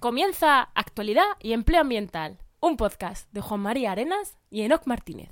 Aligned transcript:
Comienza 0.00 0.60
Actualidad 0.76 1.24
y 1.40 1.54
Empleo 1.54 1.80
Ambiental, 1.80 2.38
un 2.60 2.76
podcast 2.76 3.28
de 3.32 3.40
Juan 3.40 3.58
María 3.58 3.90
Arenas 3.90 4.38
y 4.48 4.62
Enoc 4.62 4.86
Martínez. 4.86 5.30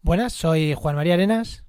Buenas, 0.00 0.32
soy 0.32 0.74
Juan 0.74 0.94
María 0.94 1.14
Arenas. 1.14 1.64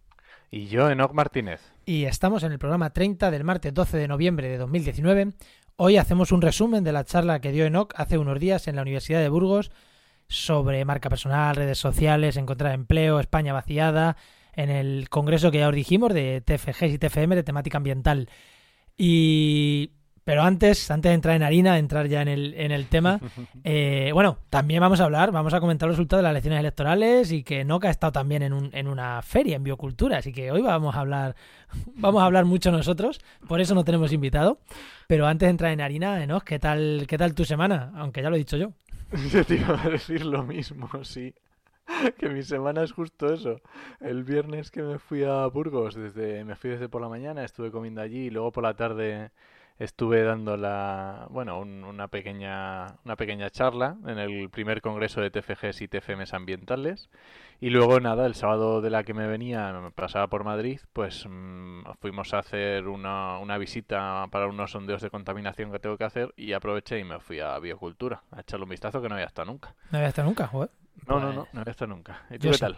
Y 0.52 0.68
yo, 0.68 0.92
Enoc 0.92 1.14
Martínez. 1.14 1.62
Y 1.88 2.04
estamos 2.04 2.44
en 2.44 2.52
el 2.52 2.60
programa 2.60 2.92
30 2.92 3.32
del 3.32 3.44
martes 3.44 3.74
12 3.74 3.98
de 3.98 4.08
noviembre 4.08 4.50
de 4.50 4.60
2019. 4.60 5.34
Hoy 5.78 5.98
hacemos 5.98 6.32
un 6.32 6.44
resumen 6.44 6.84
de 6.84 6.92
la 6.92 7.06
charla 7.06 7.42
que 7.42 7.52
dio 7.52 7.66
Enoc 7.66 7.96
hace 7.96 8.20
unos 8.20 8.40
días 8.40 8.68
en 8.68 8.76
la 8.76 8.84
Universidad 8.84 9.22
de 9.22 9.30
Burgos 9.30 9.72
sobre 10.28 10.86
marca 10.86 11.10
personal, 11.10 11.56
redes 11.56 11.80
sociales, 11.80 12.38
encontrar 12.38 12.76
empleo, 12.76 13.20
España 13.20 13.52
vaciada, 13.52 14.16
en 14.54 14.70
el 14.70 15.10
congreso 15.10 15.50
que 15.50 15.58
ya 15.58 15.70
os 15.70 15.74
dijimos 15.74 16.14
de 16.14 16.42
TFG 16.42 16.84
y 16.84 16.98
TFM 17.00 17.36
de 17.36 17.44
temática 17.44 17.78
ambiental. 17.78 18.30
Y 18.96 19.94
pero 20.24 20.44
antes, 20.44 20.90
antes 20.92 21.10
de 21.10 21.14
entrar 21.14 21.36
en 21.36 21.44
harina, 21.44 21.74
de 21.74 21.80
entrar 21.80 22.08
ya 22.08 22.22
en 22.22 22.28
el, 22.28 22.54
en 22.56 22.72
el 22.72 22.88
tema, 22.88 23.20
eh, 23.64 24.12
bueno, 24.14 24.38
también 24.50 24.82
vamos 24.82 25.00
a 25.02 25.06
hablar, 25.06 25.32
vamos 25.32 25.54
a 25.54 25.60
comentar 25.60 25.88
los 25.88 25.98
resultados 25.98 26.20
de 26.20 26.24
las 26.24 26.32
elecciones 26.32 26.60
electorales 26.60 27.32
y 27.32 27.44
que 27.44 27.64
Noca 27.66 27.88
ha 27.88 27.92
estado 27.92 28.12
también 28.12 28.44
en, 28.44 28.54
un, 28.54 28.70
en 28.74 28.88
una 28.88 29.22
feria 29.22 29.56
en 29.56 29.64
biocultura, 29.64 30.18
así 30.18 30.32
que 30.32 30.52
hoy 30.52 30.62
vamos 30.62 30.96
a 30.96 31.00
hablar, 31.00 31.36
vamos 31.96 32.22
a 32.22 32.26
hablar 32.26 32.46
mucho 32.46 32.72
nosotros, 32.72 33.20
por 33.48 33.62
eso 33.62 33.76
no 33.76 33.84
tenemos 33.84 34.12
invitado. 34.12 34.60
Pero 35.08 35.26
antes 35.26 35.48
de 35.48 35.52
entrar 35.52 35.72
en 35.72 35.82
harina, 35.82 36.24
Enoch, 36.24 36.44
¿qué 36.44 36.60
tal, 36.60 37.06
qué 37.08 37.18
tal 37.18 37.34
tu 37.34 37.44
semana? 37.44 37.92
Aunque 37.96 38.22
ya 38.22 38.30
lo 38.30 38.36
he 38.36 38.40
dicho 38.40 38.58
yo. 38.58 38.74
Yo 39.32 39.44
te 39.44 39.56
iba 39.56 39.82
a 39.82 39.90
decir 39.90 40.24
lo 40.24 40.44
mismo, 40.44 40.88
sí. 41.04 41.34
Que 42.20 42.30
mi 42.30 42.44
semana 42.44 42.84
es 42.84 42.92
justo 42.92 43.34
eso. 43.34 43.60
El 44.00 44.24
viernes 44.24 44.70
que 44.70 44.84
me 44.84 45.00
fui 45.00 45.24
a 45.24 45.48
Burgos, 45.48 45.96
desde, 45.96 46.46
me 46.46 46.56
fui 46.56 46.70
desde 46.70 46.90
por 46.90 47.02
la 47.02 47.10
mañana, 47.10 47.44
estuve 47.44 47.72
comiendo 47.72 48.02
allí 48.02 48.28
y 48.28 48.30
luego 48.30 48.52
por 48.52 48.64
la 48.64 48.76
tarde 48.76 49.32
estuve 49.80 50.24
dando 50.24 50.58
la, 50.58 51.26
bueno, 51.30 51.60
una 51.60 52.10
pequeña, 52.10 52.98
una 53.06 53.16
pequeña 53.16 53.50
charla 53.50 53.96
en 54.06 54.20
el 54.20 54.50
primer 54.50 54.82
congreso 54.82 55.22
de 55.22 55.32
TFGs 55.32 55.82
y 55.82 55.88
TFMs 55.88 56.34
ambientales. 56.34 57.10
Y 57.62 57.70
luego 57.70 58.00
nada, 58.00 58.26
el 58.26 58.36
sábado 58.36 58.82
de 58.82 58.90
la 58.90 59.04
que 59.04 59.14
me 59.14 59.28
venía, 59.28 59.72
me 59.74 59.92
pasaba 59.92 60.28
por 60.28 60.44
Madrid, 60.44 60.82
pues 60.94 61.26
mm, 61.28 61.84
fuimos 62.00 62.34
a 62.34 62.40
hacer 62.40 62.88
una, 62.88 63.40
una 63.40 63.58
visita 63.58 64.28
para 64.32 64.48
unos 64.48 64.72
sondeos 64.72 65.02
de 65.02 65.10
contaminación 65.10 65.72
que 65.72 65.80
tengo 65.80 65.98
que 65.98 66.04
hacer 66.04 66.34
y 66.36 66.54
aproveché 66.54 67.00
y 67.00 67.06
me 67.06 67.20
fui 67.20 67.40
a 67.40 67.58
Biocultura 67.60 68.22
a 68.32 68.42
echarle 68.42 68.66
un 68.66 68.70
vistazo 68.70 69.02
que 69.02 69.08
no 69.08 69.16
había 69.16 69.28
estado 69.28 69.46
nunca. 69.46 69.76
No 69.92 69.98
había 69.98 70.10
estado 70.10 70.28
nunca, 70.28 70.48
joder. 70.48 70.70
No, 71.08 71.20
no, 71.20 71.32
no, 71.32 71.48
no 71.52 71.62
había 71.62 71.72
estado 71.72 71.94
nunca. 71.94 72.24
¿Y 72.30 72.38
tú 72.38 72.52
qué 72.52 72.58
tal? 72.58 72.78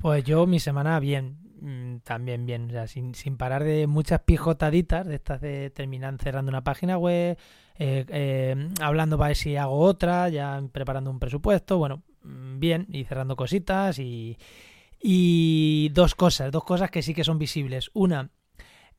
Pues 0.00 0.24
yo 0.24 0.46
mi 0.46 0.60
semana 0.60 0.98
bien, 1.00 1.38
mm, 1.60 1.98
también 1.98 2.46
bien, 2.46 2.68
o 2.68 2.70
sea, 2.70 2.86
sin, 2.86 3.14
sin 3.14 3.36
parar 3.36 3.64
de 3.64 3.86
muchas 3.86 4.20
pijotaditas, 4.20 5.06
de 5.06 5.14
estas 5.14 5.40
de 5.40 5.70
terminar 5.70 6.16
cerrando 6.18 6.50
una 6.50 6.64
página 6.64 6.98
web, 6.98 7.38
eh, 7.78 8.04
eh, 8.08 8.68
hablando 8.80 9.18
para 9.18 9.28
ver 9.28 9.36
si 9.36 9.56
hago 9.56 9.78
otra, 9.78 10.28
ya 10.28 10.62
preparando 10.72 11.10
un 11.10 11.18
presupuesto, 11.18 11.78
bueno, 11.78 12.02
mm, 12.22 12.58
bien, 12.58 12.86
y 12.90 13.04
cerrando 13.04 13.36
cositas 13.36 13.98
y, 13.98 14.38
y 15.00 15.90
dos 15.90 16.14
cosas, 16.14 16.50
dos 16.52 16.64
cosas 16.64 16.90
que 16.90 17.02
sí 17.02 17.14
que 17.14 17.24
son 17.24 17.38
visibles. 17.38 17.90
Una, 17.94 18.30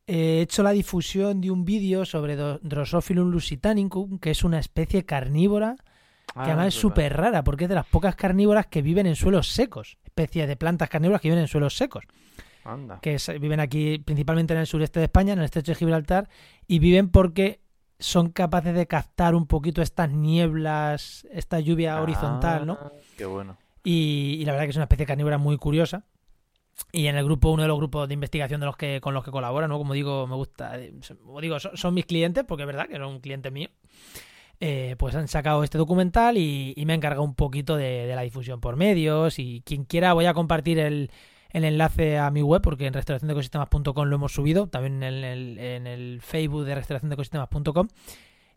he 0.06 0.40
hecho 0.40 0.62
la 0.62 0.72
difusión 0.72 1.40
de 1.40 1.50
un 1.50 1.64
vídeo 1.64 2.04
sobre 2.04 2.36
Drosophilum 2.36 3.30
lusitanicum, 3.30 4.18
que 4.18 4.30
es 4.30 4.44
una 4.44 4.58
especie 4.58 5.04
carnívora 5.04 5.76
que 6.34 6.40
además 6.40 6.64
ah, 6.64 6.68
es 6.68 6.74
súper 6.74 7.16
rara 7.16 7.42
porque 7.42 7.64
es 7.64 7.68
de 7.68 7.74
las 7.74 7.86
pocas 7.86 8.14
carnívoras 8.14 8.66
que 8.66 8.82
viven 8.82 9.06
en 9.06 9.16
suelos 9.16 9.48
secos, 9.48 9.98
especies 10.04 10.46
de 10.46 10.56
plantas 10.56 10.88
carnívoras 10.88 11.20
que 11.20 11.28
viven 11.28 11.42
en 11.42 11.48
suelos 11.48 11.76
secos. 11.76 12.04
Que 13.00 13.18
viven 13.40 13.60
aquí 13.60 13.98
principalmente 13.98 14.54
en 14.54 14.60
el 14.60 14.66
sureste 14.66 15.00
de 15.00 15.04
España, 15.06 15.32
en 15.32 15.38
el 15.38 15.44
estrecho 15.44 15.72
de 15.72 15.76
Gibraltar, 15.76 16.28
y 16.66 16.78
viven 16.78 17.10
porque 17.10 17.60
son 17.98 18.30
capaces 18.30 18.74
de 18.74 18.86
captar 18.86 19.34
un 19.34 19.46
poquito 19.46 19.82
estas 19.82 20.10
nieblas, 20.10 21.26
esta 21.32 21.60
lluvia 21.60 21.96
ah, 21.96 22.02
horizontal, 22.02 22.66
¿no? 22.66 22.78
Qué 23.16 23.26
bueno. 23.26 23.56
Y, 23.82 24.44
la 24.44 24.52
verdad 24.52 24.66
que 24.66 24.70
es 24.70 24.76
una 24.76 24.84
especie 24.84 25.06
carnívora 25.06 25.38
muy 25.38 25.56
curiosa. 25.56 26.04
Y 26.92 27.06
en 27.06 27.16
el 27.16 27.24
grupo, 27.24 27.50
uno 27.50 27.62
de 27.62 27.68
los 27.68 27.78
grupos 27.78 28.06
de 28.06 28.14
investigación 28.14 28.60
de 28.60 28.66
los 28.66 28.76
que 28.76 29.00
con 29.00 29.12
los 29.12 29.24
que 29.24 29.32
colabora, 29.32 29.66
¿no? 29.66 29.78
Como 29.78 29.94
digo, 29.94 30.26
me 30.28 30.36
gusta, 30.36 30.78
como 31.24 31.40
digo, 31.40 31.58
son, 31.58 31.76
son 31.76 31.94
mis 31.94 32.06
clientes, 32.06 32.44
porque 32.46 32.62
es 32.62 32.66
verdad 32.68 32.86
que 32.86 32.96
son 32.96 33.06
un 33.06 33.20
cliente 33.20 33.50
mío. 33.50 33.68
Eh, 34.60 34.96
pues 34.98 35.14
han 35.14 35.28
sacado 35.28 35.62
este 35.62 35.78
documental 35.78 36.36
y, 36.36 36.74
me 36.84 36.92
ha 36.92 36.96
encargado 36.96 37.22
un 37.22 37.36
poquito 37.36 37.76
de, 37.76 38.12
la 38.14 38.22
difusión 38.22 38.60
por 38.60 38.74
medios 38.74 39.38
y 39.38 39.62
quien 39.64 39.84
quiera 39.84 40.14
voy 40.14 40.26
a 40.26 40.34
compartir 40.34 40.80
el, 40.80 41.12
enlace 41.52 42.18
a 42.18 42.30
mi 42.30 42.42
web 42.42 42.62
porque 42.62 42.86
en 42.86 42.94
restauraciondecosistemas.com 42.94 44.06
lo 44.06 44.16
hemos 44.16 44.32
subido, 44.32 44.68
también 44.68 45.02
en 45.02 45.24
el, 45.24 45.58
en 45.58 45.86
el 45.86 46.20
Facebook 46.22 46.64
de 46.64 46.74
restauraciondecosistemas.com 46.74 47.88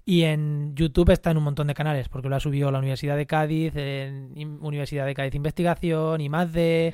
y 0.03 0.23
en 0.23 0.75
YouTube 0.75 1.11
está 1.11 1.31
en 1.31 1.37
un 1.37 1.43
montón 1.43 1.67
de 1.67 1.73
canales 1.73 2.09
porque 2.09 2.27
lo 2.27 2.35
ha 2.35 2.39
subido 2.39 2.71
la 2.71 2.79
Universidad 2.79 3.15
de 3.15 3.27
Cádiz, 3.27 3.75
en 3.75 4.57
Universidad 4.61 5.05
de 5.05 5.13
Cádiz 5.13 5.35
Investigación 5.35 6.21
y 6.21 6.29
más 6.29 6.51
de 6.51 6.93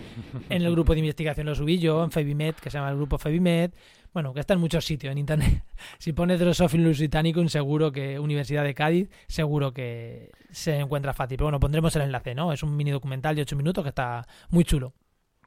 en 0.50 0.62
el 0.62 0.72
grupo 0.72 0.94
de 0.94 1.00
investigación 1.00 1.48
lo 1.48 1.56
subí 1.56 1.80
yo, 1.80 2.04
en 2.04 2.12
Febimed, 2.12 2.56
que 2.56 2.70
se 2.70 2.78
llama 2.78 2.90
el 2.90 2.98
grupo 2.98 3.18
Febimed, 3.18 3.72
bueno, 4.14 4.34
que 4.34 4.40
está 4.40 4.56
en 4.56 4.60
muchos 4.60 4.84
sitios 4.84 5.12
en 5.12 5.20
internet. 5.20 5.64
si 6.00 6.12
pones 6.12 6.40
Drosophilus 6.40 6.98
Lusitanicum, 6.98 7.48
seguro 7.48 7.92
que 7.92 8.20
Universidad 8.20 8.64
de 8.64 8.74
Cádiz, 8.74 9.10
seguro 9.28 9.74
que 9.74 10.32
se 10.52 10.78
encuentra 10.78 11.14
fácil. 11.14 11.38
Pero 11.38 11.46
bueno, 11.46 11.60
pondremos 11.60 11.96
el 11.96 12.02
enlace, 12.04 12.34
¿no? 12.36 12.52
Es 12.52 12.64
un 12.64 12.76
mini 12.76 12.92
documental 12.92 13.36
de 13.36 13.44
8 13.44 13.56
minutos 13.56 13.84
que 13.84 13.90
está 13.90 14.28
muy 14.50 14.64
chulo. 14.64 14.94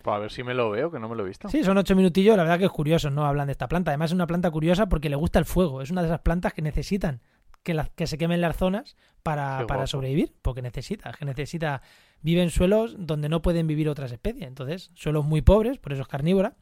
Pues 0.02 0.16
a 0.16 0.18
ver 0.18 0.30
si 0.30 0.42
me 0.42 0.54
lo 0.54 0.70
veo, 0.70 0.90
que 0.90 0.98
no 0.98 1.08
me 1.08 1.16
lo 1.16 1.24
he 1.24 1.28
visto. 1.28 1.48
Sí, 1.48 1.62
son 1.62 1.76
8 1.76 1.94
minutillos, 1.94 2.36
la 2.36 2.42
verdad 2.42 2.58
que 2.58 2.64
es 2.64 2.70
curioso, 2.70 3.10
¿no? 3.10 3.26
Hablan 3.26 3.46
de 3.46 3.52
esta 3.52 3.68
planta. 3.68 3.90
Además 3.90 4.10
es 4.10 4.14
una 4.14 4.26
planta 4.26 4.50
curiosa 4.50 4.88
porque 4.88 5.10
le 5.10 5.16
gusta 5.16 5.38
el 5.38 5.44
fuego. 5.44 5.82
Es 5.82 5.90
una 5.90 6.02
de 6.02 6.08
esas 6.08 6.20
plantas 6.20 6.54
que 6.54 6.62
necesitan 6.62 7.20
que, 7.62 7.78
que 7.94 8.06
se 8.06 8.16
quemen 8.16 8.40
las 8.40 8.56
zonas 8.56 8.96
para, 9.22 9.66
para 9.66 9.86
sobrevivir, 9.86 10.32
porque 10.40 10.62
necesita, 10.62 11.12
que 11.12 11.24
necesita, 11.24 11.82
vive 12.22 12.42
en 12.42 12.50
suelos 12.50 12.96
donde 12.98 13.28
no 13.28 13.42
pueden 13.42 13.66
vivir 13.66 13.88
otras 13.88 14.10
especies. 14.12 14.46
Entonces, 14.46 14.90
suelos 14.94 15.26
muy 15.26 15.42
pobres, 15.42 15.78
por 15.78 15.92
eso 15.92 16.02
es 16.02 16.08
carnívora 16.08 16.54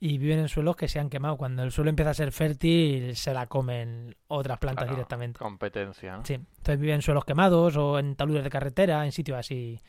y 0.00 0.18
viven 0.18 0.38
en 0.38 0.48
suelos 0.48 0.76
que 0.76 0.88
se 0.88 1.00
han 1.00 1.10
quemado. 1.10 1.36
Cuando 1.36 1.62
el 1.62 1.72
suelo 1.72 1.90
empieza 1.90 2.10
a 2.10 2.14
ser 2.14 2.32
fértil, 2.32 3.16
se 3.16 3.32
la 3.32 3.46
comen 3.46 4.16
otras 4.28 4.58
plantas 4.58 4.88
directamente. 4.88 5.38
Competencia. 5.38 6.20
Sí, 6.24 6.34
entonces 6.34 6.78
viven 6.78 6.96
en 6.96 7.02
suelos 7.02 7.24
quemados 7.24 7.76
o 7.76 7.98
en 7.98 8.14
taludes 8.14 8.44
de 8.44 8.50
carretera, 8.50 9.04
en 9.04 9.12
sitios 9.12 9.38
así 9.38 9.80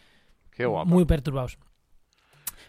Qué 0.51 0.68
muy 0.68 1.06
perturbados. 1.06 1.59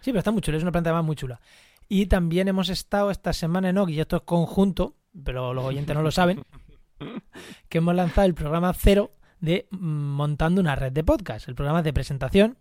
Sí, 0.01 0.11
pero 0.11 0.19
está 0.19 0.31
muy 0.31 0.41
chula, 0.41 0.57
es 0.57 0.63
una 0.63 0.73
planta 0.73 0.93
más 0.93 1.05
muy 1.05 1.17
chula. 1.17 1.41
Y 1.89 2.07
también 2.07 2.49
hemos 2.49 2.69
estado 2.69 3.11
esta 3.11 3.33
semana 3.33 3.69
en 3.69 3.79
OG, 3.79 3.91
y 3.91 4.01
esto 4.01 4.17
es 4.17 4.23
conjunto, 4.23 4.97
pero 5.25 5.53
los 5.53 5.65
oyentes 5.65 5.95
no 5.95 6.03
lo 6.03 6.11
saben, 6.11 6.43
que 7.69 7.79
hemos 7.79 7.95
lanzado 7.95 8.27
el 8.27 8.35
programa 8.35 8.73
cero 8.73 9.13
de 9.41 9.67
Montando 9.71 10.61
una 10.61 10.77
red 10.77 10.93
de 10.93 11.03
podcast, 11.03 11.49
el 11.49 11.55
programa 11.55 11.83
de 11.83 11.93
presentación 11.93 12.59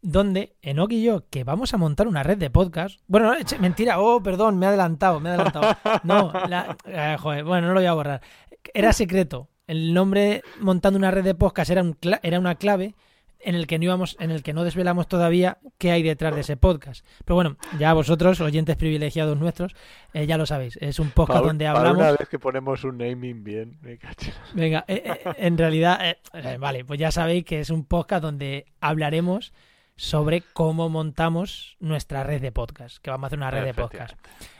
donde 0.00 0.56
Enoch 0.62 0.92
y 0.92 1.02
yo, 1.02 1.28
que 1.28 1.44
vamos 1.44 1.74
a 1.74 1.76
montar 1.76 2.08
una 2.08 2.22
red 2.22 2.38
de 2.38 2.50
podcast. 2.50 3.00
Bueno, 3.06 3.32
mentira, 3.60 4.00
oh, 4.00 4.22
perdón, 4.22 4.58
me 4.58 4.66
he 4.66 4.68
adelantado, 4.68 5.20
me 5.20 5.30
he 5.30 5.32
adelantado. 5.32 5.76
No, 6.04 6.32
eh, 6.86 7.16
joder, 7.18 7.44
bueno, 7.44 7.68
no 7.68 7.74
lo 7.74 7.80
voy 7.80 7.86
a 7.86 7.92
borrar. 7.92 8.20
Era 8.74 8.92
secreto. 8.92 9.48
El 9.66 9.94
nombre 9.94 10.42
montando 10.60 10.98
una 10.98 11.10
red 11.10 11.24
de 11.24 11.34
podcast 11.34 11.70
era, 11.70 11.82
un 11.82 11.96
era 12.22 12.38
una 12.38 12.56
clave 12.56 12.94
en 13.42 13.54
el 13.54 13.66
que 13.66 13.78
no 13.78 13.84
íbamos, 13.84 14.16
en 14.20 14.30
el 14.30 14.42
que 14.42 14.52
no 14.52 14.64
desvelamos 14.64 15.08
todavía 15.08 15.58
qué 15.78 15.90
hay 15.90 16.02
detrás 16.02 16.34
de 16.34 16.42
ese 16.42 16.56
podcast. 16.56 17.04
Pero 17.24 17.34
bueno, 17.34 17.56
ya 17.78 17.92
vosotros, 17.92 18.40
oyentes 18.40 18.76
privilegiados 18.76 19.38
nuestros, 19.38 19.74
eh, 20.12 20.26
ya 20.26 20.38
lo 20.38 20.46
sabéis. 20.46 20.78
Es 20.80 20.98
un 20.98 21.10
podcast 21.10 21.44
donde 21.44 21.66
hablamos. 21.66 21.98
Una 21.98 22.12
vez 22.12 22.28
que 22.28 22.38
ponemos 22.38 22.84
un 22.84 22.98
naming 22.98 23.44
bien, 23.44 23.78
me 23.82 23.98
Venga, 24.54 24.84
eh, 24.88 25.20
en 25.36 25.58
realidad, 25.58 26.16
vale, 26.58 26.84
pues 26.84 26.98
ya 26.98 27.10
sabéis 27.10 27.44
que 27.44 27.60
es 27.60 27.70
un 27.70 27.84
podcast 27.84 28.22
donde 28.22 28.66
hablaremos 28.80 29.52
sobre 29.96 30.40
cómo 30.40 30.88
montamos 30.88 31.76
nuestra 31.80 32.24
red 32.24 32.40
de 32.40 32.52
podcast, 32.52 32.98
que 32.98 33.10
vamos 33.10 33.24
a 33.24 33.26
hacer 33.28 33.38
una 33.38 33.50
red 33.50 33.64
de 33.64 33.74
podcast. 33.74 34.14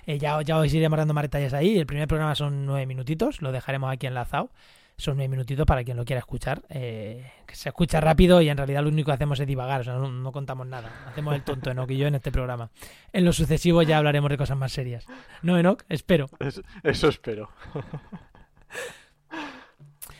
Eh, 0.06 0.18
ya, 0.18 0.40
ya 0.42 0.58
os 0.58 0.72
iremos 0.72 0.96
dando 0.96 1.14
más 1.14 1.22
detalles 1.22 1.54
ahí. 1.54 1.78
El 1.78 1.86
primer 1.86 2.08
programa 2.08 2.34
son 2.34 2.66
nueve 2.66 2.86
minutitos, 2.86 3.42
lo 3.42 3.52
dejaremos 3.52 3.92
aquí 3.92 4.06
enlazado. 4.06 4.50
Son 4.96 5.16
nueve 5.16 5.28
minutitos 5.28 5.66
para 5.66 5.82
quien 5.84 5.96
lo 5.96 6.04
quiera 6.04 6.20
escuchar. 6.20 6.62
Eh, 6.68 7.30
que 7.46 7.54
se 7.54 7.68
escucha 7.68 8.00
rápido 8.00 8.40
y 8.40 8.48
en 8.48 8.56
realidad 8.56 8.82
lo 8.82 8.88
único 8.88 9.06
que 9.06 9.14
hacemos 9.14 9.40
es 9.40 9.46
divagar, 9.46 9.80
o 9.80 9.84
sea, 9.84 9.94
no, 9.94 10.32
contamos 10.32 10.66
nada. 10.66 10.90
Hacemos 11.06 11.34
el 11.34 11.42
tonto 11.42 11.70
Enoch 11.70 11.90
y 11.90 11.96
yo 11.96 12.06
en 12.06 12.14
este 12.14 12.30
programa. 12.30 12.70
En 13.12 13.24
lo 13.24 13.32
sucesivo 13.32 13.82
ya 13.82 13.98
hablaremos 13.98 14.30
de 14.30 14.38
cosas 14.38 14.56
más 14.56 14.72
serias. 14.72 15.06
¿No, 15.42 15.58
Enoch? 15.58 15.82
Espero. 15.88 16.28
eso 16.82 17.08
espero. 17.08 17.50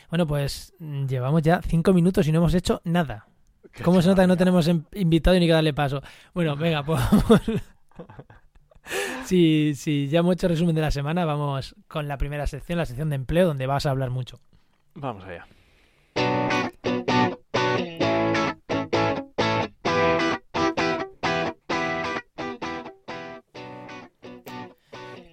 bueno, 0.09 0.27
pues 0.27 0.73
llevamos 0.79 1.41
ya 1.41 1.61
cinco 1.61 1.93
minutos 1.93 2.27
y 2.27 2.31
no 2.31 2.39
hemos 2.39 2.53
hecho 2.53 2.81
nada. 2.83 3.27
¿Cómo 3.83 4.01
se 4.01 4.09
nota 4.09 4.23
que 4.23 4.27
no 4.27 4.37
tenemos 4.37 4.69
invitado 4.93 5.35
y 5.35 5.39
ni 5.39 5.47
que 5.47 5.53
darle 5.53 5.73
paso? 5.73 6.01
Bueno, 6.33 6.55
venga, 6.55 6.83
pues 6.85 7.01
Sí, 9.25 9.73
sí, 9.75 10.09
ya 10.09 10.19
hemos 10.19 10.33
hecho 10.33 10.47
resumen 10.47 10.75
de 10.75 10.81
la 10.81 10.91
semana. 10.91 11.25
Vamos 11.25 11.75
con 11.87 12.07
la 12.07 12.17
primera 12.17 12.45
sección, 12.47 12.77
la 12.77 12.85
sección 12.85 13.09
de 13.09 13.15
empleo, 13.15 13.47
donde 13.47 13.67
vas 13.67 13.85
a 13.85 13.91
hablar 13.91 14.09
mucho. 14.09 14.39
Vamos 14.95 15.23
allá. 15.25 15.47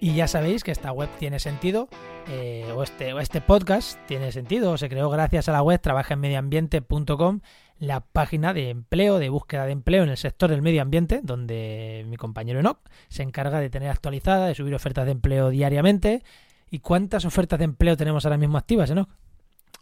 Y 0.03 0.15
ya 0.15 0.27
sabéis 0.27 0.63
que 0.63 0.71
esta 0.71 0.91
web 0.91 1.09
tiene 1.19 1.37
sentido, 1.37 1.87
eh, 2.27 2.73
o, 2.75 2.81
este, 2.81 3.13
o 3.13 3.19
este 3.19 3.39
podcast 3.39 3.99
tiene 4.07 4.31
sentido, 4.31 4.75
se 4.77 4.89
creó 4.89 5.11
gracias 5.11 5.47
a 5.47 5.51
la 5.51 5.61
web 5.61 5.79
trabajaenmedioambiente.com, 5.79 7.41
la 7.77 7.99
página 7.99 8.51
de 8.55 8.71
empleo, 8.71 9.19
de 9.19 9.29
búsqueda 9.29 9.67
de 9.67 9.73
empleo 9.73 10.01
en 10.01 10.09
el 10.09 10.17
sector 10.17 10.49
del 10.49 10.63
medio 10.63 10.81
ambiente, 10.81 11.21
donde 11.21 12.03
mi 12.07 12.17
compañero 12.17 12.59
Enoch 12.59 12.79
se 13.09 13.21
encarga 13.21 13.59
de 13.59 13.69
tener 13.69 13.89
actualizada, 13.89 14.47
de 14.47 14.55
subir 14.55 14.73
ofertas 14.73 15.05
de 15.05 15.11
empleo 15.11 15.51
diariamente. 15.51 16.23
¿Y 16.71 16.79
cuántas 16.79 17.23
ofertas 17.25 17.59
de 17.59 17.65
empleo 17.65 17.95
tenemos 17.95 18.25
ahora 18.25 18.37
mismo 18.37 18.57
activas, 18.57 18.89
Enoch? 18.89 19.09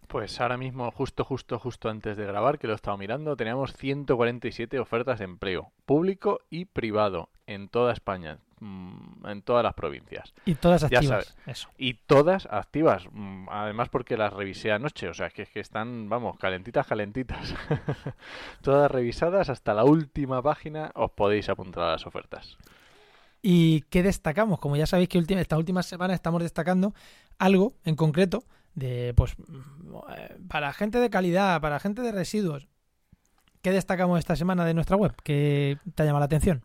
Pues 0.09 0.41
ahora 0.41 0.57
mismo, 0.57 0.89
justo, 0.89 1.23
justo, 1.23 1.59
justo 1.59 1.87
antes 1.87 2.17
de 2.17 2.25
grabar, 2.25 2.57
que 2.57 2.65
lo 2.65 2.73
he 2.73 2.75
estado 2.75 2.97
mirando, 2.97 3.37
teníamos 3.37 3.73
147 3.73 4.79
ofertas 4.79 5.19
de 5.19 5.25
empleo, 5.25 5.71
público 5.85 6.39
y 6.49 6.65
privado, 6.65 7.29
en 7.45 7.69
toda 7.69 7.93
España, 7.93 8.39
mm, 8.59 9.27
en 9.27 9.43
todas 9.43 9.63
las 9.63 9.75
provincias. 9.75 10.33
Y 10.45 10.55
todas 10.55 10.81
Ya 10.89 10.97
activas. 10.97 11.25
sabes. 11.25 11.37
Eso. 11.45 11.69
Y 11.77 11.93
todas 11.93 12.47
activas, 12.49 13.05
mm, 13.11 13.49
además 13.51 13.89
porque 13.89 14.17
las 14.17 14.33
revisé 14.33 14.71
anoche, 14.71 15.09
o 15.09 15.13
sea, 15.13 15.29
que 15.29 15.43
es 15.43 15.49
que 15.51 15.59
están, 15.59 16.09
vamos, 16.09 16.39
calentitas, 16.39 16.87
calentitas. 16.87 17.53
todas 18.63 18.89
revisadas 18.89 19.49
hasta 19.49 19.75
la 19.75 19.83
última 19.83 20.41
página, 20.41 20.89
os 20.95 21.11
podéis 21.11 21.49
apuntar 21.49 21.83
a 21.83 21.91
las 21.91 22.07
ofertas. 22.07 22.57
¿Y 23.43 23.81
qué 23.91 24.01
destacamos? 24.01 24.59
Como 24.59 24.75
ya 24.75 24.87
sabéis 24.87 25.07
que 25.07 25.19
última, 25.19 25.39
esta 25.39 25.55
última 25.55 25.83
semana 25.83 26.15
estamos 26.15 26.41
destacando 26.41 26.95
algo 27.37 27.73
en 27.85 27.95
concreto 27.95 28.43
de, 28.75 29.13
pues, 29.15 29.35
mm, 29.37 30.47
para 30.47 30.73
gente 30.73 30.99
de 30.99 31.09
calidad, 31.09 31.61
para 31.61 31.79
gente 31.79 32.01
de 32.01 32.11
residuos. 32.11 32.67
¿Qué 33.61 33.71
destacamos 33.71 34.19
esta 34.19 34.35
semana 34.35 34.65
de 34.65 34.73
nuestra 34.73 34.95
web? 34.95 35.13
¿Qué 35.23 35.77
te 35.95 36.03
ha 36.03 36.05
llamado 36.05 36.21
la 36.21 36.25
atención? 36.25 36.63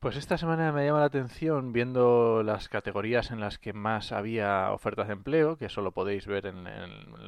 Pues 0.00 0.16
esta 0.16 0.36
semana 0.36 0.70
me 0.70 0.84
llama 0.84 1.00
la 1.00 1.06
atención 1.06 1.72
viendo 1.72 2.42
las 2.42 2.68
categorías 2.68 3.30
en 3.30 3.40
las 3.40 3.58
que 3.58 3.72
más 3.72 4.12
había 4.12 4.70
ofertas 4.70 5.06
de 5.06 5.14
empleo, 5.14 5.56
que 5.56 5.64
eso 5.64 5.80
lo 5.80 5.92
podéis 5.92 6.26
ver 6.26 6.44
en 6.44 6.64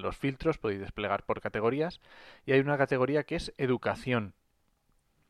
los 0.02 0.14
filtros, 0.14 0.58
podéis 0.58 0.80
desplegar 0.80 1.22
por 1.22 1.40
categorías, 1.40 2.02
y 2.44 2.52
hay 2.52 2.60
una 2.60 2.76
categoría 2.76 3.24
que 3.24 3.36
es 3.36 3.54
educación, 3.56 4.34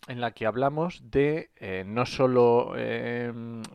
en 0.08 0.20
la 0.20 0.30
que 0.32 0.46
hablamos 0.46 1.10
de 1.10 1.50
eh, 1.56 1.84
no 1.86 2.06
solo 2.06 2.74
eh, 2.76 3.32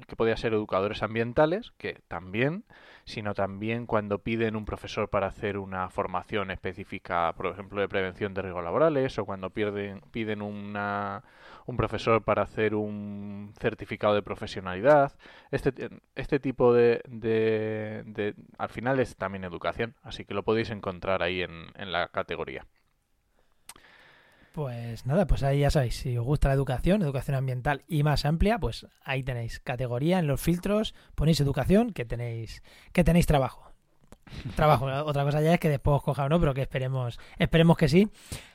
que 0.08 0.16
podía 0.16 0.38
ser 0.38 0.54
educadores 0.54 1.04
ambientales, 1.04 1.74
que 1.78 2.02
también, 2.08 2.64
sino 3.06 3.34
también 3.34 3.86
cuando 3.86 4.20
piden 4.20 4.56
un 4.56 4.64
profesor 4.66 5.10
para 5.10 5.28
hacer 5.28 5.58
una 5.58 5.90
formación 5.90 6.50
específica, 6.52 7.34
por 7.36 7.48
ejemplo, 7.48 7.82
de 7.82 7.90
prevención 7.90 8.34
de 8.34 8.42
riesgos 8.44 8.64
laborales, 8.64 9.18
o 9.20 9.26
cuando 9.26 9.50
pierden, 9.50 10.02
piden 10.12 10.42
una, 10.42 11.24
un 11.66 11.76
profesor 11.78 12.24
para 12.24 12.44
hacer 12.44 12.76
un 12.76 13.54
certificado 13.60 14.14
de 14.16 14.22
profesionalidad. 14.22 15.14
Este, 15.52 15.74
este 16.16 16.40
tipo 16.40 16.74
de, 16.74 17.02
de, 17.10 18.04
de- 18.06 18.36
Al 18.58 18.70
final 18.70 19.00
es 19.02 19.16
también 19.18 19.44
educación, 19.44 19.96
así 20.02 20.24
que 20.26 20.34
lo 20.34 20.44
podéis 20.44 20.70
encontrar 20.70 21.24
ahí 21.24 21.42
en, 21.42 21.66
en 21.76 21.92
la 21.92 22.08
categoría. 22.10 22.66
Pues 24.52 25.06
nada, 25.06 25.28
pues 25.28 25.44
ahí 25.44 25.60
ya 25.60 25.70
sabéis, 25.70 25.96
si 25.96 26.18
os 26.18 26.26
gusta 26.26 26.50
la 26.50 26.56
educación, 26.56 27.02
educación 27.02 27.38
ambiental 27.38 27.84
y 27.88 28.04
más 28.04 28.26
amplia, 28.26 28.60
pues 28.60 28.86
ahí 29.04 29.24
tenéis 29.24 29.62
categoría 29.62 30.20
en 30.20 30.28
los 30.28 30.42
filtros, 30.42 30.94
ponéis 31.16 31.40
educación, 31.40 31.94
que 31.94 32.04
tenéis, 32.04 32.62
que 32.92 33.06
tenéis 33.06 33.28
trabajo. 33.28 33.72
Trabajo, 34.58 34.86
otra 35.06 35.24
cosa 35.24 35.42
ya 35.42 35.54
es 35.54 35.60
que 35.62 35.70
después 35.70 35.96
os 35.96 36.04
coja 36.04 36.26
o 36.26 36.30
no, 36.30 36.38
pero 36.38 36.54
que 36.54 36.64
esperemos, 36.64 37.18
esperemos 37.40 37.78
que 37.78 37.88
sí. 37.88 38.10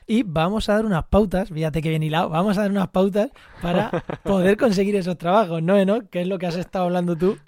Y 0.05 0.21
vamos 0.21 0.69
a 0.69 0.75
dar 0.75 0.85
unas 0.85 1.05
pautas, 1.05 1.49
fíjate 1.49 1.81
que 1.81 1.89
bien 1.89 2.03
hilado, 2.03 2.29
vamos 2.29 2.59
a 2.59 2.61
dar 2.61 2.71
unas 2.71 2.89
pautas 2.89 3.31
para 3.59 3.89
poder 4.23 4.55
conseguir 4.55 4.95
esos 4.97 5.17
trabajos, 5.17 5.63
¿no, 5.63 5.77
Enoch? 5.77 6.07
Que 6.11 6.21
es 6.21 6.27
lo 6.27 6.37
que 6.37 6.45
has 6.45 6.57
estado 6.57 6.85
hablando 6.85 7.15
tú 7.15 7.39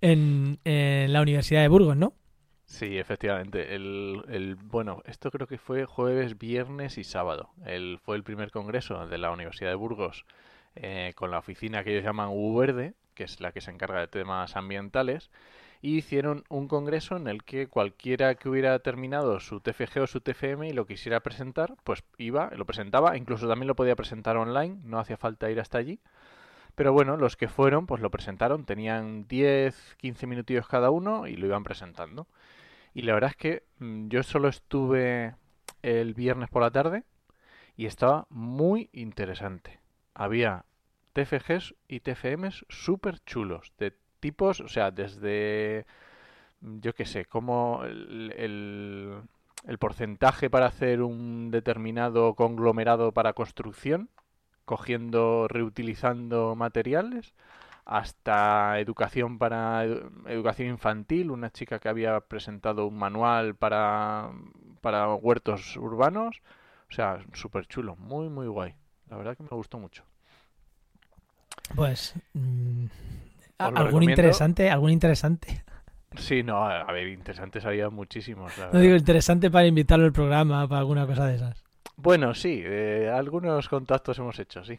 en, 0.00 0.60
en 0.62 1.12
la 1.12 1.20
Universidad 1.20 1.62
de 1.62 1.68
Burgos, 1.68 1.96
¿no? 1.96 2.14
Sí, 2.72 2.98
efectivamente. 2.98 3.74
El, 3.74 4.24
el, 4.28 4.54
bueno, 4.56 5.02
esto 5.04 5.30
creo 5.30 5.46
que 5.46 5.58
fue 5.58 5.84
jueves, 5.84 6.38
viernes 6.38 6.96
y 6.96 7.04
sábado. 7.04 7.50
El, 7.66 7.98
fue 8.02 8.16
el 8.16 8.24
primer 8.24 8.50
congreso 8.50 9.06
de 9.06 9.18
la 9.18 9.30
Universidad 9.30 9.68
de 9.70 9.76
Burgos 9.76 10.24
eh, 10.74 11.12
con 11.14 11.30
la 11.30 11.38
oficina 11.38 11.84
que 11.84 11.90
ellos 11.92 12.04
llaman 12.04 12.30
U 12.32 12.56
Verde, 12.56 12.94
que 13.14 13.24
es 13.24 13.40
la 13.40 13.52
que 13.52 13.60
se 13.60 13.70
encarga 13.70 14.00
de 14.00 14.08
temas 14.08 14.56
ambientales, 14.56 15.30
y 15.82 15.98
hicieron 15.98 16.44
un 16.48 16.66
congreso 16.66 17.16
en 17.16 17.28
el 17.28 17.44
que 17.44 17.66
cualquiera 17.66 18.34
que 18.36 18.48
hubiera 18.48 18.78
terminado 18.78 19.38
su 19.40 19.60
TFG 19.60 20.00
o 20.00 20.06
su 20.06 20.20
TFM 20.22 20.68
y 20.68 20.72
lo 20.72 20.86
quisiera 20.86 21.20
presentar, 21.20 21.76
pues 21.84 22.04
iba, 22.16 22.50
lo 22.56 22.64
presentaba, 22.64 23.18
incluso 23.18 23.48
también 23.48 23.68
lo 23.68 23.76
podía 23.76 23.96
presentar 23.96 24.36
online, 24.38 24.78
no 24.84 24.98
hacía 24.98 25.18
falta 25.18 25.50
ir 25.50 25.60
hasta 25.60 25.76
allí. 25.78 26.00
Pero 26.74 26.92
bueno, 26.92 27.16
los 27.16 27.36
que 27.36 27.48
fueron, 27.48 27.86
pues 27.86 28.00
lo 28.02 28.10
presentaron, 28.10 28.64
tenían 28.64 29.26
10, 29.28 29.96
15 29.98 30.26
minutillos 30.26 30.68
cada 30.68 30.90
uno 30.90 31.26
y 31.26 31.36
lo 31.36 31.46
iban 31.46 31.64
presentando. 31.64 32.26
Y 32.94 33.02
la 33.02 33.14
verdad 33.14 33.30
es 33.30 33.36
que 33.36 33.62
mm, 33.78 34.08
yo 34.08 34.22
solo 34.22 34.48
estuve 34.48 35.34
el 35.82 36.14
viernes 36.14 36.48
por 36.50 36.62
la 36.62 36.70
tarde 36.70 37.04
y 37.76 37.86
estaba 37.86 38.26
muy 38.30 38.90
interesante. 38.92 39.80
Había 40.14 40.64
TFGs 41.14 41.74
y 41.88 42.00
TFMs 42.00 42.66
súper 42.68 43.20
chulos, 43.24 43.72
de 43.78 43.94
tipos, 44.20 44.60
o 44.60 44.68
sea, 44.68 44.90
desde, 44.90 45.86
mm, 46.60 46.80
yo 46.80 46.94
qué 46.94 47.04
sé, 47.06 47.24
como 47.26 47.82
el, 47.84 48.32
el, 48.36 49.22
el 49.66 49.78
porcentaje 49.78 50.50
para 50.50 50.66
hacer 50.66 51.02
un 51.02 51.50
determinado 51.50 52.34
conglomerado 52.34 53.12
para 53.12 53.32
construcción, 53.32 54.10
cogiendo, 54.64 55.48
reutilizando 55.48 56.54
materiales, 56.56 57.34
hasta 57.84 58.78
educación 58.80 59.38
para 59.38 59.84
edu- 59.86 60.10
educación 60.28 60.68
infantil, 60.68 61.30
una 61.30 61.50
chica 61.50 61.78
que 61.80 61.88
había 61.88 62.20
presentado 62.20 62.86
un 62.86 62.96
manual 62.98 63.54
para, 63.56 64.30
para 64.80 65.14
huertos 65.14 65.76
urbanos, 65.76 66.42
o 66.90 66.94
sea, 66.94 67.20
súper 67.34 67.66
chulo, 67.66 67.96
muy 67.96 68.28
muy 68.28 68.46
guay. 68.48 68.74
La 69.08 69.16
verdad 69.16 69.36
que 69.36 69.42
me 69.44 69.48
gustó 69.50 69.78
mucho. 69.78 70.04
Pues 71.74 72.14
mm, 72.34 72.86
algún 73.58 74.02
recomiendo. 74.02 74.04
interesante, 74.04 74.70
algún 74.70 74.90
interesante. 74.90 75.64
Sí, 76.16 76.42
no, 76.42 76.64
a 76.64 76.80
a 76.82 76.92
ver, 76.92 77.08
interesantes 77.08 77.64
había 77.66 77.90
muchísimos, 77.90 78.56
la 78.56 78.68
No 78.72 78.80
verdad. 78.80 78.80
digo 78.80 78.96
interesante 78.96 79.52
para 79.52 79.68
invitarlo 79.68 80.04
al 80.04 80.12
programa, 80.12 80.66
para 80.66 80.80
alguna 80.80 81.06
cosa 81.06 81.26
de 81.26 81.36
esas. 81.36 81.62
Bueno, 81.96 82.34
sí, 82.34 82.60
eh, 82.64 83.10
algunos 83.14 83.68
contactos 83.68 84.18
hemos 84.18 84.38
hecho, 84.38 84.64
sí. 84.64 84.78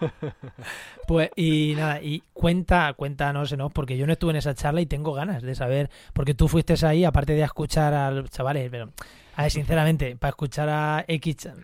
Pues, 1.06 1.30
y 1.36 1.74
nada, 1.76 2.02
y 2.02 2.22
cuenta, 2.34 2.92
cuéntanos, 2.94 3.56
¿no? 3.56 3.70
Porque 3.70 3.96
yo 3.96 4.06
no 4.06 4.12
estuve 4.12 4.32
en 4.32 4.36
esa 4.36 4.54
charla 4.54 4.80
y 4.82 4.86
tengo 4.86 5.14
ganas 5.14 5.42
de 5.42 5.54
saber, 5.54 5.90
porque 6.12 6.34
tú 6.34 6.48
fuiste 6.48 6.74
ahí, 6.86 7.04
aparte 7.04 7.32
de 7.34 7.42
escuchar 7.42 7.94
a 7.94 8.10
los 8.10 8.28
chavales, 8.30 8.68
pero, 8.70 8.90
a 9.36 9.42
ver, 9.42 9.50
sinceramente, 9.50 10.16
para 10.16 10.30
escuchar 10.30 10.68
a 10.68 11.04
X, 11.08 11.36
cha- 11.36 11.54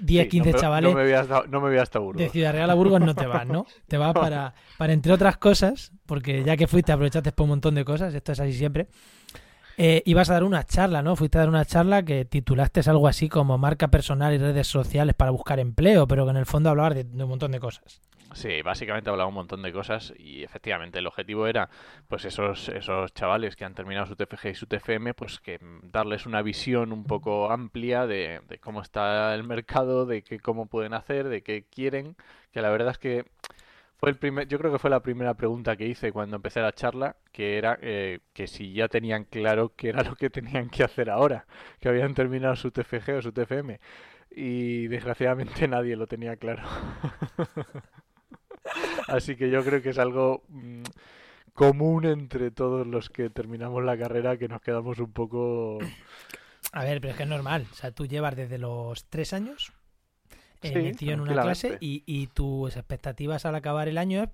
10, 0.00 0.24
Sí, 0.24 0.30
15 0.30 0.50
no, 0.50 0.54
me- 0.56 0.60
chavales 0.60 0.90
No 0.92 0.96
me 0.98 1.04
voy 1.04 1.12
hasta, 1.12 1.42
no 1.48 1.60
me 1.60 1.68
voy 1.68 1.78
hasta 1.78 1.98
Burgos. 1.98 2.22
de 2.22 2.28
Ciudad 2.30 2.52
Real 2.52 2.70
a 2.70 2.74
Burgos 2.74 3.00
no 3.00 3.14
te 3.14 3.26
vas, 3.26 3.46
¿no? 3.46 3.66
Te 3.88 3.98
vas 3.98 4.14
para, 4.14 4.54
para, 4.78 4.92
entre 4.94 5.12
otras 5.12 5.36
cosas, 5.36 5.92
porque 6.06 6.42
ya 6.42 6.56
que 6.56 6.66
fuiste, 6.66 6.92
aprovechaste 6.92 7.32
por 7.32 7.44
un 7.44 7.50
montón 7.50 7.74
de 7.74 7.84
cosas, 7.84 8.14
esto 8.14 8.32
es 8.32 8.40
así 8.40 8.54
siempre. 8.54 8.88
Eh, 9.76 10.02
ibas 10.04 10.28
a 10.30 10.34
dar 10.34 10.44
una 10.44 10.64
charla, 10.64 11.02
¿no? 11.02 11.16
Fuiste 11.16 11.38
a 11.38 11.42
dar 11.42 11.48
una 11.48 11.64
charla 11.64 12.02
que 12.02 12.24
titulaste 12.24 12.80
algo 12.86 13.08
así 13.08 13.28
como 13.28 13.58
marca 13.58 13.88
personal 13.88 14.34
y 14.34 14.38
redes 14.38 14.66
sociales 14.66 15.14
para 15.14 15.30
buscar 15.30 15.58
empleo, 15.60 16.06
pero 16.06 16.24
que 16.24 16.30
en 16.30 16.36
el 16.36 16.46
fondo 16.46 16.70
hablabas 16.70 16.94
de, 16.94 17.02
un 17.02 17.28
montón 17.28 17.52
de 17.52 17.60
cosas. 17.60 18.00
Sí, 18.34 18.62
básicamente 18.62 19.10
hablaba 19.10 19.28
un 19.28 19.34
montón 19.34 19.62
de 19.62 19.72
cosas 19.72 20.14
y 20.16 20.42
efectivamente 20.42 20.98
el 20.98 21.06
objetivo 21.06 21.46
era, 21.46 21.68
pues 22.08 22.24
esos, 22.24 22.70
esos 22.70 23.12
chavales 23.12 23.56
que 23.56 23.66
han 23.66 23.74
terminado 23.74 24.06
su 24.06 24.16
TFG 24.16 24.46
y 24.46 24.54
su 24.54 24.66
TFM, 24.66 25.12
pues 25.12 25.38
que 25.38 25.58
darles 25.82 26.24
una 26.24 26.40
visión 26.40 26.92
un 26.92 27.04
poco 27.04 27.50
amplia 27.50 28.06
de, 28.06 28.40
de 28.48 28.58
cómo 28.58 28.80
está 28.80 29.34
el 29.34 29.44
mercado, 29.44 30.06
de 30.06 30.22
qué, 30.22 30.40
cómo 30.40 30.66
pueden 30.66 30.94
hacer, 30.94 31.28
de 31.28 31.42
qué 31.42 31.64
quieren, 31.64 32.16
que 32.52 32.62
la 32.62 32.70
verdad 32.70 32.92
es 32.92 32.98
que 32.98 33.26
fue 34.02 34.10
el 34.10 34.16
primer, 34.16 34.48
yo 34.48 34.58
creo 34.58 34.72
que 34.72 34.80
fue 34.80 34.90
la 34.90 34.98
primera 34.98 35.34
pregunta 35.34 35.76
que 35.76 35.86
hice 35.86 36.10
cuando 36.10 36.34
empecé 36.34 36.60
la 36.60 36.72
charla, 36.72 37.14
que 37.30 37.56
era 37.56 37.78
eh, 37.80 38.18
que 38.32 38.48
si 38.48 38.72
ya 38.72 38.88
tenían 38.88 39.22
claro 39.22 39.74
qué 39.76 39.90
era 39.90 40.02
lo 40.02 40.16
que 40.16 40.28
tenían 40.28 40.70
que 40.70 40.82
hacer 40.82 41.08
ahora, 41.08 41.46
que 41.78 41.88
habían 41.88 42.12
terminado 42.12 42.56
su 42.56 42.72
TFG 42.72 43.18
o 43.18 43.22
su 43.22 43.30
TFM. 43.30 43.78
Y 44.32 44.88
desgraciadamente 44.88 45.68
nadie 45.68 45.94
lo 45.94 46.08
tenía 46.08 46.34
claro. 46.34 46.64
Así 49.06 49.36
que 49.36 49.50
yo 49.50 49.62
creo 49.62 49.80
que 49.80 49.90
es 49.90 49.98
algo 49.98 50.42
mm, 50.48 50.82
común 51.54 52.04
entre 52.04 52.50
todos 52.50 52.84
los 52.84 53.08
que 53.08 53.30
terminamos 53.30 53.84
la 53.84 53.96
carrera 53.96 54.36
que 54.36 54.48
nos 54.48 54.62
quedamos 54.62 54.98
un 54.98 55.12
poco... 55.12 55.78
A 56.72 56.82
ver, 56.82 57.00
pero 57.00 57.12
es 57.12 57.16
que 57.16 57.22
es 57.22 57.28
normal. 57.28 57.68
O 57.70 57.74
sea, 57.76 57.92
tú 57.92 58.06
llevas 58.06 58.34
desde 58.34 58.58
los 58.58 59.04
tres 59.04 59.32
años 59.32 59.72
Sí, 60.68 60.74
metido 60.74 61.12
en 61.12 61.20
una 61.20 61.40
clase 61.42 61.78
y, 61.80 62.02
y 62.06 62.28
tus 62.28 62.76
expectativas 62.76 63.44
al 63.46 63.54
acabar 63.54 63.88
el 63.88 63.98
año 63.98 64.22
es 64.22 64.30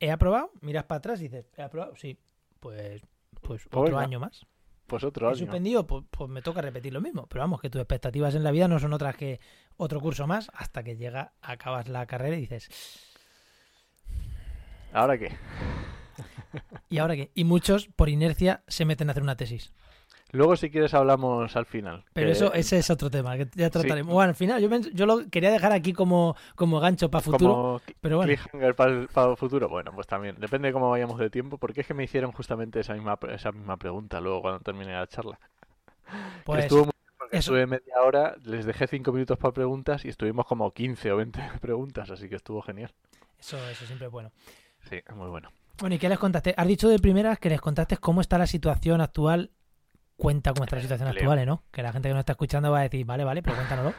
¿he 0.00 0.10
aprobado? 0.10 0.50
Miras 0.60 0.84
para 0.84 0.98
atrás 0.98 1.20
y 1.20 1.24
dices, 1.24 1.50
¿he 1.56 1.62
aprobado? 1.62 1.94
Sí. 1.96 2.18
Pues, 2.58 3.02
pues 3.40 3.66
otro 3.66 3.82
venga, 3.82 4.00
año 4.00 4.20
más. 4.20 4.46
Pues 4.86 5.04
otro 5.04 5.26
¿He 5.26 5.30
año. 5.30 5.38
suspendido? 5.38 5.86
Pues, 5.86 6.04
pues 6.10 6.28
me 6.28 6.42
toca 6.42 6.60
repetir 6.60 6.92
lo 6.92 7.00
mismo. 7.00 7.26
Pero 7.28 7.42
vamos, 7.42 7.60
que 7.60 7.70
tus 7.70 7.80
expectativas 7.80 8.34
en 8.34 8.42
la 8.42 8.50
vida 8.50 8.66
no 8.66 8.78
son 8.78 8.92
otras 8.92 9.16
que 9.16 9.40
otro 9.76 10.00
curso 10.00 10.26
más 10.26 10.50
hasta 10.54 10.82
que 10.82 10.96
llega, 10.96 11.32
acabas 11.40 11.88
la 11.88 12.06
carrera 12.06 12.36
y 12.36 12.40
dices, 12.40 12.68
¿Ahora 14.92 15.16
qué? 15.18 15.36
¿Y 16.88 16.98
ahora 16.98 17.14
qué? 17.14 17.30
Y 17.34 17.44
muchos, 17.44 17.86
por 17.88 18.08
inercia, 18.08 18.64
se 18.66 18.84
meten 18.84 19.08
a 19.08 19.12
hacer 19.12 19.22
una 19.22 19.36
tesis. 19.36 19.72
Luego, 20.32 20.54
si 20.56 20.70
quieres, 20.70 20.94
hablamos 20.94 21.56
al 21.56 21.66
final. 21.66 22.04
Pero 22.12 22.26
que- 22.28 22.32
eso, 22.32 22.52
ese 22.54 22.78
es 22.78 22.88
otro 22.90 23.10
tema 23.10 23.36
que 23.36 23.48
ya 23.54 23.68
trataremos. 23.70 24.12
Bueno, 24.14 24.28
al 24.30 24.34
final, 24.36 24.60
yo, 24.62 24.68
pens- 24.70 24.90
yo 24.94 25.06
lo 25.06 25.28
quería 25.28 25.50
dejar 25.50 25.72
aquí 25.72 25.92
como, 25.92 26.36
como 26.54 26.78
gancho 26.80 27.10
para 27.10 27.22
futuro, 27.22 27.52
como 27.52 27.80
pero 28.00 28.16
bueno. 28.18 28.28
cliffhanger 28.32 28.74
para 28.74 29.30
el 29.30 29.36
futuro. 29.36 29.68
Bueno, 29.68 29.92
pues 29.94 30.06
también. 30.06 30.36
Depende 30.38 30.68
de 30.68 30.72
cómo 30.72 30.88
vayamos 30.90 31.18
de 31.18 31.30
tiempo, 31.30 31.58
porque 31.58 31.80
es 31.80 31.86
que 31.86 31.94
me 31.94 32.04
hicieron 32.04 32.32
justamente 32.32 32.80
esa 32.80 32.94
misma, 32.94 33.18
esa 33.32 33.50
misma 33.52 33.76
pregunta 33.76 34.20
luego 34.20 34.42
cuando 34.42 34.60
terminé 34.60 34.92
la 34.92 35.06
charla. 35.06 35.38
Que 36.06 36.16
Pues 36.44 36.62
estuvo 36.64 36.84
muy 36.86 36.92
estuve 37.32 37.66
media 37.66 37.94
hora, 38.04 38.34
les 38.44 38.64
dejé 38.66 38.86
cinco 38.88 39.12
minutos 39.12 39.38
para 39.38 39.52
preguntas 39.52 40.04
y 40.04 40.08
estuvimos 40.08 40.46
como 40.46 40.72
15 40.72 41.12
o 41.12 41.16
20 41.16 41.40
preguntas, 41.60 42.10
así 42.10 42.28
que 42.28 42.36
estuvo 42.36 42.60
genial. 42.62 42.92
eso, 43.38 43.56
eso 43.68 43.84
siempre 43.86 44.06
es 44.06 44.12
bueno. 44.12 44.32
Sí, 44.88 45.00
muy 45.14 45.28
bueno. 45.28 45.50
Bueno, 45.78 45.94
¿y 45.94 45.98
qué 45.98 46.08
les 46.08 46.18
contaste? 46.18 46.54
Has 46.56 46.66
dicho 46.66 46.88
de 46.88 46.98
primeras 46.98 47.38
que 47.38 47.48
les 47.48 47.60
contaste 47.60 47.96
cómo 47.98 48.20
está 48.20 48.36
la 48.38 48.46
situación 48.46 49.00
actual. 49.00 49.50
Cuenta 50.20 50.52
cómo 50.52 50.64
está 50.64 50.76
la 50.76 50.82
situación 50.82 51.08
actual, 51.08 51.38
¿eh, 51.38 51.46
¿no? 51.46 51.62
Que 51.72 51.82
la 51.82 51.92
gente 51.92 52.08
que 52.08 52.12
nos 52.12 52.20
está 52.20 52.32
escuchando 52.32 52.70
va 52.70 52.80
a 52.80 52.82
decir, 52.82 53.06
vale, 53.06 53.24
vale, 53.24 53.42
pero 53.42 53.56
cuéntanoslo. 53.56 53.94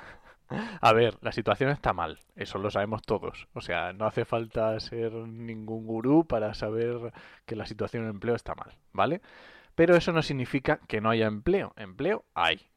A 0.81 0.93
ver, 0.93 1.17
la 1.21 1.31
situación 1.31 1.69
está 1.69 1.93
mal, 1.93 2.19
eso 2.35 2.57
lo 2.59 2.69
sabemos 2.69 3.01
todos. 3.01 3.47
O 3.53 3.61
sea, 3.61 3.93
no 3.93 4.05
hace 4.05 4.25
falta 4.25 4.79
ser 4.79 5.13
ningún 5.13 5.85
gurú 5.85 6.27
para 6.27 6.53
saber 6.53 7.13
que 7.45 7.55
la 7.55 7.65
situación 7.65 8.03
en 8.03 8.09
empleo 8.09 8.35
está 8.35 8.53
mal, 8.53 8.77
¿vale? 8.91 9.21
Pero 9.75 9.95
eso 9.95 10.11
no 10.11 10.21
significa 10.21 10.79
que 10.87 11.01
no 11.01 11.09
haya 11.09 11.25
empleo. 11.25 11.73
Empleo 11.77 12.25
hay. 12.33 12.67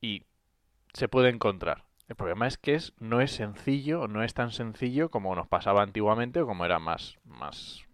Y 0.00 0.24
se 0.92 1.08
puede 1.08 1.28
encontrar. 1.28 1.84
El 2.08 2.16
problema 2.16 2.46
es 2.46 2.58
que 2.58 2.74
es, 2.74 2.92
no 2.98 3.20
es 3.20 3.30
sencillo, 3.30 4.08
no 4.08 4.22
es 4.22 4.34
tan 4.34 4.50
sencillo 4.50 5.10
como 5.10 5.34
nos 5.34 5.46
pasaba 5.46 5.82
antiguamente 5.82 6.40
o 6.40 6.46
como 6.46 6.64
era 6.64 6.78
más, 6.78 7.16
más, 7.24 7.86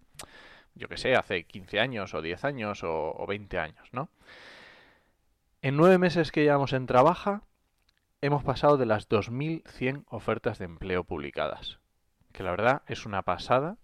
yo 0.79 0.89
que 0.89 0.97
sé, 0.97 1.17
hace 1.17 1.45
15 1.45 1.81
años 1.81 2.15
o 2.15 2.23
10 2.23 2.45
años 2.45 2.85
o, 2.85 3.15
o 3.17 3.27
20 3.27 3.59
años, 3.59 3.89
¿no? 3.93 4.09
En 5.61 5.77
nueve 5.77 5.99
meses 5.99 6.31
que 6.31 6.45
llevamos 6.45 6.73
en 6.73 6.87
Trabaja, 6.87 7.43
hemos 8.21 8.45
pasado 8.45 8.77
de 8.77 8.87
las 8.87 9.09
2.100 9.09 10.05
ofertas 10.09 10.59
de 10.59 10.67
empleo 10.67 11.03
publicadas. 11.05 11.81
Que 12.33 12.45
la 12.45 12.53
verdad 12.53 12.83
es 12.87 13.07
una 13.07 13.23
pasada, 13.23 13.77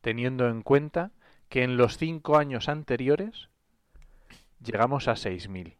teniendo 0.00 0.48
en 0.48 0.62
cuenta 0.62 1.10
que 1.50 1.64
en 1.64 1.76
los 1.76 1.98
cinco 1.98 2.38
años 2.38 2.68
anteriores 2.68 3.50
llegamos 4.62 5.06
a 5.08 5.12
6.000. 5.12 5.76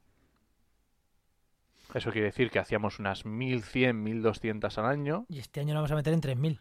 Eso 1.94 2.12
quiere 2.12 2.26
decir 2.26 2.50
que 2.50 2.58
hacíamos 2.58 2.98
unas 2.98 3.25
1.100, 3.25 3.94
1.200 4.22 4.76
al 4.78 4.87
año 4.87 5.25
Y 5.30 5.38
este 5.38 5.60
año 5.60 5.72
lo 5.72 5.80
vamos 5.80 5.92
a 5.92 5.96
meter 5.96 6.12
en 6.12 6.20
3.000. 6.20 6.60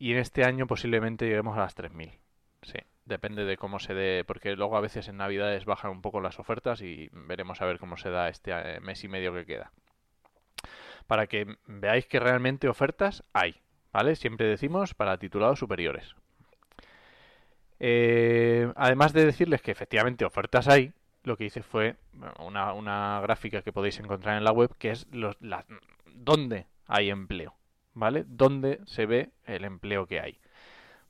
y 0.00 0.12
en 0.12 0.18
este 0.18 0.44
año 0.44 0.66
posiblemente 0.66 1.26
lleguemos 1.26 1.56
a 1.56 1.60
las 1.60 1.76
3.000. 1.76 2.18
Sí, 2.62 2.78
depende 3.06 3.44
de 3.44 3.56
cómo 3.56 3.78
se 3.78 3.94
dé, 3.94 4.24
porque 4.24 4.54
luego 4.56 4.76
a 4.76 4.80
veces 4.80 5.08
en 5.08 5.16
Navidades 5.16 5.64
bajan 5.64 5.90
un 5.90 6.02
poco 6.02 6.20
las 6.20 6.38
ofertas 6.38 6.82
y 6.82 7.08
veremos 7.12 7.62
a 7.62 7.66
ver 7.66 7.78
cómo 7.78 7.96
se 7.96 8.10
da 8.10 8.28
este 8.28 8.50
eh, 8.52 8.80
mes 8.80 9.02
y 9.04 9.08
medio 9.08 9.32
que 9.32 9.46
queda. 9.46 9.72
Para 11.06 11.26
que 11.26 11.56
veáis 11.66 12.06
que 12.06 12.20
realmente 12.20 12.68
ofertas 12.68 13.24
hay, 13.32 13.60
¿vale? 13.92 14.16
Siempre 14.16 14.46
decimos 14.46 14.92
para 14.94 15.18
titulados 15.18 15.58
superiores. 15.58 16.14
Eh, 17.78 18.72
además 18.74 19.12
de 19.12 19.24
decirles 19.24 19.62
que 19.62 19.70
efectivamente 19.70 20.24
ofertas 20.24 20.66
hay, 20.68 20.92
lo 21.24 21.36
que 21.36 21.44
hice 21.44 21.62
fue 21.62 21.96
una, 22.38 22.72
una 22.72 23.20
gráfica 23.20 23.62
que 23.62 23.72
podéis 23.72 23.98
encontrar 24.00 24.36
en 24.36 24.44
la 24.44 24.52
web 24.52 24.74
que 24.78 24.90
es 24.90 25.06
los, 25.12 25.36
la- 25.40 25.66
dónde 26.06 26.66
hay 26.86 27.10
empleo, 27.10 27.54
¿vale? 27.94 28.24
Dónde 28.26 28.80
se 28.86 29.06
ve 29.06 29.30
el 29.44 29.64
empleo 29.64 30.06
que 30.06 30.20
hay. 30.20 30.38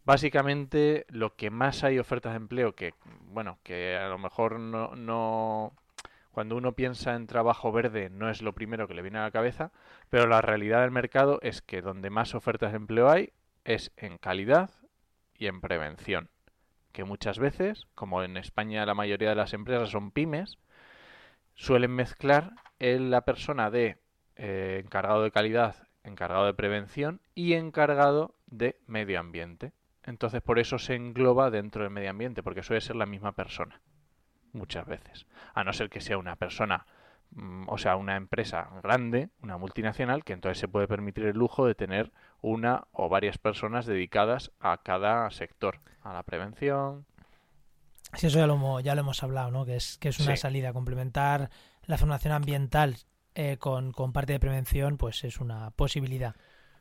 Básicamente, 0.07 1.05
lo 1.09 1.35
que 1.35 1.51
más 1.51 1.83
hay 1.83 1.99
ofertas 1.99 2.33
de 2.33 2.37
empleo 2.37 2.77
que, 2.77 2.95
bueno, 3.33 3.59
que 3.65 3.97
a 3.97 4.09
lo 4.09 4.19
mejor 4.19 4.61
no, 4.61 4.95
no, 4.95 5.75
cuando 6.31 6.57
uno 6.57 6.75
piensa 6.75 7.17
en 7.17 7.27
trabajo 7.27 7.73
verde 7.73 8.09
no 8.09 8.31
es 8.31 8.41
lo 8.41 8.53
primero 8.55 8.87
que 8.87 8.95
le 8.95 9.03
viene 9.03 9.19
a 9.19 9.23
la 9.23 9.33
cabeza, 9.33 9.73
pero 10.09 10.29
la 10.29 10.41
realidad 10.41 10.83
del 10.83 10.93
mercado 10.93 11.41
es 11.43 11.61
que 11.61 11.83
donde 11.83 12.11
más 12.11 12.37
ofertas 12.37 12.71
de 12.71 12.77
empleo 12.77 13.11
hay 13.11 13.33
es 13.65 13.91
en 13.97 14.17
calidad 14.17 14.71
y 15.37 15.49
en 15.49 15.61
prevención. 15.61 16.31
Que 16.93 17.03
muchas 17.03 17.41
veces, 17.41 17.89
como 17.97 18.23
en 18.23 18.37
España 18.37 18.87
la 18.87 18.95
mayoría 18.95 19.31
de 19.31 19.35
las 19.35 19.55
empresas 19.55 19.91
son 19.91 20.13
pymes, 20.13 20.59
suelen 21.57 21.91
mezclar 21.91 22.53
en 22.79 23.11
la 23.11 23.23
persona 23.23 23.73
de 23.73 23.99
eh, 24.37 24.83
encargado 24.85 25.25
de 25.25 25.33
calidad, 25.33 25.89
encargado 26.05 26.47
de 26.47 26.55
prevención 26.55 27.21
y 27.35 27.55
encargado 27.55 28.37
de 28.47 28.79
medio 28.87 29.19
ambiente. 29.19 29.73
Entonces 30.07 30.41
por 30.43 30.59
eso 30.59 30.79
se 30.79 30.95
engloba 30.95 31.51
dentro 31.51 31.83
del 31.83 31.91
medio 31.91 32.11
ambiente, 32.11 32.43
porque 32.43 32.63
suele 32.63 32.81
ser 32.81 32.97
la 32.97 33.07
misma 33.07 33.33
persona. 33.33 33.81
Muchas 34.53 34.87
veces. 34.87 35.27
A 35.55 35.65
no 35.65 35.73
ser 35.73 35.91
que 35.91 36.01
sea 36.01 36.17
una 36.17 36.37
persona, 36.37 36.87
mm, 37.33 37.65
o 37.69 37.77
sea, 37.77 37.97
una 37.97 38.17
empresa 38.17 38.69
grande, 38.83 39.29
una 39.43 39.59
multinacional, 39.59 40.25
que 40.25 40.33
entonces 40.33 40.59
se 40.59 40.69
puede 40.69 40.89
permitir 40.89 41.25
el 41.27 41.37
lujo 41.37 41.67
de 41.67 41.75
tener 41.75 42.13
una 42.41 42.85
o 42.93 43.09
varias 43.09 43.37
personas 43.39 43.85
dedicadas 43.87 44.53
a 44.61 44.79
cada 44.79 45.31
sector. 45.31 45.81
A 46.03 46.13
la 46.15 46.23
prevención. 46.23 47.05
Sí, 48.15 48.29
eso 48.29 48.39
ya 48.39 48.47
lo 48.47 48.55
hemos, 48.55 48.83
ya 48.85 48.95
lo 48.95 49.01
hemos 49.01 49.23
hablado, 49.25 49.51
¿no? 49.51 49.67
Que 49.67 49.77
es, 49.77 49.99
que 49.99 50.09
es 50.11 50.21
una 50.21 50.37
Sí. 50.37 50.43
salida. 50.43 50.73
Complementar 50.73 51.51
la 51.85 51.99
formación 51.99 52.33
ambiental 52.33 52.97
eh, 53.35 53.59
con, 53.59 53.93
con 53.93 54.13
parte 54.13 54.33
de 54.33 54.41
prevención, 54.41 54.97
pues 54.97 55.25
es 55.25 55.41
una 55.41 55.71
posibilidad. 55.73 56.37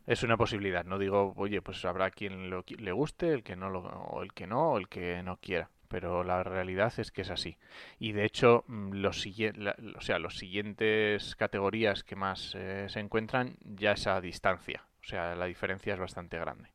Es 0.05 0.23
una 0.23 0.37
posibilidad. 0.37 0.85
No 0.85 0.99
digo, 0.99 1.33
oye, 1.35 1.61
pues 1.61 1.83
habrá 1.85 2.11
quien 2.11 2.49
lo 2.49 2.63
le 2.67 2.91
guste, 2.91 3.31
el 3.33 3.43
que 3.43 3.55
no 3.55 3.69
lo, 3.69 3.79
o 3.81 4.21
el 4.23 4.33
que 4.33 4.45
no, 4.47 4.73
o 4.73 4.77
el 4.77 4.87
que 4.87 5.23
no 5.23 5.37
quiera. 5.37 5.69
Pero 5.87 6.23
la 6.23 6.43
realidad 6.43 6.93
es 6.97 7.11
que 7.11 7.21
es 7.21 7.29
así. 7.29 7.57
Y 7.99 8.11
de 8.11 8.25
hecho, 8.25 8.63
mm, 8.67 8.93
los, 8.93 9.25
la- 9.55 9.75
o 9.97 10.01
sea, 10.01 10.19
los 10.19 10.37
siguientes 10.37 11.35
categorías 11.35 12.03
que 12.03 12.15
más 12.15 12.53
eh, 12.55 12.85
se 12.89 12.99
encuentran 12.99 13.57
ya 13.63 13.93
es 13.93 14.05
a 14.07 14.21
distancia. 14.21 14.83
O 15.01 15.07
sea, 15.07 15.35
la 15.35 15.45
diferencia 15.45 15.93
es 15.93 15.99
bastante 15.99 16.37
grande. 16.39 16.69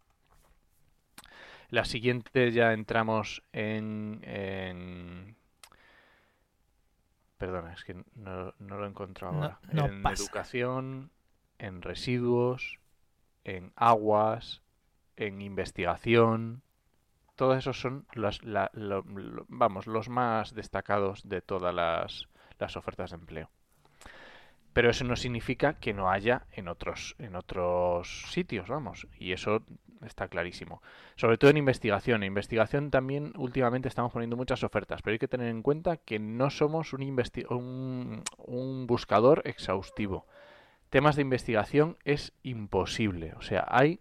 La 1.68 1.84
siguiente 1.84 2.50
ya 2.50 2.72
entramos 2.72 3.42
en, 3.52 4.20
en- 4.25 5.37
Perdona, 7.38 7.72
es 7.72 7.84
que 7.84 7.94
no, 8.16 8.54
no 8.58 8.78
lo 8.78 8.87
encuentro 8.87 9.30
No- 9.32 9.38
ahora. 9.44 9.58
no 9.72 9.87
en 9.87 10.02
pasa. 10.02 10.22
educación, 10.22 11.10
en 11.58 11.80
residuos, 11.82 12.79
en 13.44 13.73
aguas, 13.76 14.62
en 15.16 15.40
investigación. 15.42 16.62
Todos 17.37 17.59
esos 17.59 17.80
son 17.80 18.06
los, 18.12 18.42
la- 18.44 18.70
lo- 18.75 19.04
vamos, 19.49 19.87
los 19.87 20.09
más 20.09 20.54
destacados 20.54 21.28
de 21.28 21.40
todas 21.40 21.75
las, 21.75 22.28
las 22.59 22.76
ofertas 22.76 23.11
de 23.11 23.16
empleo. 23.16 23.50
Pero 24.73 24.88
eso 24.90 25.04
no 25.04 25.16
significa 25.16 25.75
que 25.75 25.92
no 25.92 26.11
haya 26.11 26.47
en 26.52 26.68
otros, 26.68 27.16
en 27.18 27.35
otros 27.35 28.25
sitios, 28.30 28.68
vamos. 28.68 29.09
Y 29.18 29.32
eso 29.32 29.62
está 30.06 30.28
clarísimo. 30.28 30.80
Sobre 31.16 31.38
todo 31.38 31.50
en 31.50 31.56
investigación. 31.56 32.23
En 32.23 32.28
investigación 32.28 32.90
también 32.90 33.32
últimamente 33.37 33.88
estamos 33.88 34.12
poniendo 34.12 34.37
muchas 34.37 34.62
ofertas, 34.62 35.02
pero 35.02 35.12
hay 35.14 35.18
que 35.18 35.28
tener 35.28 35.49
en 35.49 35.62
cuenta 35.62 35.97
que 35.97 36.18
no 36.20 36.50
somos 36.50 36.92
un, 36.92 37.02
un, 37.50 38.23
un 38.38 38.87
buscador 38.87 39.42
exhaustivo. 39.44 40.26
Temas 40.90 41.16
de 41.16 41.23
investigación 41.23 41.97
es 42.04 42.32
imposible. 42.42 43.32
O 43.37 43.42
sea, 43.42 43.64
hay 43.68 44.00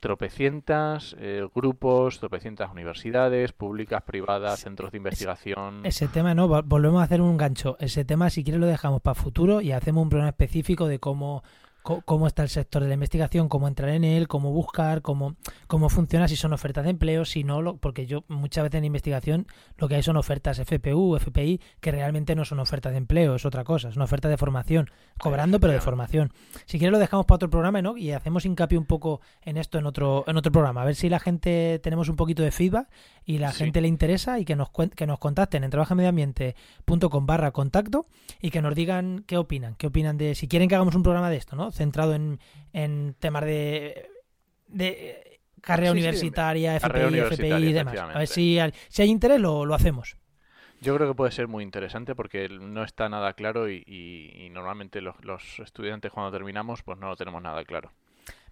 tropecientas 0.00 1.14
eh, 1.18 1.46
grupos, 1.54 2.18
tropecientas 2.18 2.70
universidades, 2.72 3.52
públicas, 3.52 4.02
privadas, 4.02 4.60
centros 4.60 4.90
de 4.90 4.98
es- 4.98 5.00
investigación. 5.00 5.80
Ese 5.86 6.08
tema, 6.08 6.34
¿no? 6.34 6.48
Vol- 6.48 6.64
Volvemos 6.66 7.00
a 7.00 7.04
hacer 7.04 7.20
un 7.20 7.36
gancho. 7.36 7.76
Ese 7.78 8.04
tema, 8.04 8.28
si 8.28 8.42
quieres, 8.42 8.60
lo 8.60 8.66
dejamos 8.66 9.00
para 9.00 9.14
futuro 9.14 9.60
y 9.60 9.70
hacemos 9.72 10.02
un 10.02 10.08
programa 10.08 10.30
específico 10.30 10.88
de 10.88 10.98
cómo, 10.98 11.44
cómo 11.82 12.26
está 12.26 12.42
el 12.42 12.48
sector 12.48 12.82
de 12.82 12.88
la 12.88 12.94
investigación, 12.94 13.48
cómo 13.48 13.66
entrar 13.68 13.90
en 13.90 14.04
él, 14.04 14.28
cómo 14.28 14.52
buscar, 14.52 15.02
cómo, 15.02 15.34
cómo 15.66 15.88
funciona, 15.88 16.28
si 16.28 16.36
son 16.36 16.52
ofertas 16.52 16.84
de 16.84 16.90
empleo, 16.90 17.24
si 17.24 17.42
no, 17.44 17.60
lo, 17.60 17.76
porque 17.76 18.06
yo 18.06 18.24
muchas 18.28 18.64
veces 18.64 18.78
en 18.78 18.84
investigación 18.84 19.46
lo 19.78 19.88
que 19.88 19.96
hay 19.96 20.02
son 20.02 20.16
ofertas 20.16 20.58
FPU, 20.60 21.16
FPI, 21.16 21.60
que 21.80 21.90
realmente 21.90 22.34
no 22.34 22.44
son 22.44 22.60
ofertas 22.60 22.92
de 22.92 22.98
empleo, 22.98 23.34
es 23.34 23.44
otra 23.44 23.64
cosa, 23.64 23.88
es 23.88 23.96
una 23.96 24.04
oferta 24.04 24.28
de 24.28 24.36
formación, 24.36 24.90
cobrando 25.18 25.58
pero 25.60 25.72
de 25.72 25.80
formación. 25.80 26.32
Si 26.66 26.78
quieres 26.78 26.92
lo 26.92 26.98
dejamos 26.98 27.26
para 27.26 27.36
otro 27.36 27.50
programa, 27.50 27.82
¿no? 27.82 27.96
Y 27.96 28.12
hacemos 28.12 28.44
hincapié 28.46 28.78
un 28.78 28.86
poco 28.86 29.20
en 29.42 29.56
esto 29.56 29.78
en 29.78 29.86
otro, 29.86 30.24
en 30.26 30.36
otro 30.36 30.52
programa, 30.52 30.82
a 30.82 30.84
ver 30.84 30.94
si 30.94 31.08
la 31.08 31.18
gente 31.18 31.80
tenemos 31.82 32.08
un 32.08 32.16
poquito 32.16 32.42
de 32.42 32.50
feedback 32.52 32.88
y 33.24 33.38
la 33.38 33.50
Sí. 33.52 33.64
gente 33.64 33.80
le 33.80 33.88
interesa 33.88 34.38
y 34.38 34.44
que 34.44 34.56
nos, 34.56 34.70
que 34.94 35.06
nos 35.06 35.18
contacten 35.18 35.64
en 35.64 35.70
trabajamedioambiente.com 35.70 37.26
barra 37.26 37.50
contacto 37.50 38.06
y 38.40 38.50
que 38.50 38.62
nos 38.62 38.74
digan 38.74 39.24
qué 39.26 39.36
opinan, 39.36 39.74
qué 39.76 39.86
opinan 39.88 40.16
de 40.16 40.34
si 40.34 40.48
quieren 40.48 40.68
que 40.68 40.74
hagamos 40.74 40.94
un 40.94 41.02
programa 41.02 41.30
de 41.30 41.36
esto, 41.36 41.56
¿no? 41.56 41.71
Centrado 41.72 42.14
en, 42.14 42.38
en 42.72 43.14
temas 43.18 43.44
de, 43.44 44.08
de 44.68 45.40
carrera 45.60 45.92
Sí, 45.92 45.98
sí, 45.98 46.06
universitaria, 46.06 46.78
carrera 46.78 47.08
FPI, 47.08 47.18
FPI 47.34 47.68
y 47.68 47.72
demás. 47.72 47.98
A 47.98 48.18
ver 48.18 48.28
si, 48.28 48.58
hay- 48.58 48.72
si 48.88 49.02
hay 49.02 49.10
interés 49.10 49.40
lo, 49.40 49.64
lo 49.66 49.74
hacemos. 49.74 50.16
Yo 50.80 50.96
creo 50.96 51.08
que 51.08 51.14
puede 51.14 51.30
ser 51.30 51.46
muy 51.48 51.62
interesante 51.62 52.14
porque 52.14 52.48
no 52.48 52.82
está 52.82 53.08
nada 53.08 53.34
claro 53.34 53.70
y, 53.70 53.84
y- 53.86 54.44
y 54.46 54.50
normalmente 54.50 55.00
los, 55.00 55.14
los 55.24 55.60
estudiantes 55.60 56.10
cuando 56.10 56.32
terminamos 56.32 56.82
pues 56.82 56.98
no 56.98 57.08
lo 57.08 57.16
tenemos 57.16 57.40
nada 57.42 57.64
claro. 57.64 57.92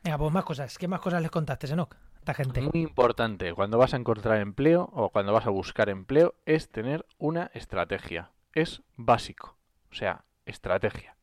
Venga, 0.02 0.16
pues 0.18 0.32
más 0.32 0.44
cosas. 0.44 0.78
¿Qué 0.78 0.88
más 0.88 1.00
cosas 1.00 1.20
les 1.22 1.30
contaste, 1.30 1.66
Enoch? 1.66 1.94
esta 2.20 2.34
gente. 2.34 2.60
Muy 2.60 2.82
importante 2.82 3.52
cuando 3.54 3.78
vas 3.78 3.94
a 3.94 3.96
encontrar 3.96 4.38
empleo 4.38 4.90
o 4.92 5.10
cuando 5.10 5.32
vas 5.32 5.46
a 5.46 5.50
buscar 5.50 5.88
empleo 5.88 6.34
es 6.46 6.70
tener 6.70 7.06
una 7.18 7.50
estrategia. 7.54 8.30
Es 8.54 8.82
básico. 8.96 9.56
O 9.90 9.94
sea, 9.94 10.24
estrategia. 10.46 11.16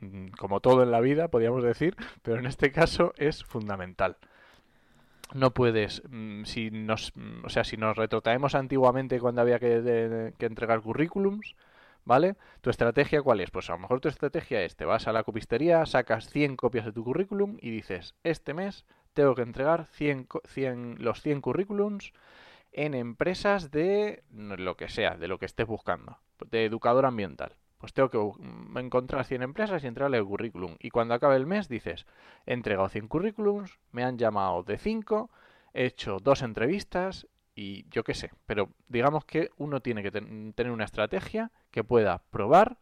Mm, 0.00 0.28
Como 0.38 0.60
todo 0.60 0.82
en 0.82 0.90
la 0.90 1.00
vida, 1.00 1.28
podríamos 1.28 1.62
decir, 1.62 1.96
pero 2.22 2.38
en 2.38 2.46
este 2.46 2.72
caso 2.72 3.12
es 3.16 3.44
fundamental. 3.44 4.16
No 5.34 5.52
puedes, 5.52 6.02
mm, 6.08 6.44
si 6.44 6.70
nos, 6.70 7.12
mm, 7.14 7.44
o 7.44 7.48
sea, 7.50 7.64
si 7.64 7.76
nos 7.76 7.96
retrotraemos 7.96 8.54
antiguamente 8.54 9.20
cuando 9.20 9.42
había 9.42 9.58
que, 9.58 10.32
entregar 10.40 10.80
currículums, 10.80 11.54
¿vale? 12.04 12.36
¿Tu 12.62 12.70
estrategia 12.70 13.20
cuál 13.22 13.40
es? 13.40 13.50
Pues 13.50 13.68
a 13.68 13.74
lo 13.74 13.78
mejor 13.80 14.00
tu 14.00 14.08
estrategia 14.08 14.62
es, 14.62 14.76
te 14.76 14.86
vas 14.86 15.06
a 15.06 15.12
la 15.12 15.24
copistería, 15.24 15.84
sacas 15.84 16.30
100 16.30 16.56
copias 16.56 16.86
de 16.86 16.92
tu 16.92 17.04
currículum 17.04 17.58
y 17.60 17.70
dices, 17.70 18.14
este 18.24 18.54
mes 18.54 18.86
tengo 19.12 19.34
que 19.34 19.42
entregar 19.42 19.84
100, 19.86 20.24
co- 20.24 20.42
100 20.46 20.96
los 20.98 21.20
100 21.20 21.42
currículums 21.42 22.12
en 22.72 22.94
empresas 22.94 23.70
de 23.72 24.22
lo 24.32 24.76
que 24.76 24.88
sea, 24.88 25.16
de 25.16 25.28
lo 25.28 25.38
que 25.38 25.46
estés 25.46 25.66
buscando, 25.66 26.18
de 26.50 26.64
educador 26.66 27.06
ambiental. 27.06 27.54
Pues 27.78 27.92
tengo 27.92 28.10
que 28.10 28.18
mm, 28.18 28.76
encontrar 28.78 29.24
100 29.24 29.42
empresas 29.42 29.82
y 29.82 29.86
entregarle 29.86 30.18
el 30.18 30.24
currículum. 30.24 30.76
Y 30.80 30.90
cuando 30.90 31.14
acabe 31.14 31.36
el 31.36 31.46
mes 31.46 31.68
dices, 31.68 32.06
he 32.46 32.52
entregado 32.54 32.88
100 32.88 33.08
currículums, 33.08 33.78
me 33.92 34.04
han 34.04 34.18
llamado 34.18 34.62
de 34.64 34.78
5, 34.78 35.30
he 35.74 35.84
hecho 35.86 36.18
dos 36.20 36.42
entrevistas 36.42 37.26
y 37.54 37.88
yo 37.90 38.04
qué 38.04 38.14
sé. 38.14 38.32
Pero 38.46 38.70
digamos 38.88 39.24
que 39.24 39.50
uno 39.56 39.80
tiene 39.80 40.02
que 40.02 40.10
ten- 40.10 40.52
tener 40.54 40.72
una 40.72 40.84
estrategia 40.84 41.50
que 41.70 41.84
pueda 41.84 42.18
probar, 42.30 42.78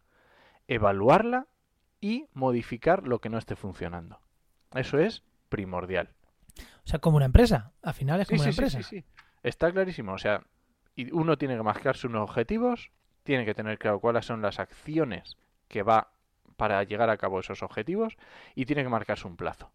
evaluarla 0.69 1.47
y 2.00 2.26
modificar 2.35 3.07
lo 3.07 3.21
que 3.21 3.29
no 3.29 3.38
esté 3.38 3.57
funcionando. 3.57 4.21
Eso 4.75 4.99
es 4.99 5.23
primordial. 5.49 6.11
O 6.85 6.88
sea, 6.88 6.99
como 7.00 7.17
una 7.17 7.26
empresa. 7.26 7.73
Al 7.83 7.95
final 7.95 8.21
es 8.21 8.29
Sí, 8.29 8.35
como 8.35 8.43
una 8.43 8.50
sí, 8.53 8.57
empresa. 8.62 8.83
sí, 8.83 9.00
sí. 9.00 9.05
Está 9.43 9.71
clarísimo. 9.73 10.12
O 10.12 10.19
sea, 10.19 10.43
y 10.95 11.12
uno 11.12 11.37
tiene 11.38 11.57
que 11.57 11.62
marcarse 11.62 12.07
unos 12.07 12.23
objetivos, 12.23 12.91
tiene 13.26 13.45
que 13.45 13.54
tener 13.54 13.78
claro 13.78 14.00
cuáles 14.00 14.25
son 14.25 14.40
las 14.40 14.59
acciones 14.59 15.37
que 15.68 15.83
va 15.83 16.12
para 16.56 16.83
llegar 16.85 17.11
a 17.11 17.18
cabo 17.18 17.40
esos 17.40 17.62
objetivos 17.62 18.16
y 18.54 18.64
tiene 18.64 18.83
que 18.83 18.88
marcarse 18.88 19.26
un 19.26 19.37
plazo. 19.37 19.71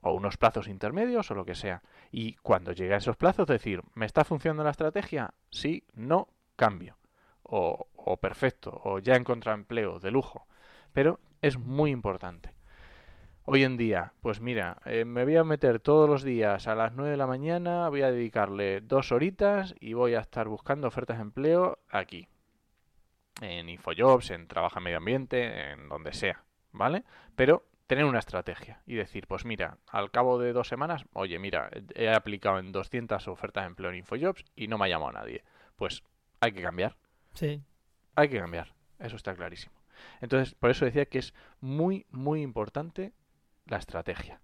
O 0.00 0.12
unos 0.12 0.36
plazos 0.36 0.66
intermedios 0.66 1.30
o 1.30 1.34
lo 1.34 1.44
que 1.44 1.54
sea. 1.54 1.82
Y 2.10 2.34
cuando 2.34 2.72
llegue 2.72 2.94
a 2.94 2.98
esos 2.98 3.16
plazos, 3.16 3.46
decir, 3.46 3.82
¿me 3.94 4.06
está 4.06 4.24
funcionando 4.24 4.64
la 4.64 4.70
estrategia? 4.70 5.34
Sí, 5.50 5.84
no, 5.94 6.28
cambio. 6.56 6.96
O, 7.44 7.86
o 7.94 8.16
perfecto, 8.16 8.80
o 8.84 8.98
ya 8.98 9.14
he 9.14 9.18
encontrado 9.18 9.56
empleo 9.56 10.00
de 10.00 10.10
lujo. 10.10 10.46
Pero 10.92 11.20
es 11.42 11.58
muy 11.58 11.90
importante. 11.90 12.55
Hoy 13.48 13.62
en 13.62 13.76
día, 13.76 14.12
pues 14.22 14.40
mira, 14.40 14.78
eh, 14.86 15.04
me 15.04 15.22
voy 15.22 15.36
a 15.36 15.44
meter 15.44 15.78
todos 15.78 16.10
los 16.10 16.24
días 16.24 16.66
a 16.66 16.74
las 16.74 16.94
9 16.94 17.12
de 17.12 17.16
la 17.16 17.28
mañana, 17.28 17.88
voy 17.88 18.02
a 18.02 18.10
dedicarle 18.10 18.80
dos 18.80 19.12
horitas 19.12 19.72
y 19.78 19.92
voy 19.92 20.14
a 20.14 20.20
estar 20.20 20.48
buscando 20.48 20.88
ofertas 20.88 21.18
de 21.18 21.22
empleo 21.22 21.78
aquí. 21.88 22.26
En 23.40 23.68
Infojobs, 23.68 24.30
en 24.30 24.48
Trabaja 24.48 24.80
en 24.80 24.82
Medio 24.82 24.96
Ambiente, 24.96 25.70
en 25.70 25.88
donde 25.88 26.12
sea, 26.12 26.42
¿vale? 26.72 27.04
Pero 27.36 27.64
tener 27.86 28.04
una 28.04 28.18
estrategia 28.18 28.82
y 28.84 28.96
decir, 28.96 29.28
pues 29.28 29.44
mira, 29.44 29.78
al 29.86 30.10
cabo 30.10 30.40
de 30.40 30.52
dos 30.52 30.66
semanas, 30.66 31.04
oye, 31.12 31.38
mira, 31.38 31.70
he 31.94 32.12
aplicado 32.12 32.58
en 32.58 32.72
200 32.72 33.28
ofertas 33.28 33.62
de 33.62 33.68
empleo 33.68 33.90
en 33.90 33.98
Infojobs 33.98 34.44
y 34.56 34.66
no 34.66 34.76
me 34.76 34.86
ha 34.86 34.88
llamado 34.88 35.12
nadie. 35.12 35.44
Pues 35.76 36.02
hay 36.40 36.50
que 36.50 36.62
cambiar. 36.62 36.96
Sí. 37.34 37.62
Hay 38.16 38.28
que 38.28 38.40
cambiar, 38.40 38.74
eso 38.98 39.14
está 39.14 39.36
clarísimo. 39.36 39.76
Entonces, 40.20 40.56
por 40.56 40.70
eso 40.70 40.84
decía 40.84 41.06
que 41.06 41.20
es 41.20 41.32
muy, 41.60 42.06
muy 42.10 42.42
importante 42.42 43.12
la 43.66 43.78
estrategia. 43.78 44.40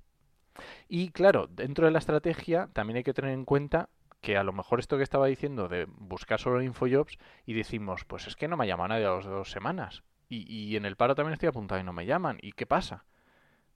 Y 0.88 1.11
claro, 1.11 1.47
dentro 1.47 1.87
de 1.87 1.93
la 1.93 1.99
estrategia 1.99 2.69
también 2.73 2.99
hay 2.99 3.02
que 3.05 3.14
tener 3.14 3.33
en 3.33 3.45
cuenta 3.45 3.88
que 4.21 4.37
a 4.37 4.45
lo 4.45 4.52
mejor 4.52 4.79
esto 4.79 4.97
que 4.97 5.02
estaba 5.02 5.26
diciendo 5.26 5.69
de 5.69 5.87
buscar 5.87 6.38
solo 6.38 6.62
Infojobs 6.62 7.19
y 7.45 7.55
decimos, 7.55 8.05
pues 8.05 8.26
es 8.26 8.37
que 8.37 8.49
no 8.49 8.57
me 8.57 8.67
llama 8.67 8.88
nadie 8.88 9.07
a 9.07 9.14
las 9.14 9.25
dos 9.25 9.50
semanas. 9.50 10.02
Y, 10.29 10.50
y 10.52 10.76
en 10.76 10.85
el 10.85 10.97
paro 10.97 11.14
también 11.14 11.35
estoy 11.35 11.49
apuntado 11.49 11.81
y 11.81 11.85
no 11.85 11.93
me 11.93 12.07
llaman. 12.07 12.38
¿Y 12.41 12.52
qué 12.52 12.67
pasa? 12.67 13.05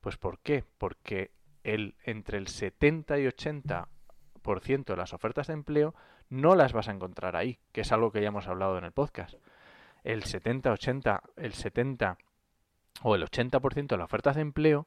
Pues 0.00 0.16
¿por 0.16 0.38
qué? 0.38 0.64
Porque 0.78 1.32
el, 1.64 1.96
entre 2.04 2.38
el 2.38 2.46
70 2.46 3.18
y 3.18 3.26
80% 3.26 4.84
de 4.84 4.96
las 4.96 5.12
ofertas 5.12 5.48
de 5.48 5.54
empleo 5.54 5.94
no 6.28 6.54
las 6.54 6.72
vas 6.72 6.88
a 6.88 6.92
encontrar 6.92 7.36
ahí, 7.36 7.58
que 7.72 7.80
es 7.80 7.92
algo 7.92 8.12
que 8.12 8.20
ya 8.20 8.28
hemos 8.28 8.46
hablado 8.46 8.78
en 8.78 8.84
el 8.84 8.92
podcast 8.92 9.36
el 10.06 10.22
70, 10.22 10.70
80, 10.70 11.22
el 11.36 11.52
70 11.52 12.16
o 13.02 13.16
el 13.16 13.24
80% 13.24 13.88
de 13.88 13.96
las 13.96 14.04
ofertas 14.04 14.36
de 14.36 14.42
empleo 14.42 14.86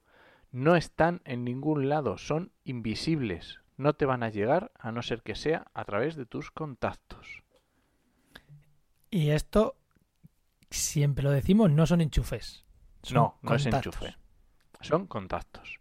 no 0.51 0.75
están 0.75 1.21
en 1.25 1.43
ningún 1.43 1.89
lado, 1.89 2.17
son 2.17 2.51
invisibles. 2.63 3.59
No 3.77 3.93
te 3.93 4.05
van 4.05 4.23
a 4.23 4.29
llegar 4.29 4.71
a 4.77 4.91
no 4.91 5.01
ser 5.01 5.21
que 5.21 5.35
sea 5.35 5.67
a 5.73 5.85
través 5.85 6.15
de 6.15 6.25
tus 6.25 6.51
contactos. 6.51 7.43
Y 9.09 9.29
esto, 9.29 9.77
siempre 10.69 11.23
lo 11.23 11.31
decimos, 11.31 11.71
no 11.71 11.85
son 11.85 12.01
enchufes. 12.01 12.65
Son 13.03 13.15
no, 13.15 13.39
no 13.41 13.55
es 13.55 13.65
enchufe. 13.65 14.15
Son 14.81 15.07
contactos. 15.07 15.79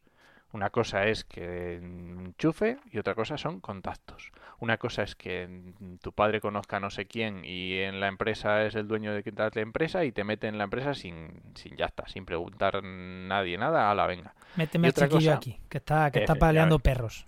Una 0.52 0.70
cosa 0.70 1.04
es 1.06 1.24
que 1.24 1.74
enchufe 1.76 2.78
y 2.90 2.98
otra 2.98 3.14
cosa 3.14 3.37
son 3.37 3.61
contactos. 3.61 4.32
Una 4.61 4.78
cosa 4.78 5.02
es 5.02 5.14
que 5.14 5.46
mm, 5.46 5.96
tu 5.98 6.12
padre 6.12 6.40
conozca 6.40 6.78
a 6.78 6.80
no 6.80 6.88
sé 6.90 7.06
quién 7.06 7.44
y 7.44 7.78
en 7.78 8.00
la 8.00 8.08
empresa 8.08 8.64
es 8.64 8.74
el 8.74 8.88
dueño 8.88 9.12
de 9.12 9.22
tal 9.22 9.50
empresa 9.56 10.04
y 10.04 10.12
te 10.12 10.24
mete 10.24 10.46
en 10.48 10.56
la 10.56 10.64
empresa 10.64 10.94
sin, 10.94 11.42
sin 11.54 11.76
ya 11.76 11.87
está, 11.87 12.08
sin 12.08 12.24
preguntar 12.24 12.82
nadie 12.82 13.58
nada, 13.58 13.90
a 13.90 13.94
la 13.94 14.06
venga. 14.06 14.34
Méteme 14.56 14.87
Y 14.87 14.88
al 14.88 14.90
otra 14.92 15.08
chiquillo 15.08 15.30
cosa- 15.30 15.37
aquí, 15.37 15.61
que 15.68 15.78
está, 15.78 16.11
que 16.11 16.20
está 16.20 16.34
paleando 16.34 16.78
perros. 16.78 17.26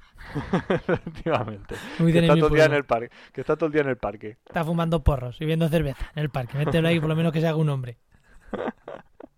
Efectivamente. 0.70 1.74
Muy 1.98 2.12
Que 2.12 2.20
está, 2.20 2.34
todo 2.36 2.48
el 2.48 2.54
día 2.54 2.64
en 2.64 2.74
el 2.74 2.84
parque, 2.84 3.10
que 3.32 3.40
está 3.42 3.56
todo 3.56 3.66
el 3.66 3.72
día 3.72 3.82
en 3.82 3.88
el 3.88 3.96
parque. 3.98 4.38
Está 4.46 4.64
fumando 4.64 5.02
porros 5.04 5.36
y 5.40 5.44
bebiendo 5.44 5.68
cerveza 5.68 6.10
en 6.14 6.22
el 6.22 6.30
parque. 6.30 6.56
Mételo 6.56 6.88
ahí, 6.88 6.98
por 7.00 7.08
lo 7.08 7.16
menos 7.16 7.32
que 7.32 7.40
se 7.40 7.48
haga 7.48 7.56
un 7.56 7.68
hombre. 7.68 7.98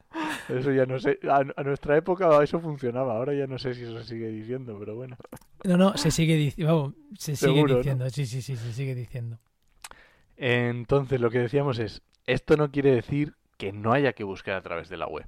Eso 0.49 0.73
ya 0.73 0.87
no 0.87 0.99
sé. 0.99 1.19
A, 1.29 1.43
a 1.57 1.63
nuestra 1.63 1.97
época 1.97 2.43
eso 2.43 2.61
funcionaba. 2.61 3.17
Ahora 3.17 3.35
ya 3.35 3.47
no 3.47 3.59
sé 3.59 3.75
si 3.75 3.83
eso 3.83 3.99
se 3.99 4.05
sigue 4.05 4.29
diciendo, 4.29 4.77
pero 4.79 4.95
bueno. 4.95 5.17
No, 5.65 5.77
no, 5.77 5.97
se 5.97 6.11
sigue 6.11 6.37
diciendo. 6.37 6.75
Vamos, 6.75 6.95
se 7.19 7.37
sigue 7.37 7.65
diciendo. 7.65 8.09
Sí, 8.11 8.27
sí, 8.27 8.43
sí, 8.43 8.57
se 8.57 8.73
sigue 8.73 8.95
diciendo. 8.95 9.39
Entonces, 10.37 11.21
lo 11.21 11.31
que 11.31 11.39
decíamos 11.39 11.79
es: 11.79 12.03
esto 12.27 12.57
no 12.57 12.71
quiere 12.71 12.95
decir 12.95 13.35
que 13.57 13.73
no 13.73 13.93
haya 13.93 14.13
que 14.13 14.25
buscar 14.25 14.55
a 14.55 14.63
través 14.63 14.89
de 14.89 14.97
la 14.97 15.07
web. 15.07 15.27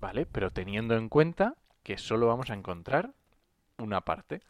¿Vale? 0.00 0.26
Pero 0.26 0.50
teniendo 0.50 0.96
en 0.96 1.08
cuenta 1.08 1.56
que 1.82 1.98
solo 1.98 2.26
vamos 2.26 2.50
a 2.50 2.54
encontrar 2.54 3.12
una 3.78 4.02
parte. 4.02 4.40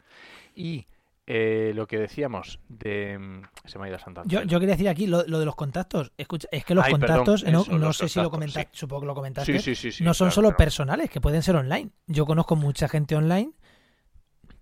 Y 0.55 0.87
eh, 1.25 1.71
lo 1.73 1.87
que 1.87 1.97
decíamos 1.97 2.59
de. 2.67 3.17
mm, 3.17 3.41
Se 3.65 3.79
me 3.79 3.85
ha 3.85 3.89
ido 3.89 3.99
Santander. 3.99 4.29
Yo, 4.31 4.43
yo 4.43 4.59
quería 4.59 4.75
decir 4.75 4.89
aquí 4.89 5.07
lo, 5.07 5.23
lo 5.25 5.39
de 5.39 5.45
los 5.45 5.55
contactos. 5.55 6.11
Escucha, 6.17 6.47
es 6.51 6.65
que 6.65 6.75
los 6.75 6.85
Ay, 6.85 6.91
contactos, 6.91 7.43
no, 7.45 7.61
eso, 7.61 7.71
no 7.71 7.77
los 7.77 7.97
sé 7.97 8.09
si 8.09 8.19
lo 8.19 8.29
comentaste, 8.29 8.69
sí. 8.71 8.79
supongo 8.79 9.01
que 9.01 9.07
lo 9.07 9.15
comentaste. 9.15 9.59
Sí, 9.59 9.75
sí, 9.75 10.03
no 10.03 10.13
son 10.13 10.27
claro, 10.27 10.35
solo 10.35 10.57
personales, 10.57 11.09
que 11.09 11.21
pueden 11.21 11.41
ser 11.41 11.55
online. 11.55 11.91
Yo 12.07 12.25
conozco 12.25 12.55
mucha 12.55 12.87
gente 12.89 13.15
online. 13.15 13.51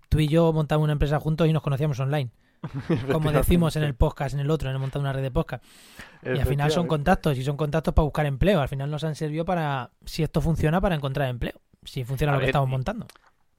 Tú 0.08 0.20
y 0.20 0.28
yo 0.28 0.52
montamos 0.52 0.84
una 0.84 0.92
empresa 0.92 1.18
juntos 1.18 1.48
y 1.48 1.52
nos 1.52 1.62
conocíamos 1.62 1.98
online. 1.98 2.30
Como 3.10 3.32
decimos 3.32 3.74
en 3.74 3.82
el 3.82 3.94
podcast, 3.94 4.34
en 4.34 4.40
el 4.40 4.50
otro, 4.50 4.68
en 4.68 4.74
el 4.76 4.80
montado 4.80 5.00
una 5.00 5.12
red 5.12 5.22
de 5.22 5.30
podcast. 5.32 5.64
Y 6.22 6.38
al 6.38 6.46
final 6.46 6.70
son 6.70 6.86
contactos 6.86 7.36
y 7.38 7.42
son 7.42 7.56
contactos 7.56 7.92
para 7.92 8.04
buscar 8.04 8.26
empleo. 8.26 8.60
Al 8.60 8.68
final 8.68 8.88
nos 8.88 9.02
han 9.02 9.16
servido 9.16 9.44
para, 9.44 9.90
si 10.04 10.22
esto 10.22 10.40
funciona, 10.40 10.80
para 10.80 10.94
encontrar 10.94 11.28
empleo. 11.28 11.60
Si 11.82 12.04
funciona 12.04 12.32
A 12.34 12.36
lo 12.36 12.40
que 12.40 12.46
estamos 12.46 12.68
montando. 12.68 13.08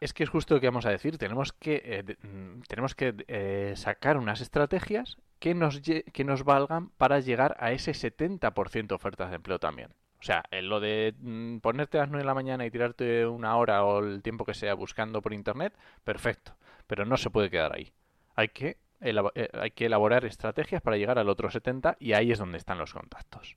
Es 0.03 0.11
que 0.11 0.23
es 0.23 0.29
justo 0.29 0.55
lo 0.55 0.59
que 0.59 0.67
vamos 0.67 0.85
a 0.85 0.89
decir. 0.89 1.17
Tenemos 1.17 1.53
que, 1.53 1.81
eh, 1.85 2.17
mm, 2.27 2.63
tenemos 2.67 2.93
que 2.93 3.15
eh, 3.29 3.71
sacar 3.77 4.17
unas 4.17 4.41
estrategias 4.41 5.17
que 5.39 5.55
nos, 5.55 5.79
que 5.79 6.23
nos 6.25 6.43
valgan 6.43 6.89
para 6.97 7.21
llegar 7.21 7.55
a 7.57 7.71
ese 7.71 7.93
70% 7.93 8.87
de 8.87 8.95
ofertas 8.95 9.29
de 9.29 9.37
empleo 9.37 9.59
también. 9.59 9.91
O 10.19 10.23
sea, 10.23 10.43
lo 10.61 10.81
de 10.81 11.15
mm, 11.17 11.59
ponerte 11.59 11.99
a 11.99 12.01
las 12.01 12.09
9 12.09 12.21
de 12.21 12.27
la 12.27 12.33
mañana 12.33 12.65
y 12.65 12.71
tirarte 12.71 13.25
una 13.25 13.55
hora 13.55 13.85
o 13.85 13.99
el 13.99 14.21
tiempo 14.21 14.43
que 14.43 14.53
sea 14.53 14.73
buscando 14.73 15.21
por 15.21 15.31
internet, 15.31 15.73
perfecto. 16.03 16.53
Pero 16.85 17.05
no 17.05 17.15
se 17.15 17.29
puede 17.29 17.49
quedar 17.49 17.73
ahí. 17.73 17.93
Hay 18.35 18.49
que, 18.49 18.79
eh, 18.99 19.49
hay 19.53 19.71
que 19.71 19.85
elaborar 19.85 20.25
estrategias 20.25 20.81
para 20.81 20.97
llegar 20.97 21.17
al 21.17 21.29
otro 21.29 21.49
70 21.49 21.95
y 22.01 22.11
ahí 22.11 22.33
es 22.33 22.39
donde 22.39 22.57
están 22.57 22.77
los 22.77 22.93
contactos. 22.93 23.55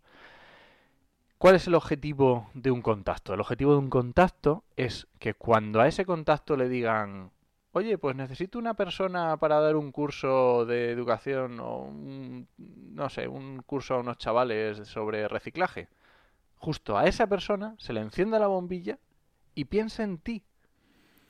¿Cuál 1.38 1.54
es 1.56 1.66
el 1.66 1.74
objetivo 1.74 2.48
de 2.54 2.70
un 2.70 2.80
contacto? 2.82 3.34
El 3.34 3.40
objetivo 3.40 3.72
de 3.72 3.78
un 3.78 3.90
contacto 3.90 4.64
es 4.76 5.06
que 5.18 5.34
cuando 5.34 5.80
a 5.80 5.86
ese 5.88 6.06
contacto 6.06 6.56
le 6.56 6.68
digan, 6.68 7.30
oye, 7.72 7.98
pues 7.98 8.16
necesito 8.16 8.58
una 8.58 8.74
persona 8.74 9.36
para 9.36 9.60
dar 9.60 9.76
un 9.76 9.92
curso 9.92 10.64
de 10.64 10.90
educación 10.90 11.60
o 11.60 11.80
un, 11.82 12.48
no 12.58 13.10
sé, 13.10 13.28
un 13.28 13.62
curso 13.66 13.94
a 13.94 13.98
unos 14.00 14.16
chavales 14.16 14.88
sobre 14.88 15.28
reciclaje, 15.28 15.88
justo 16.56 16.96
a 16.96 17.04
esa 17.06 17.26
persona 17.26 17.74
se 17.78 17.92
le 17.92 18.00
encienda 18.00 18.38
la 18.38 18.46
bombilla 18.46 18.98
y 19.54 19.66
piensa 19.66 20.04
en 20.04 20.16
ti. 20.18 20.42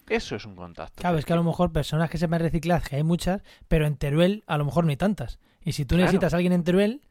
Eso 0.09 0.37
es 0.37 0.45
un 0.47 0.55
contacto. 0.55 1.01
Claro, 1.01 1.19
es 1.19 1.25
que 1.25 1.33
a 1.33 1.37
lo 1.37 1.43
mejor 1.43 1.73
personas 1.73 2.09
que 2.11 2.19
sepan 2.19 2.39
reciclaje 2.41 2.95
hay 2.95 3.03
muchas, 3.03 3.43
pero 3.67 3.87
en 3.87 3.97
Teruel 3.97 4.45
a 4.47 4.57
lo 4.57 4.65
mejor 4.65 4.85
no 4.85 4.91
hay 4.91 4.97
tantas. 4.97 5.41
Y 5.65 5.73
si 5.73 5.85
tú 5.85 5.97
Claro. 5.97 6.05
necesitas 6.07 6.33
a 6.33 6.37
alguien 6.37 6.53
en 6.53 6.63
Teruel, 6.63 7.03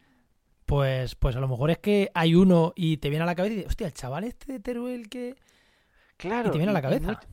pues, 0.65 1.15
pues 1.15 1.35
a 1.35 1.39
lo 1.39 1.47
mejor 1.47 1.69
es 1.71 1.77
que 1.79 2.09
hay 2.13 2.35
uno 2.35 2.73
y 2.75 2.97
te 2.97 3.09
viene 3.09 3.23
a 3.23 3.25
la 3.27 3.35
cabeza 3.35 3.53
y 3.53 3.55
dices, 3.57 3.69
hostia, 3.69 3.87
el 3.87 3.93
chaval 3.93 4.23
este 4.23 4.53
de 4.53 4.59
Teruel 4.59 5.09
que... 5.09 5.35
Claro. 6.17 6.49
y 6.49 6.51
te 6.51 6.57
viene 6.57 6.71
a 6.71 6.73
la 6.73 6.81
cabeza. 6.81 7.11
much- 7.13 7.27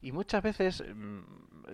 y 0.00 0.12
muchas 0.12 0.42
veces 0.42 0.82
mm, 0.94 1.20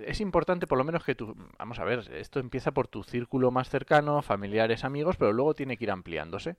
es 0.06 0.20
importante 0.20 0.66
por 0.66 0.78
lo 0.78 0.84
menos 0.84 1.04
que 1.04 1.14
tú, 1.14 1.34
vamos 1.58 1.78
a 1.78 1.84
ver, 1.84 2.10
esto 2.14 2.38
empieza 2.40 2.70
por 2.72 2.86
tu 2.88 3.02
círculo 3.02 3.50
más 3.50 3.68
cercano, 3.68 4.22
familiares, 4.22 4.84
amigos, 4.84 5.16
pero 5.16 5.32
luego 5.32 5.54
tiene 5.54 5.76
que 5.76 5.84
ir 5.84 5.90
ampliándose. 5.90 6.56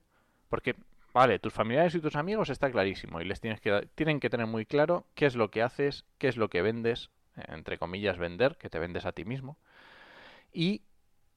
Porque, 0.48 0.74
vale, 1.14 1.38
tus 1.38 1.52
familiares 1.52 1.94
y 1.94 2.00
tus 2.00 2.16
amigos 2.16 2.50
está 2.50 2.70
clarísimo 2.70 3.20
y 3.20 3.24
les 3.24 3.40
tienes 3.40 3.60
que, 3.60 3.88
tienen 3.94 4.20
que 4.20 4.28
tener 4.28 4.46
muy 4.46 4.66
claro 4.66 5.06
qué 5.14 5.24
es 5.26 5.34
lo 5.34 5.50
que 5.50 5.62
haces, 5.62 6.04
qué 6.18 6.28
es 6.28 6.36
lo 6.36 6.48
que 6.50 6.60
vendes, 6.60 7.10
entre 7.48 7.78
comillas, 7.78 8.18
vender, 8.18 8.56
que 8.58 8.68
te 8.68 8.78
vendes 8.78 9.06
a 9.06 9.12
ti 9.12 9.24
mismo. 9.24 9.56
Y 10.52 10.82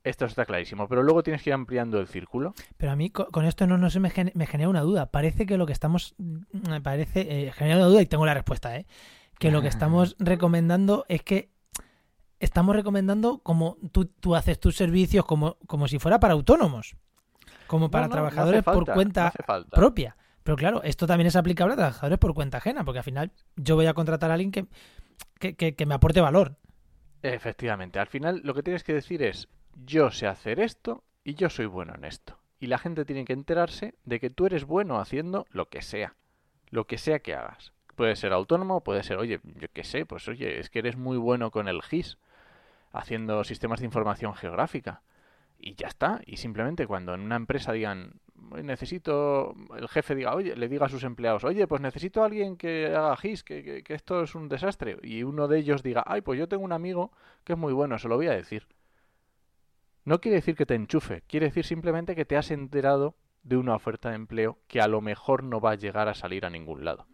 esto 0.06 0.26
está 0.26 0.46
clarísimo, 0.46 0.88
pero 0.88 1.04
luego 1.04 1.24
tienes 1.24 1.42
que 1.42 1.50
ir 1.50 1.54
ampliando 1.56 2.00
el 2.00 2.08
círculo. 2.08 2.54
Pero 2.78 2.92
a 2.92 2.96
mí 2.96 3.10
con, 3.10 3.46
esto 3.46 3.68
no, 3.68 3.78
no 3.78 3.90
se 3.90 4.00
me, 4.00 4.12
genera 4.12 4.70
una 4.70 4.82
duda. 4.82 5.12
Parece 5.12 5.46
que 5.46 5.58
lo 5.58 5.66
que 5.66 5.74
estamos... 5.74 6.16
Me 6.18 6.80
parece... 6.80 7.48
Eh, 7.48 7.52
genera 7.52 7.78
una 7.78 7.88
duda 7.88 8.02
y 8.02 8.06
tengo 8.06 8.26
la 8.26 8.34
respuesta, 8.34 8.78
¿eh? 8.78 8.86
Que 9.40 9.52
lo 9.52 9.62
que 9.62 9.68
estamos 9.76 10.16
recomendando 10.20 11.06
es 11.10 11.24
que 11.24 11.50
estamos 12.40 12.76
recomendando 12.76 13.40
como 13.40 13.78
tú, 13.92 14.06
tú 14.06 14.36
haces 14.36 14.60
tus 14.60 14.76
servicios 14.76 15.26
como, 15.26 15.58
como 15.66 15.88
si 15.88 16.00
fuera 16.00 16.20
para 16.20 16.34
autónomos. 16.34 16.96
Como 17.68 17.90
para 17.90 18.08
trabajadores 18.08 18.64
por 18.64 18.86
cuenta 18.86 19.34
propia. 19.72 20.16
Pero 20.44 20.56
claro, 20.56 20.84
esto 20.84 21.08
también 21.08 21.26
es 21.26 21.36
aplicable 21.36 21.74
a 21.74 21.78
trabajadores 21.78 22.20
por 22.20 22.36
cuenta 22.36 22.60
ajena, 22.60 22.86
porque 22.86 23.00
al 23.00 23.04
final 23.04 23.32
yo 23.56 23.76
voy 23.76 23.88
a 23.88 23.96
contratar 23.96 24.30
a 24.30 24.36
alguien 24.36 24.52
que, 24.52 25.56
que, 25.56 25.86
me 25.88 25.96
aporte 25.96 26.22
valor. 26.22 26.58
Efectivamente, 27.24 27.98
al 27.98 28.06
final 28.06 28.42
lo 28.44 28.54
que 28.54 28.62
tienes 28.62 28.84
que 28.84 28.94
decir 28.94 29.24
es, 29.24 29.50
yo 29.76 30.12
sé 30.12 30.28
hacer 30.28 30.60
esto 30.60 31.04
y 31.24 31.36
yo 31.36 31.50
soy 31.50 31.66
bueno 31.66 31.94
en 31.96 32.06
esto. 32.06 32.40
Y 32.60 32.68
la 32.68 32.78
gente 32.78 33.06
tiene 33.06 33.26
que 33.26 33.34
enterarse 33.34 33.96
de 34.06 34.20
que 34.20 34.30
tú 34.30 34.46
eres 34.46 34.66
bueno 34.66 35.00
haciendo 35.00 35.46
lo 35.50 35.70
que 35.70 35.82
sea, 35.82 36.16
lo 36.70 36.88
que 36.88 36.98
sea 36.98 37.20
que 37.20 37.36
hagas. 37.36 37.74
Puede 37.96 38.16
ser 38.16 38.34
autónomo, 38.34 38.82
puede 38.82 39.04
ser, 39.04 39.18
oye, 39.18 39.40
yo 39.44 39.68
qué 39.74 39.84
sé, 39.84 40.06
pues 40.06 40.28
oye, 40.28 40.60
es 40.60 40.70
que 40.70 40.80
eres 40.80 40.98
muy 40.98 41.18
bueno 41.18 41.52
con 41.52 41.68
el 41.68 41.82
GIS, 41.82 42.18
haciendo 42.92 43.44
sistemas 43.44 43.80
de 43.80 43.86
información 43.86 44.34
geográfica 44.36 45.02
y 45.60 45.76
ya 45.76 45.88
está. 45.88 46.22
Y 46.26 46.38
simplemente 46.38 46.88
cuando 46.88 47.14
en 47.14 47.22
una 47.22 47.36
empresa 47.36 47.72
digan, 47.72 48.20
necesito, 48.64 49.56
el 49.78 49.88
jefe 49.88 50.16
diga, 50.16 50.36
oye, 50.36 50.56
le 50.56 50.68
diga 50.68 50.86
a 50.86 50.90
sus 50.90 51.04
empleados, 51.04 51.44
oye, 51.44 51.68
pues 51.68 51.82
necesito 51.82 52.22
a 52.22 52.26
alguien 52.26 52.58
que 52.58 52.88
haga 52.88 53.16
GIS, 53.18 53.44
que, 53.44 53.84
que, 53.84 53.94
esto 53.94 54.24
es 54.24 54.36
un 54.36 54.50
desastre. 54.50 54.98
Y 55.04 55.24
uno 55.24 55.48
de 55.48 55.60
ellos 55.60 55.84
diga, 55.84 56.04
ay, 56.06 56.22
pues 56.22 56.40
yo 56.40 56.48
tengo 56.48 56.64
un 56.64 56.74
amigo 56.74 57.12
que 57.44 57.54
es 57.54 57.60
muy 57.60 57.74
bueno, 57.74 57.98
se 58.00 58.08
lo 58.08 58.16
voy 58.16 58.28
a 58.28 58.32
decir. 58.32 58.68
No 60.06 60.22
quiere 60.22 60.36
decir 60.36 60.56
que 60.56 60.66
te 60.68 60.76
enchufe, 60.76 61.24
quiere 61.28 61.48
decir 61.48 61.66
simplemente 61.66 62.16
que 62.16 62.26
te 62.26 62.38
has 62.38 62.52
enterado 62.52 63.16
de 63.42 63.58
una 63.58 63.76
oferta 63.76 64.10
de 64.10 64.16
empleo 64.16 64.60
que 64.68 64.80
a 64.80 64.88
lo 64.88 65.02
mejor 65.02 65.44
no 65.44 65.60
va 65.60 65.72
a 65.72 65.76
llegar 65.76 66.08
a 66.08 66.16
salir 66.16 66.46
a 66.46 66.50
ningún 66.50 66.86
lado. 66.86 67.08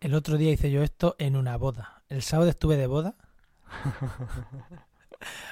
El 0.00 0.14
otro 0.14 0.36
día 0.36 0.52
hice 0.52 0.70
yo 0.70 0.82
esto 0.82 1.16
en 1.18 1.36
una 1.36 1.56
boda. 1.56 2.02
El 2.08 2.22
sábado 2.22 2.50
estuve 2.50 2.76
de 2.76 2.86
boda 2.86 3.16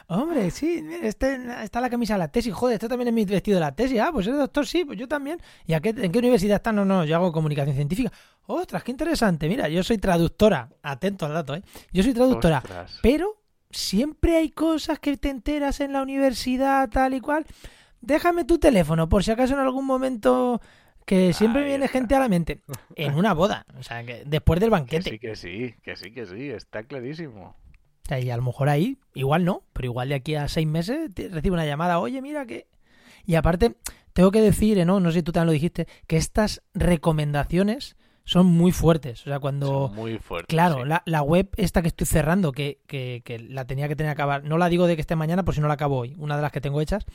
Hombre, 0.08 0.50
sí, 0.52 0.84
este, 1.02 1.40
está 1.64 1.80
la 1.80 1.90
camisa 1.90 2.14
de 2.14 2.18
la 2.20 2.28
tesis. 2.28 2.54
Joder, 2.54 2.74
este 2.74 2.88
también 2.88 3.08
es 3.08 3.14
mi 3.14 3.24
vestido 3.24 3.56
de 3.56 3.60
la 3.60 3.74
tesis. 3.74 4.00
Ah, 4.00 4.10
pues 4.12 4.26
eres 4.26 4.38
doctor, 4.38 4.66
sí, 4.66 4.84
pues 4.84 4.98
yo 4.98 5.08
también. 5.08 5.40
¿Y 5.66 5.74
a 5.74 5.80
qué, 5.80 5.88
en 5.88 6.12
qué 6.12 6.18
universidad 6.18 6.56
está? 6.56 6.72
No, 6.72 6.84
no, 6.84 7.04
yo 7.04 7.16
hago 7.16 7.32
comunicación 7.32 7.74
científica. 7.74 8.12
Ostras, 8.46 8.84
qué 8.84 8.92
interesante. 8.92 9.48
Mira, 9.48 9.68
yo 9.68 9.82
soy 9.82 9.98
traductora. 9.98 10.70
Atento 10.82 11.26
al 11.26 11.34
dato, 11.34 11.56
¿eh? 11.56 11.62
Yo 11.92 12.04
soy 12.04 12.14
traductora. 12.14 12.62
Pero 13.02 13.42
siempre 13.76 14.36
hay 14.36 14.50
cosas 14.50 14.98
que 14.98 15.16
te 15.16 15.30
enteras 15.30 15.80
en 15.80 15.92
la 15.92 16.02
universidad, 16.02 16.88
tal 16.88 17.14
y 17.14 17.20
cual. 17.20 17.46
Déjame 18.00 18.44
tu 18.44 18.58
teléfono, 18.58 19.08
por 19.08 19.24
si 19.24 19.30
acaso 19.30 19.54
en 19.54 19.60
algún 19.60 19.86
momento 19.86 20.60
que 21.04 21.32
siempre 21.32 21.64
viene 21.64 21.88
gente 21.88 22.14
a 22.14 22.20
la 22.20 22.28
mente. 22.28 22.62
En 22.94 23.14
una 23.14 23.32
boda, 23.32 23.64
o 23.78 23.82
sea, 23.82 24.04
que 24.04 24.24
después 24.26 24.60
del 24.60 24.70
banquete. 24.70 25.10
sí, 25.10 25.18
que 25.18 25.36
sí, 25.36 25.74
que 25.82 25.96
sí, 25.96 26.10
que 26.12 26.26
sí, 26.26 26.50
está 26.50 26.82
clarísimo. 26.82 27.56
Y 28.20 28.30
a 28.30 28.36
lo 28.36 28.42
mejor 28.42 28.68
ahí, 28.68 28.98
igual 29.14 29.44
no, 29.44 29.64
pero 29.72 29.86
igual 29.86 30.08
de 30.10 30.16
aquí 30.16 30.34
a 30.34 30.48
seis 30.48 30.66
meses 30.66 31.10
recibe 31.14 31.54
una 31.54 31.66
llamada, 31.66 31.98
oye, 31.98 32.22
mira 32.22 32.46
que... 32.46 32.66
Y 33.24 33.34
aparte, 33.34 33.76
tengo 34.12 34.30
que 34.30 34.40
decir, 34.40 34.84
¿no? 34.86 35.00
no 35.00 35.10
sé 35.10 35.18
si 35.18 35.22
tú 35.22 35.32
también 35.32 35.46
lo 35.46 35.52
dijiste, 35.52 35.88
que 36.06 36.16
estas 36.16 36.62
recomendaciones 36.74 37.96
son 38.26 38.46
muy 38.46 38.72
fuertes. 38.72 39.20
O 39.22 39.24
sea, 39.24 39.38
cuando. 39.38 39.88
muy 39.94 40.18
fuertes. 40.18 40.48
Claro, 40.48 40.84
la, 40.84 41.02
la, 41.06 41.22
web 41.22 41.48
esta 41.56 41.80
que 41.80 41.88
estoy 41.88 42.08
cerrando, 42.08 42.50
que, 42.50 42.80
que, 42.88 43.22
que, 43.24 43.38
la 43.38 43.64
tenía 43.66 43.86
que 43.86 43.94
tener 43.94 44.10
que 44.10 44.20
acabar. 44.20 44.42
No 44.42 44.58
la 44.58 44.68
digo 44.68 44.88
de 44.88 44.96
que 44.96 45.00
esté 45.00 45.14
mañana, 45.14 45.44
por 45.44 45.54
si 45.54 45.60
no 45.60 45.68
la 45.68 45.74
acabo 45.74 45.96
hoy. 45.96 46.14
Una 46.18 46.34
de 46.34 46.42
las 46.42 46.50
que 46.50 46.60
tengo 46.60 46.80
hechas. 46.80 47.06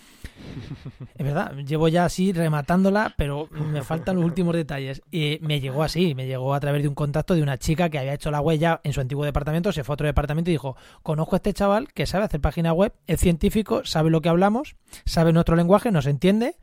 es 1.16 1.26
verdad, 1.26 1.54
llevo 1.58 1.90
ya 1.90 2.06
así 2.06 2.32
rematándola, 2.32 3.14
pero 3.18 3.50
me 3.52 3.82
faltan 3.84 4.16
los 4.16 4.26
últimos 4.26 4.56
detalles. 4.56 5.02
Y 5.12 5.38
me 5.42 5.60
llegó 5.60 5.84
así, 5.84 6.16
me 6.16 6.28
llegó 6.28 6.54
a 6.54 6.62
través 6.62 6.82
de 6.82 6.88
un 6.88 6.96
contacto 6.96 7.36
de 7.36 7.44
una 7.44 7.58
chica 7.58 7.90
que 7.90 8.00
había 8.00 8.14
hecho 8.14 8.32
la 8.32 8.40
web 8.40 8.58
ya 8.58 8.80
en 8.86 8.94
su 8.94 9.02
antiguo 9.02 9.26
departamento, 9.26 9.74
se 9.74 9.84
fue 9.84 9.94
a 9.94 9.96
otro 9.96 10.08
departamento 10.08 10.50
y 10.50 10.54
dijo: 10.54 10.78
Conozco 11.04 11.36
a 11.36 11.38
este 11.38 11.54
chaval 11.54 11.90
que 11.94 12.06
sabe 12.06 12.24
hacer 12.24 12.40
página 12.40 12.72
web, 12.72 12.94
es 13.08 13.20
científico, 13.20 13.82
sabe 13.84 14.10
lo 14.12 14.22
que 14.22 14.30
hablamos, 14.30 14.78
sabe 15.06 15.34
nuestro 15.34 15.58
lenguaje, 15.58 15.92
nos 15.92 16.06
entiende. 16.06 16.56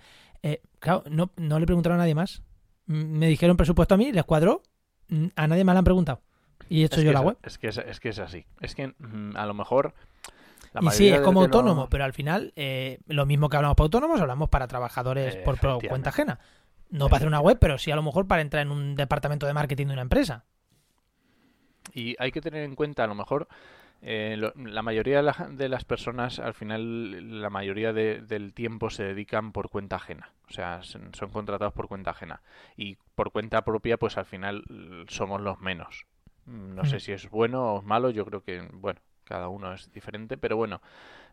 Eh, 0.43 0.63
claro, 0.79 1.05
no, 1.11 1.33
no 1.37 1.59
le 1.59 1.67
preguntaron 1.67 1.99
a 1.99 2.03
nadie 2.03 2.15
más 2.15 2.43
me 2.89 3.29
dijeron 3.29 3.57
presupuesto 3.57 3.95
a 3.95 3.99
mí, 3.99 4.11
les 4.13 4.25
cuadró, 4.25 4.63
mm, 5.09 5.27
a 5.37 5.47
nadie 5.47 5.65
me 5.65 5.73
lo 5.73 5.79
han 5.79 5.85
preguntado. 5.85 6.23
Y 6.69 6.83
he 6.83 6.87
hecho 6.87 7.01
yo 7.01 7.13
la 7.13 7.21
web. 7.21 7.37
Es 7.43 7.59
que 7.59 7.69
es, 7.69 7.79
es 7.79 8.01
que 8.01 8.09
es 8.09 8.19
así. 8.19 8.47
Es 8.61 8.75
que 8.75 8.89
mm, 8.89 9.37
a 9.37 9.47
lo 9.47 9.55
mejor... 9.55 9.95
y 10.81 10.91
sí, 10.91 11.09
es 11.09 11.21
como 11.21 11.43
autónomo, 11.43 11.89
pero 11.89 12.05
al 12.05 12.13
final 12.13 12.53
eh, 12.57 12.99
lo 13.07 13.27
mismo 13.27 13.49
que 13.49 13.57
hablamos 13.57 13.77
para 13.77 13.85
autónomos, 13.85 14.21
hablamos 14.21 14.49
para 14.49 14.67
trabajadores 14.67 15.37
por, 15.37 15.59
cuenta 15.87 16.11
ajena. 16.11 16.41
No 16.91 17.07
para 17.07 17.17
hacer 17.17 17.29
una 17.29 17.41
web, 17.41 17.59
pero 17.61 17.77
sí 17.77 17.91
a 17.91 17.97
lo 17.97 18.03
mejor 18.03 18.27
para 18.27 18.41
entrar 18.41 18.63
en 18.63 18.73
un 18.73 18.97
departamento 18.97 19.47
de 19.47 19.53
marketing 19.53 19.87
de 19.89 19.93
una 19.93 20.03
empresa. 20.03 20.45
Y 21.93 22.17
hay 22.19 22.33
que 22.33 22.41
tener 22.41 22.65
en 22.65 22.75
cuenta, 22.75 23.05
a 23.05 23.07
lo 23.07 23.15
mejor, 23.15 23.49
eh, 24.01 24.37
la 24.55 24.83
mayoría 24.83 25.23
de, 25.23 25.69
las 25.69 25.85
personas, 25.85 26.39
al 26.39 26.55
final, 26.55 27.41
la 27.41 27.51
mayoría 27.51 27.93
del 27.93 28.55
tiempo 28.55 28.91
se 28.91 29.05
dedican 29.05 29.53
por 29.53 29.71
cuenta 29.71 29.97
ajena. 29.97 30.33
O 30.49 30.53
sea, 30.53 30.83
son, 30.83 31.11
contratados 31.33 31.73
por 31.73 31.89
cuenta 31.89 32.11
ajena. 32.11 32.43
Y 32.77 32.97
por 33.15 33.33
cuenta 33.33 33.63
propia, 33.63 33.97
pues 33.97 34.17
al 34.17 34.27
final 34.27 34.65
somos 35.09 35.41
los 35.41 35.61
menos. 35.61 36.07
No 36.47 36.85
sé 36.85 36.97
mm. 36.97 37.01
si 37.01 37.13
es 37.13 37.29
bueno 37.29 37.75
o 37.75 37.83
malo, 37.83 38.11
yo 38.11 38.25
creo 38.25 38.43
que, 38.43 38.63
bueno, 38.73 39.01
cada 39.25 39.49
uno 39.49 39.75
es 39.75 39.93
diferente, 39.93 40.39
pero 40.39 40.57
bueno, 40.57 40.81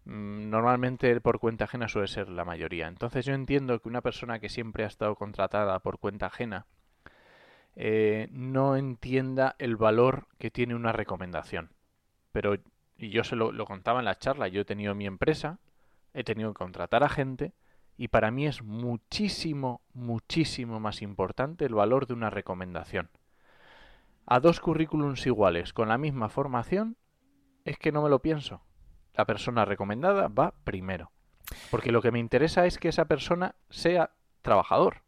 mm, 0.05 0.49
normalmente 0.49 1.21
por 1.21 1.39
cuenta 1.39 1.65
ajena 1.65 1.87
suele 1.87 2.07
ser 2.07 2.29
la 2.29 2.45
mayoría. 2.45 2.87
Entonces 2.87 3.25
yo 3.25 3.33
entiendo 3.33 3.79
que 3.79 3.87
una 3.87 4.01
persona 4.01 4.39
que 4.39 4.49
siempre 4.49 4.83
ha 4.83 4.87
estado 4.87 5.15
contratada 5.15 5.79
por 5.79 5.99
cuenta 5.99 6.25
ajena 6.25 6.65
eh, 7.77 8.27
no 8.31 8.75
entienda 8.75 9.55
el 9.59 9.77
valor 9.77 10.27
que 10.37 10.51
tiene 10.51 10.75
una 10.75 10.91
recomendación 10.91 11.74
pero 12.35 12.57
yo 12.97 13.23
se 13.23 13.37
lo, 13.37 13.53
contaba 13.65 13.99
en 13.99 14.05
la 14.05 14.17
charla, 14.17 14.49
yo 14.49 14.59
he 14.59 14.65
tenido 14.65 14.93
mi 14.93 15.05
empresa, 15.05 15.57
he 16.13 16.25
tenido 16.25 16.49
que 16.51 16.57
contratar 16.57 17.01
a 17.01 17.07
gente 17.07 17.53
y 17.95 18.09
para 18.09 18.29
mí 18.29 18.45
es 18.45 18.61
muchísimo, 18.61 19.79
muchísimo 19.93 20.81
más 20.81 21.01
importante 21.01 21.63
el 21.63 21.75
valor 21.75 22.07
de 22.07 22.13
una 22.13 22.29
recomendación. 22.29 23.09
A 24.25 24.41
dos 24.41 24.59
currículums 24.59 25.25
iguales 25.25 25.71
con 25.71 25.87
la 25.87 25.97
misma 25.97 26.27
formación, 26.27 26.97
es 27.63 27.77
que 27.77 27.93
no 27.93 28.01
me 28.01 28.09
lo 28.09 28.21
pienso. 28.21 28.65
La 29.13 29.23
persona 29.23 29.63
recomendada 29.63 30.27
va 30.27 30.55
primero. 30.65 31.13
Porque 31.71 31.93
lo 31.93 32.01
que 32.01 32.11
me 32.11 32.19
interesa 32.19 32.65
es 32.65 32.77
que 32.77 32.89
esa 32.89 33.05
persona 33.05 33.55
sea 33.69 34.11
trabajador. 34.41 35.03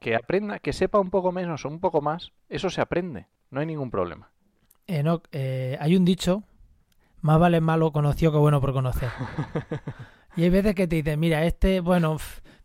Que 0.00 0.16
aprenda, 0.16 0.58
que 0.58 0.72
sepa 0.72 0.98
un 0.98 1.10
poco 1.10 1.30
menos 1.30 1.64
o 1.64 1.68
un 1.68 1.78
poco 1.78 2.00
más, 2.00 2.32
eso 2.48 2.70
se 2.70 2.80
aprende, 2.80 3.28
no 3.50 3.60
hay 3.60 3.66
ningún 3.66 3.92
problema. 3.92 4.32
Enoch, 4.86 5.26
eh, 5.32 5.76
hay 5.80 5.96
un 5.96 6.04
dicho, 6.04 6.44
más 7.20 7.38
vale 7.38 7.60
malo 7.60 7.92
conocido 7.92 8.32
que 8.32 8.38
bueno 8.38 8.60
por 8.60 8.72
conocer. 8.72 9.10
y 10.36 10.44
hay 10.44 10.50
veces 10.50 10.74
que 10.74 10.86
te 10.86 10.96
dicen, 10.96 11.18
mira, 11.18 11.44
este, 11.44 11.80
bueno, 11.80 12.18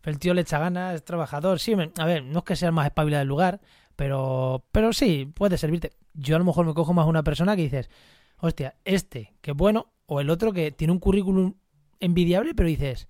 el 0.04 0.18
tío 0.18 0.34
le 0.34 0.42
echa 0.42 0.58
ganas, 0.58 0.94
es 0.94 1.04
trabajador. 1.04 1.58
Sí, 1.58 1.74
a 1.98 2.04
ver, 2.04 2.24
no 2.24 2.38
es 2.40 2.44
que 2.44 2.56
sea 2.56 2.68
el 2.68 2.74
más 2.74 2.86
espabilado 2.86 3.20
del 3.20 3.28
lugar, 3.28 3.60
pero, 3.96 4.64
pero 4.72 4.92
sí, 4.92 5.30
puede 5.34 5.58
servirte. 5.58 5.92
Yo 6.14 6.36
a 6.36 6.38
lo 6.38 6.44
mejor 6.44 6.66
me 6.66 6.74
cojo 6.74 6.92
más 6.92 7.06
una 7.06 7.22
persona 7.22 7.56
que 7.56 7.62
dices, 7.62 7.90
hostia, 8.38 8.76
este, 8.84 9.34
que 9.40 9.52
bueno, 9.52 9.92
o 10.06 10.20
el 10.20 10.30
otro 10.30 10.52
que 10.52 10.72
tiene 10.72 10.92
un 10.92 10.98
currículum 10.98 11.54
envidiable, 12.00 12.54
pero 12.54 12.68
dices, 12.68 13.08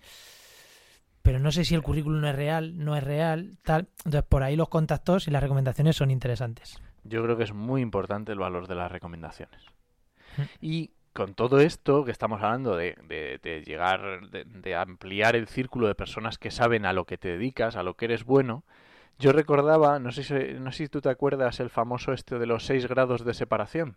pero 1.23 1.39
no 1.39 1.53
sé 1.53 1.65
si 1.65 1.75
el 1.75 1.83
currículum 1.83 2.25
es 2.25 2.35
real, 2.35 2.79
no 2.79 2.97
es 2.97 3.05
real, 3.05 3.59
tal. 3.63 3.89
Entonces, 4.05 4.25
por 4.29 4.43
ahí 4.43 4.57
los 4.57 4.69
contactos 4.69 5.29
y 5.29 5.31
las 5.31 5.43
recomendaciones 5.43 5.97
son 5.97 6.11
interesantes. 6.11 6.79
Yo 7.05 7.23
creo 7.23 7.37
que 7.37 7.45
es 7.45 7.53
muy 7.53 7.81
importante 7.81 8.33
el 8.33 8.39
valor 8.39 8.69
de 8.69 8.75
las 8.75 8.91
recomendaciones. 8.91 9.61
Mm. 10.37 10.43
Y 10.61 10.91
con 11.13 11.35
todo 11.35 11.61
esto 11.61 12.05
que 12.05 12.11
estamos 12.11 12.43
hablando 12.43 12.77
de, 12.77 12.97
de, 13.43 13.63
llegar, 13.65 14.31
de, 14.31 14.75
ampliar 14.75 15.37
el 15.37 15.47
círculo 15.47 15.87
de 15.87 15.95
personas 15.95 16.39
que 16.39 16.51
saben 16.51 16.87
a 16.87 16.93
lo 16.93 17.05
que 17.05 17.19
te 17.19 17.29
dedicas, 17.29 17.77
a 17.77 17.83
lo 17.83 17.95
que 17.95 18.07
eres 18.07 18.25
bueno, 18.25 18.65
yo 19.19 19.33
recordaba, 19.33 19.99
no 19.99 20.11
sé 20.11 20.25
si, 20.25 20.35
no 20.59 20.73
sé 20.73 20.79
si 20.79 20.89
tú 20.89 21.01
te 21.01 21.11
acuerdas 21.11 21.61
el 21.61 21.71
famoso 21.71 22.13
este 22.13 22.39
de 22.39 22.47
los 22.47 22.65
seis 22.65 22.87
grados 22.87 23.25
de 23.25 23.35
separación. 23.35 23.97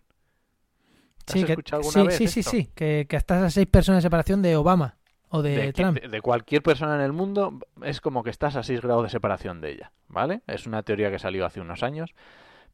¿Has 1.27 1.35
escuchado 1.35 1.81
alguna 1.81 2.01
sí, 2.01 2.07
vez 2.07 2.17
sí, 2.17 2.27
sí, 2.27 2.43
sí, 2.43 2.69
que, 2.75 3.07
que 3.09 3.15
estás 3.15 3.41
a 3.41 3.49
seis 3.49 3.65
personas 3.65 4.03
de 4.03 4.07
separación 4.07 4.41
de 4.41 4.55
Obama 4.57 4.97
o 5.29 5.41
de, 5.41 5.73
Trump. 5.73 5.99
De, 5.99 6.21
cualquier 6.21 6.61
persona 6.61 6.95
en 6.95 7.01
el 7.01 7.13
mundo 7.13 7.59
es 7.83 8.01
como 8.01 8.23
que 8.23 8.29
estás 8.29 8.55
a 8.55 8.63
seis 8.63 8.81
grados 8.81 9.03
de 9.03 9.09
separación 9.09 9.61
de 9.61 9.71
ella, 9.71 9.91
¿vale? 10.07 10.41
Es 10.47 10.67
una 10.67 10.83
teoría 10.83 11.09
que 11.09 11.19
salió 11.19 11.45
hace 11.45 11.61
unos 11.61 11.83
años. 11.83 12.13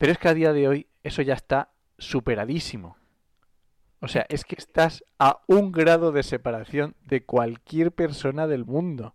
Pero 0.02 0.14
es 0.14 0.18
que 0.18 0.30
a 0.30 0.34
día 0.34 0.52
de 0.52 0.68
hoy 0.68 0.88
eso 1.04 1.22
ya 1.22 1.36
está 1.36 1.70
superadísimo. 2.00 2.98
O 4.00 4.08
sea, 4.08 4.26
es 4.30 4.46
que 4.46 4.56
estás 4.56 5.04
a 5.20 5.44
un 5.46 5.72
grado 5.72 6.12
de 6.12 6.24
separación 6.24 6.96
de 7.04 7.24
cualquier 7.24 7.92
persona 7.92 8.48
del 8.48 8.66
mundo. 8.66 9.14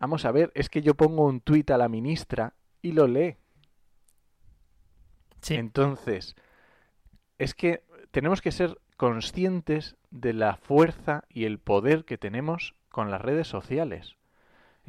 Vamos 0.00 0.24
a 0.24 0.32
ver, 0.32 0.50
es 0.56 0.70
que 0.70 0.82
yo 0.82 0.96
pongo 0.96 1.24
un 1.24 1.40
tuit 1.40 1.70
a 1.70 1.78
la 1.78 1.88
ministra 1.88 2.54
y 2.82 2.90
lo 2.90 3.06
lee. 3.06 3.36
Sí. 5.40 5.54
Entonces, 5.54 6.34
es 7.38 7.54
que 7.54 7.84
tenemos 8.10 8.42
que 8.42 8.50
ser 8.50 8.80
conscientes 8.96 9.94
de 10.10 10.32
la 10.32 10.56
fuerza 10.56 11.22
y 11.28 11.44
el 11.44 11.60
poder 11.60 12.04
que 12.04 12.18
tenemos 12.18 12.74
con 12.88 13.12
las 13.12 13.20
redes 13.20 13.46
sociales. 13.46 14.16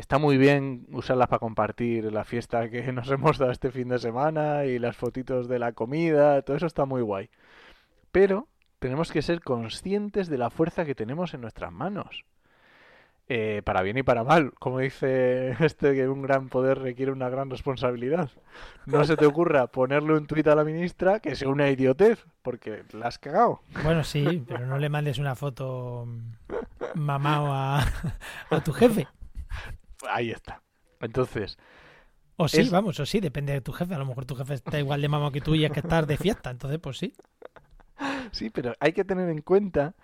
Está 0.01 0.17
muy 0.17 0.39
bien 0.39 0.87
usarlas 0.93 1.27
para 1.27 1.37
compartir 1.37 2.11
la 2.11 2.23
fiesta 2.23 2.71
que 2.71 2.81
nos 2.91 3.07
hemos 3.11 3.37
dado 3.37 3.51
este 3.51 3.69
fin 3.69 3.87
de 3.87 3.99
semana 3.99 4.65
y 4.65 4.79
las 4.79 4.97
fotitos 4.97 5.47
de 5.47 5.59
la 5.59 5.73
comida, 5.73 6.41
todo 6.41 6.57
eso 6.57 6.65
está 6.65 6.85
muy 6.85 7.03
guay. 7.03 7.29
Pero 8.11 8.47
tenemos 8.79 9.11
que 9.11 9.21
ser 9.21 9.41
conscientes 9.41 10.27
de 10.27 10.39
la 10.39 10.49
fuerza 10.49 10.85
que 10.85 10.95
tenemos 10.95 11.35
en 11.35 11.41
nuestras 11.41 11.71
manos. 11.71 12.25
Eh, 13.29 13.61
para 13.63 13.83
bien 13.83 13.95
y 13.95 14.01
para 14.01 14.23
mal, 14.23 14.53
como 14.55 14.79
dice 14.79 15.51
este 15.63 15.93
que 15.93 16.09
un 16.09 16.23
gran 16.23 16.49
poder 16.49 16.79
requiere 16.79 17.11
una 17.11 17.29
gran 17.29 17.51
responsabilidad. 17.51 18.31
No 18.87 19.03
se 19.03 19.15
te 19.15 19.27
ocurra 19.27 19.67
ponerle 19.67 20.13
un 20.13 20.25
tuit 20.25 20.47
a 20.47 20.55
la 20.55 20.63
ministra 20.63 21.19
que 21.19 21.35
sea 21.35 21.47
una 21.47 21.69
idiotez, 21.69 22.25
porque 22.41 22.85
la 22.91 23.05
has 23.05 23.19
cagado. 23.19 23.61
Bueno, 23.83 24.03
sí, 24.03 24.43
pero 24.47 24.65
no 24.65 24.79
le 24.79 24.89
mandes 24.89 25.19
una 25.19 25.35
foto 25.35 26.07
mm, 26.07 26.99
mamao 26.99 27.53
a, 27.53 27.85
a 28.49 28.63
tu 28.63 28.73
jefe. 28.73 29.07
Ahí 30.09 30.31
está. 30.31 30.61
Entonces, 30.99 31.57
O 32.37 32.47
sí, 32.47 32.61
Es- 32.61 32.71
vamos, 32.71 32.99
o 32.99 33.05
sí, 33.05 33.19
depende 33.19 33.53
de 33.53 33.61
tu 33.61 33.71
jefe. 33.71 33.93
A 33.93 33.99
lo 33.99 34.05
mejor 34.05 34.25
tu 34.25 34.35
jefe 34.35 34.55
está 34.55 34.79
igual 34.79 35.01
de 35.01 35.09
mamao 35.09 35.31
que 35.31 35.41
tú 35.41 35.53
y 35.55 35.65
es 35.65 35.71
que 35.71 35.81
estás 35.81 36.07
de 36.07 36.17
fiesta. 36.17 36.49
Entonces, 36.49 36.79
pues 36.79 36.97
sí. 36.97 37.13
sí, 38.31 38.49
pero 38.49 38.73
hay 38.79 38.93
que 38.93 39.03
tener 39.05 39.29
en 39.29 39.41
cuenta 39.41 39.95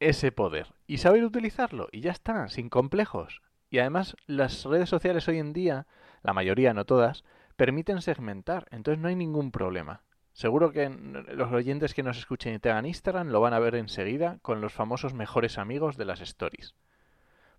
ese 0.00 0.30
poder 0.30 0.74
y 0.86 0.98
saber 0.98 1.24
utilizarlo 1.24 1.88
y 1.90 2.00
ya 2.00 2.12
está, 2.12 2.48
sin 2.48 2.68
complejos. 2.68 3.42
Y 3.70 3.78
además 3.80 4.16
las 4.26 4.64
redes 4.64 4.88
sociales 4.88 5.26
hoy 5.28 5.38
en 5.38 5.52
día, 5.52 5.86
la 6.22 6.32
mayoría, 6.32 6.72
no 6.74 6.84
todas, 6.84 7.24
permiten 7.56 8.00
segmentar, 8.00 8.66
entonces 8.70 9.00
no 9.02 9.08
hay 9.08 9.16
ningún 9.16 9.50
problema. 9.50 10.02
Seguro 10.32 10.70
que 10.70 10.88
los 10.88 11.52
oyentes 11.52 11.94
que 11.94 12.04
nos 12.04 12.16
escuchen 12.16 12.54
y 12.54 12.58
tengan 12.60 12.86
Instagram 12.86 13.28
lo 13.28 13.40
van 13.40 13.54
a 13.54 13.58
ver 13.58 13.74
enseguida 13.74 14.38
con 14.42 14.60
los 14.60 14.72
famosos 14.72 15.12
mejores 15.12 15.58
amigos 15.58 15.96
de 15.96 16.04
las 16.04 16.20
stories. 16.20 16.74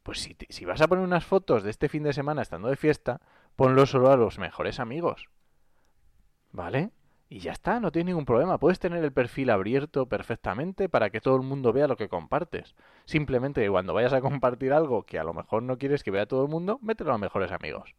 Pues 0.10 0.28
si, 0.50 0.66
vas 0.66 0.82
a 0.82 0.88
poner 0.88 1.04
unas 1.04 1.24
fotos 1.24 1.62
de 1.62 1.70
este 1.70 1.88
fin 1.88 2.02
de 2.02 2.14
semana 2.14 2.42
estando 2.42 2.68
de 2.68 2.76
fiesta, 2.76 3.22
ponlo 3.56 3.86
solo 3.86 4.10
a 4.10 4.18
los 4.18 4.40
mejores 4.40 4.80
amigos. 4.80 5.30
¿Vale? 6.52 6.90
Y 7.30 7.38
ya 7.42 7.52
está, 7.52 7.80
no 7.80 7.92
tienes 7.92 8.08
ningún 8.08 8.26
problema. 8.26 8.58
Puedes 8.58 8.80
tener 8.80 9.04
el 9.04 9.14
perfil 9.14 9.52
abierto 9.52 10.08
perfectamente 10.08 10.90
para 10.90 11.12
que 11.12 11.22
todo 11.22 11.36
el 11.36 11.44
mundo 11.44 11.74
vea 11.74 11.88
lo 11.88 11.96
que 11.96 12.10
compartes. 12.10 12.76
Simplemente 13.06 13.70
cuando 13.70 13.94
vayas 13.94 14.14
a 14.14 14.22
compartir 14.22 14.74
algo 14.74 15.04
que 15.04 15.20
a 15.20 15.24
lo 15.24 15.36
mejor 15.36 15.62
no 15.62 15.78
quieres 15.78 16.02
que 16.02 16.10
vea 16.10 16.26
todo 16.26 16.42
el 16.42 16.50
mundo, 16.50 16.80
mételo 16.82 17.12
a 17.12 17.14
los 17.14 17.22
mejores 17.22 17.52
amigos. 17.52 17.94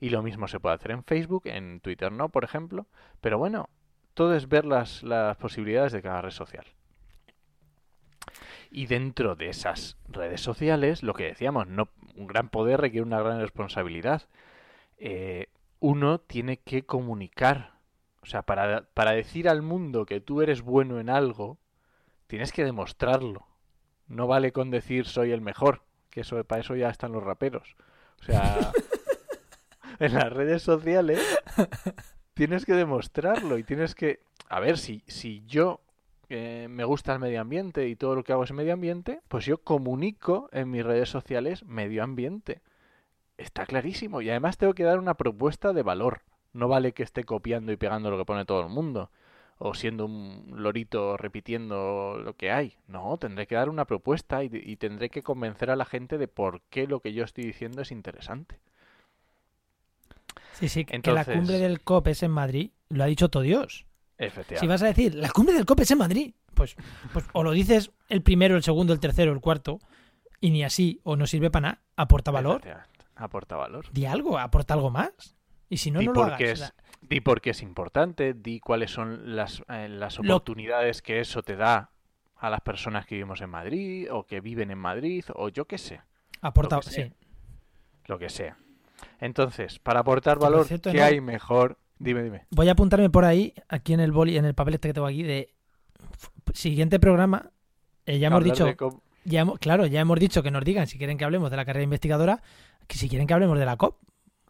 Y 0.00 0.08
lo 0.08 0.22
mismo 0.22 0.48
se 0.48 0.58
puede 0.58 0.76
hacer 0.76 0.92
en 0.92 1.04
Facebook, 1.04 1.42
en 1.48 1.80
Twitter 1.80 2.10
no, 2.12 2.30
por 2.30 2.44
ejemplo. 2.44 2.86
Pero 3.20 3.36
bueno, 3.36 3.68
todo 4.14 4.34
es 4.34 4.48
ver 4.48 4.64
las 4.64 5.02
posibilidades 5.38 5.92
de 5.92 6.00
cada 6.00 6.22
red 6.22 6.30
social. 6.30 6.64
Y 8.70 8.86
dentro 8.86 9.36
de 9.36 9.48
esas 9.48 9.96
redes 10.08 10.40
sociales, 10.40 11.02
lo 11.02 11.14
que 11.14 11.24
decíamos, 11.24 11.66
no, 11.66 11.88
un 12.16 12.26
gran 12.26 12.48
poder 12.48 12.80
requiere 12.80 13.06
una 13.06 13.20
gran 13.20 13.40
responsabilidad. 13.40 14.22
Eh, 14.98 15.46
uno 15.80 16.18
tiene 16.18 16.58
que 16.58 16.84
comunicar. 16.84 17.72
O 18.22 18.26
sea, 18.26 18.42
para, 18.42 18.82
para 18.94 19.12
decir 19.12 19.48
al 19.48 19.62
mundo 19.62 20.04
que 20.06 20.20
tú 20.20 20.42
eres 20.42 20.62
bueno 20.62 20.98
en 20.98 21.10
algo, 21.10 21.58
tienes 22.26 22.52
que 22.52 22.64
demostrarlo. 22.64 23.46
No 24.08 24.26
vale 24.26 24.52
con 24.52 24.70
decir 24.70 25.06
soy 25.06 25.32
el 25.32 25.40
mejor, 25.40 25.82
que 26.10 26.20
eso 26.20 26.42
para 26.44 26.60
eso 26.60 26.74
ya 26.76 26.90
están 26.90 27.12
los 27.12 27.22
raperos. 27.22 27.76
O 28.20 28.24
sea, 28.24 28.72
en 29.98 30.14
las 30.14 30.32
redes 30.32 30.62
sociales 30.62 31.20
tienes 32.34 32.64
que 32.64 32.74
demostrarlo 32.74 33.58
y 33.58 33.64
tienes 33.64 33.94
que... 33.94 34.20
A 34.48 34.60
ver, 34.60 34.78
si, 34.78 35.02
si 35.06 35.44
yo 35.46 35.80
eh, 36.28 36.66
me 36.68 36.84
gusta 36.84 37.12
el 37.12 37.18
medio 37.18 37.40
ambiente 37.40 37.88
y 37.88 37.96
todo 37.96 38.14
lo 38.14 38.24
que 38.24 38.32
hago 38.32 38.44
es 38.44 38.52
medio 38.52 38.72
ambiente, 38.72 39.20
pues 39.28 39.44
yo 39.44 39.58
comunico 39.58 40.48
en 40.52 40.70
mis 40.70 40.84
redes 40.84 41.08
sociales 41.08 41.64
medio 41.64 42.02
ambiente. 42.02 42.62
Está 43.38 43.66
clarísimo. 43.66 44.22
Y 44.22 44.30
además 44.30 44.58
tengo 44.58 44.74
que 44.74 44.84
dar 44.84 44.98
una 44.98 45.14
propuesta 45.14 45.72
de 45.72 45.82
valor. 45.82 46.22
No 46.52 46.68
vale 46.68 46.92
que 46.92 47.02
esté 47.02 47.24
copiando 47.24 47.72
y 47.72 47.76
pegando 47.76 48.10
lo 48.10 48.18
que 48.18 48.24
pone 48.24 48.44
todo 48.44 48.62
el 48.62 48.68
mundo. 48.68 49.10
O 49.58 49.74
siendo 49.74 50.06
un 50.06 50.52
lorito 50.56 51.16
repitiendo 51.16 52.20
lo 52.22 52.34
que 52.34 52.50
hay. 52.50 52.76
No, 52.88 53.16
tendré 53.18 53.46
que 53.46 53.54
dar 53.54 53.68
una 53.68 53.86
propuesta 53.86 54.44
y, 54.44 54.50
y 54.52 54.76
tendré 54.76 55.08
que 55.10 55.22
convencer 55.22 55.70
a 55.70 55.76
la 55.76 55.84
gente 55.84 56.18
de 56.18 56.28
por 56.28 56.60
qué 56.70 56.86
lo 56.86 57.00
que 57.00 57.12
yo 57.12 57.24
estoy 57.24 57.44
diciendo 57.44 57.82
es 57.82 57.90
interesante. 57.90 58.58
Sí, 60.58 60.68
sí, 60.68 60.84
que 60.86 61.12
la 61.12 61.24
cumbre 61.24 61.58
del 61.58 61.82
COP 61.82 62.08
es 62.08 62.22
en 62.22 62.30
Madrid, 62.30 62.70
lo 62.88 63.04
ha 63.04 63.06
dicho 63.06 63.28
todo 63.28 63.42
Dios. 63.42 63.85
Efectivamente. 64.18 64.60
Si 64.60 64.66
vas 64.66 64.82
a 64.82 64.86
decir, 64.86 65.14
la 65.14 65.30
cumbre 65.30 65.54
del 65.54 65.66
COP 65.66 65.80
es 65.80 65.90
en 65.90 65.98
Madrid, 65.98 66.34
pues, 66.54 66.74
pues 67.12 67.24
o 67.32 67.42
lo 67.42 67.52
dices 67.52 67.90
el 68.08 68.22
primero, 68.22 68.56
el 68.56 68.62
segundo, 68.62 68.92
el 68.92 69.00
tercero, 69.00 69.32
el 69.32 69.40
cuarto, 69.40 69.78
y 70.40 70.50
ni 70.50 70.64
así, 70.64 71.00
o 71.04 71.16
no 71.16 71.26
sirve 71.26 71.50
para 71.50 71.68
nada, 71.68 71.82
aporta 71.96 72.30
valor. 72.30 72.62
Aporta 73.14 73.56
valor. 73.56 73.86
di 73.92 74.04
algo, 74.06 74.38
aporta 74.38 74.74
algo 74.74 74.90
más. 74.90 75.10
Y 75.68 75.78
si 75.78 75.90
no, 75.90 76.00
di 76.00 76.06
no 76.06 76.12
lo 76.12 76.24
hagas. 76.24 76.40
es, 76.40 76.74
di 77.00 77.20
por 77.20 77.40
qué 77.40 77.50
es 77.50 77.62
importante, 77.62 78.34
di 78.34 78.60
cuáles 78.60 78.90
son 78.90 79.34
las, 79.36 79.62
eh, 79.68 79.88
las 79.88 80.18
Lo- 80.18 80.34
oportunidades 80.36 81.02
que 81.02 81.20
eso 81.20 81.42
te 81.42 81.56
da 81.56 81.90
a 82.36 82.50
las 82.50 82.60
personas 82.60 83.06
que 83.06 83.14
vivimos 83.16 83.40
en 83.40 83.50
Madrid 83.50 84.08
o 84.12 84.24
que 84.26 84.40
viven 84.40 84.70
en 84.70 84.78
Madrid 84.78 85.24
o 85.34 85.48
yo 85.48 85.64
qué 85.66 85.78
sé, 85.78 86.00
aporta, 86.42 86.76
lo 86.76 86.82
que 86.82 86.90
sea. 86.90 87.06
sí. 87.06 87.12
lo 88.06 88.18
que 88.18 88.28
sea. 88.28 88.56
Entonces, 89.20 89.78
para 89.78 90.00
aportar 90.00 90.38
valor, 90.38 90.66
¿qué 90.68 90.92
no- 90.92 91.04
hay 91.04 91.20
mejor? 91.20 91.78
Dime, 91.98 92.22
dime. 92.22 92.46
Voy 92.50 92.68
a 92.68 92.72
apuntarme 92.72 93.08
por 93.10 93.24
ahí, 93.24 93.54
aquí 93.68 93.92
en 93.94 94.00
el 94.00 94.12
boli, 94.12 94.36
en 94.36 94.44
el 94.44 94.54
papel 94.54 94.74
este 94.74 94.88
que 94.88 94.94
tengo 94.94 95.06
aquí, 95.06 95.22
de 95.22 95.54
siguiente 96.54 96.98
programa. 97.00 97.50
eh, 98.08 98.18
ya 98.20 98.28
hemos 98.28 98.44
dicho, 98.44 98.68
ya 99.24 99.40
hemos- 99.40 99.58
claro, 99.58 99.84
ya 99.86 100.00
hemos 100.00 100.20
dicho 100.20 100.40
que 100.42 100.50
nos 100.52 100.64
digan 100.64 100.86
si 100.86 100.96
quieren 100.96 101.18
que 101.18 101.24
hablemos 101.24 101.50
de 101.50 101.56
la 101.56 101.64
carrera 101.64 101.82
investigadora, 101.82 102.40
que 102.86 102.96
si 102.96 103.08
quieren 103.08 103.26
que 103.26 103.34
hablemos 103.34 103.58
de 103.58 103.64
la 103.66 103.76
COP. 103.76 103.98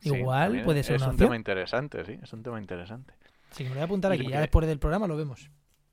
Sí, 0.00 0.10
Igual 0.14 0.62
puede 0.62 0.82
ser 0.82 0.96
es 0.96 1.02
una 1.02 1.08
un 1.08 1.14
opción. 1.14 1.28
tema 1.28 1.36
interesante, 1.36 2.04
sí, 2.04 2.18
es 2.22 2.32
un 2.34 2.42
tema 2.42 2.60
interesante. 2.60 3.14
Que 3.56 3.62
me 3.64 3.70
lo 3.70 3.74
voy 3.76 3.82
a 3.82 3.84
apuntar 3.86 4.12
aquí, 4.12 4.26
ya 4.28 4.40
después 4.40 4.66
del 4.66 4.78
programa 4.78 5.06
lo 5.06 5.16
vemos. 5.16 5.50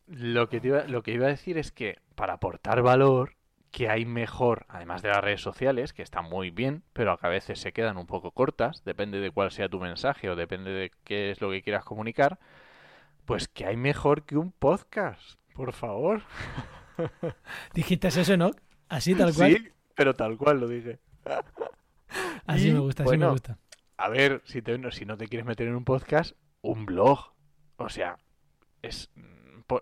Lo 0.08 0.50
que, 0.50 0.60
te 0.60 0.68
iba, 0.68 0.84
lo 0.84 1.02
que 1.04 1.14
iba 1.14 1.28
a 1.28 1.30
decir 1.30 1.58
es 1.58 1.72
que 1.72 2.00
para 2.16 2.34
aportar 2.34 2.82
valor, 2.82 3.36
que 3.74 3.90
hay 3.90 4.06
mejor, 4.06 4.68
además 4.70 5.02
de 5.02 5.10
las 5.10 5.22
redes 5.24 5.42
sociales, 5.42 5.94
que 5.94 6.04
están 6.04 6.26
muy 6.26 6.52
bien, 6.52 6.84
pero 6.94 7.18
a 7.20 7.28
veces 7.28 7.60
se 7.60 7.74
quedan 7.74 7.98
un 7.98 8.06
poco 8.06 8.30
cortas, 8.30 8.84
depende 8.86 9.20
de 9.20 9.32
cuál 9.32 9.50
sea 9.50 9.68
tu 9.68 9.80
mensaje 9.80 10.30
o 10.30 10.36
depende 10.36 10.70
de 10.70 10.92
qué 11.04 11.32
es 11.32 11.42
lo 11.42 11.50
que 11.50 11.64
quieras 11.64 11.84
comunicar, 11.84 12.38
pues 13.26 13.48
que 13.48 13.66
hay 13.66 13.76
mejor 13.76 14.26
que 14.26 14.38
un 14.38 14.52
podcast, 14.52 15.40
por 15.56 15.74
favor. 15.74 16.22
Dijiste 17.74 18.10
eso, 18.10 18.38
¿no? 18.38 18.52
Así 18.90 19.16
tal 19.16 19.34
cual. 19.34 19.54
Sí, 19.58 19.70
pero 19.96 20.14
tal 20.14 20.38
cual 20.38 20.60
lo 20.60 20.68
dije. 20.68 21.00
Así 22.46 22.70
Y, 22.70 22.74
me 22.74 22.80
gusta, 22.80 23.04
así 23.06 23.18
me 23.18 23.28
gusta. 23.28 23.58
A 23.98 24.08
ver, 24.10 24.44
si, 24.46 24.62
te- 24.62 24.78
no- 24.78 24.92
si 24.92 25.04
no 25.06 25.18
te 25.18 25.28
quieres 25.28 25.48
meter 25.48 25.68
en 25.68 25.76
un 25.76 25.84
podcast, 25.84 26.36
un 26.62 26.86
blog. 26.86 27.34
O 27.78 27.90
sea, 27.90 28.20
es 28.84 29.10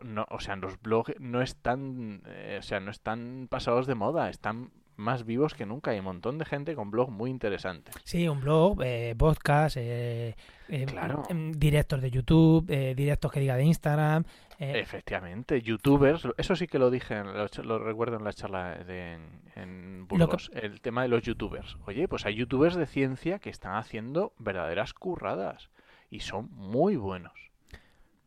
no, 0.03 0.25
o 0.29 0.39
sea, 0.39 0.55
los 0.55 0.81
blogs 0.81 1.13
no 1.19 1.41
están, 1.41 2.21
eh, 2.25 2.57
o 2.59 2.63
sea, 2.63 2.79
no 2.79 2.91
están 2.91 3.47
pasados 3.49 3.87
de 3.87 3.95
moda, 3.95 4.29
están 4.29 4.71
más 4.97 5.25
vivos 5.25 5.55
que 5.55 5.65
nunca. 5.65 5.91
Hay 5.91 5.99
un 5.99 6.05
montón 6.05 6.37
de 6.37 6.45
gente 6.45 6.75
con 6.75 6.91
blogs 6.91 7.11
muy 7.11 7.29
interesantes. 7.31 7.95
Sí, 8.03 8.27
un 8.27 8.39
blog, 8.41 8.81
eh, 8.83 9.15
podcast, 9.17 9.77
eh, 9.77 10.35
eh, 10.69 10.85
Claro. 10.85 11.23
em, 11.29 11.51
directos 11.53 12.01
de 12.01 12.11
YouTube, 12.11 12.69
eh, 12.69 12.93
directos 12.95 13.31
que 13.31 13.39
diga 13.39 13.55
de 13.55 13.63
Instagram. 13.63 14.23
Efectivamente, 14.63 15.59
youtubers, 15.63 16.27
eso 16.37 16.55
sí 16.55 16.67
que 16.67 16.77
lo 16.77 16.91
dije, 16.91 17.23
lo 17.63 17.79
recuerdo 17.79 18.17
en 18.17 18.23
la 18.23 18.31
charla 18.31 18.75
de, 18.83 19.13
en, 19.13 19.41
en 19.55 20.07
Burgos, 20.07 20.51
el 20.53 20.81
tema 20.81 21.01
de 21.01 21.07
los 21.07 21.23
youtubers. 21.23 21.77
Oye, 21.87 22.07
pues 22.07 22.27
hay 22.27 22.35
youtubers 22.35 22.75
de 22.75 22.85
ciencia 22.85 23.39
que 23.39 23.49
están 23.49 23.75
haciendo 23.75 24.33
verdaderas 24.37 24.93
curradas 24.93 25.71
y 26.11 26.19
son 26.19 26.49
muy 26.51 26.95
buenos. 26.95 27.33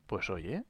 Pues 0.08 0.28
oye, 0.28 0.64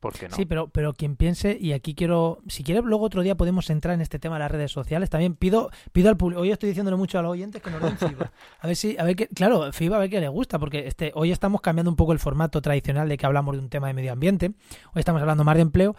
¿por 0.00 0.18
qué 0.18 0.28
no? 0.28 0.34
Sí, 0.34 0.46
pero, 0.46 0.68
pero 0.68 0.94
quien 0.94 1.16
piense, 1.16 1.56
y 1.60 1.72
aquí 1.72 1.94
quiero, 1.94 2.38
si 2.48 2.64
quieres, 2.64 2.82
luego 2.84 3.04
otro 3.04 3.22
día 3.22 3.36
podemos 3.36 3.70
entrar 3.70 3.94
en 3.94 4.00
este 4.00 4.18
tema 4.18 4.36
de 4.36 4.40
las 4.40 4.50
redes 4.50 4.72
sociales. 4.72 5.10
También 5.10 5.34
pido, 5.34 5.70
pido 5.92 6.08
al 6.08 6.16
público, 6.16 6.40
hoy 6.40 6.50
estoy 6.50 6.70
diciéndole 6.70 6.96
mucho 6.96 7.18
a 7.18 7.22
los 7.22 7.32
oyentes 7.32 7.62
que 7.62 7.70
nos 7.70 7.82
den 7.82 7.96
FIBA. 7.98 8.32
A 8.60 8.66
ver 8.66 8.76
si, 8.76 8.96
a 8.98 9.04
ver 9.04 9.16
qué, 9.16 9.28
claro, 9.28 9.72
FIBA 9.72 9.96
a 9.96 10.00
ver 10.00 10.10
qué 10.10 10.20
les 10.20 10.30
gusta, 10.30 10.58
porque 10.58 10.86
este, 10.86 11.12
hoy 11.14 11.30
estamos 11.30 11.60
cambiando 11.60 11.90
un 11.90 11.96
poco 11.96 12.12
el 12.12 12.18
formato 12.18 12.60
tradicional 12.60 13.08
de 13.08 13.16
que 13.16 13.26
hablamos 13.26 13.54
de 13.54 13.62
un 13.62 13.68
tema 13.68 13.86
de 13.86 13.94
medio 13.94 14.12
ambiente. 14.12 14.52
Hoy 14.94 15.00
estamos 15.00 15.20
hablando 15.20 15.44
más 15.44 15.54
de 15.56 15.62
empleo. 15.62 15.94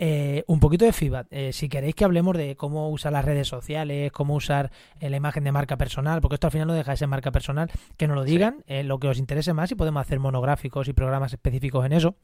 Eh, 0.00 0.44
un 0.46 0.60
poquito 0.60 0.84
de 0.84 0.92
FIBA. 0.92 1.26
Eh, 1.30 1.52
si 1.52 1.68
queréis 1.68 1.94
que 1.96 2.04
hablemos 2.04 2.36
de 2.36 2.54
cómo 2.54 2.88
usar 2.88 3.12
las 3.12 3.24
redes 3.24 3.48
sociales, 3.48 4.12
cómo 4.12 4.34
usar 4.34 4.70
eh, 5.00 5.10
la 5.10 5.16
imagen 5.16 5.42
de 5.42 5.50
marca 5.50 5.76
personal, 5.76 6.20
porque 6.20 6.34
esto 6.34 6.46
al 6.46 6.52
final 6.52 6.68
no 6.68 6.74
deja 6.74 6.92
de 6.92 6.96
ser 6.96 7.08
marca 7.08 7.32
personal, 7.32 7.68
que 7.96 8.06
nos 8.06 8.16
lo 8.16 8.22
digan, 8.22 8.62
eh, 8.68 8.84
lo 8.84 9.00
que 9.00 9.08
os 9.08 9.18
interese 9.18 9.52
más 9.54 9.72
y 9.72 9.74
podemos 9.74 10.00
hacer 10.00 10.20
monográficos 10.20 10.86
y 10.86 10.92
programas 10.92 11.32
específicos 11.32 11.84
en 11.84 11.92
eso. 11.92 12.14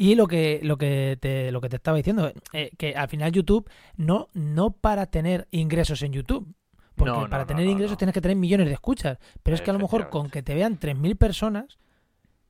Y 0.00 0.14
lo 0.14 0.28
que, 0.28 0.60
lo 0.62 0.78
que 0.78 1.18
te, 1.20 1.50
lo 1.50 1.60
que 1.60 1.68
te 1.68 1.74
estaba 1.74 1.96
diciendo, 1.96 2.32
eh, 2.52 2.70
que 2.78 2.94
al 2.94 3.08
final 3.08 3.32
YouTube 3.32 3.68
no, 3.96 4.28
no 4.32 4.70
para 4.70 5.06
tener 5.06 5.48
ingresos 5.50 6.02
en 6.02 6.12
YouTube. 6.12 6.54
Porque 6.94 7.10
No, 7.10 7.22
no, 7.22 7.28
para 7.28 7.46
tener 7.46 7.66
no, 7.66 7.72
ingresos 7.72 7.98
tienes 7.98 8.14
que 8.14 8.20
tener 8.20 8.36
millones 8.36 8.68
de 8.68 8.74
escuchas. 8.74 9.18
Pero 9.42 9.56
es 9.56 9.60
que 9.60 9.70
a 9.70 9.72
lo 9.72 9.80
mejor 9.80 10.08
con 10.08 10.30
que 10.30 10.44
te 10.44 10.54
vean 10.54 10.78
3.000 10.78 11.18
personas, 11.18 11.78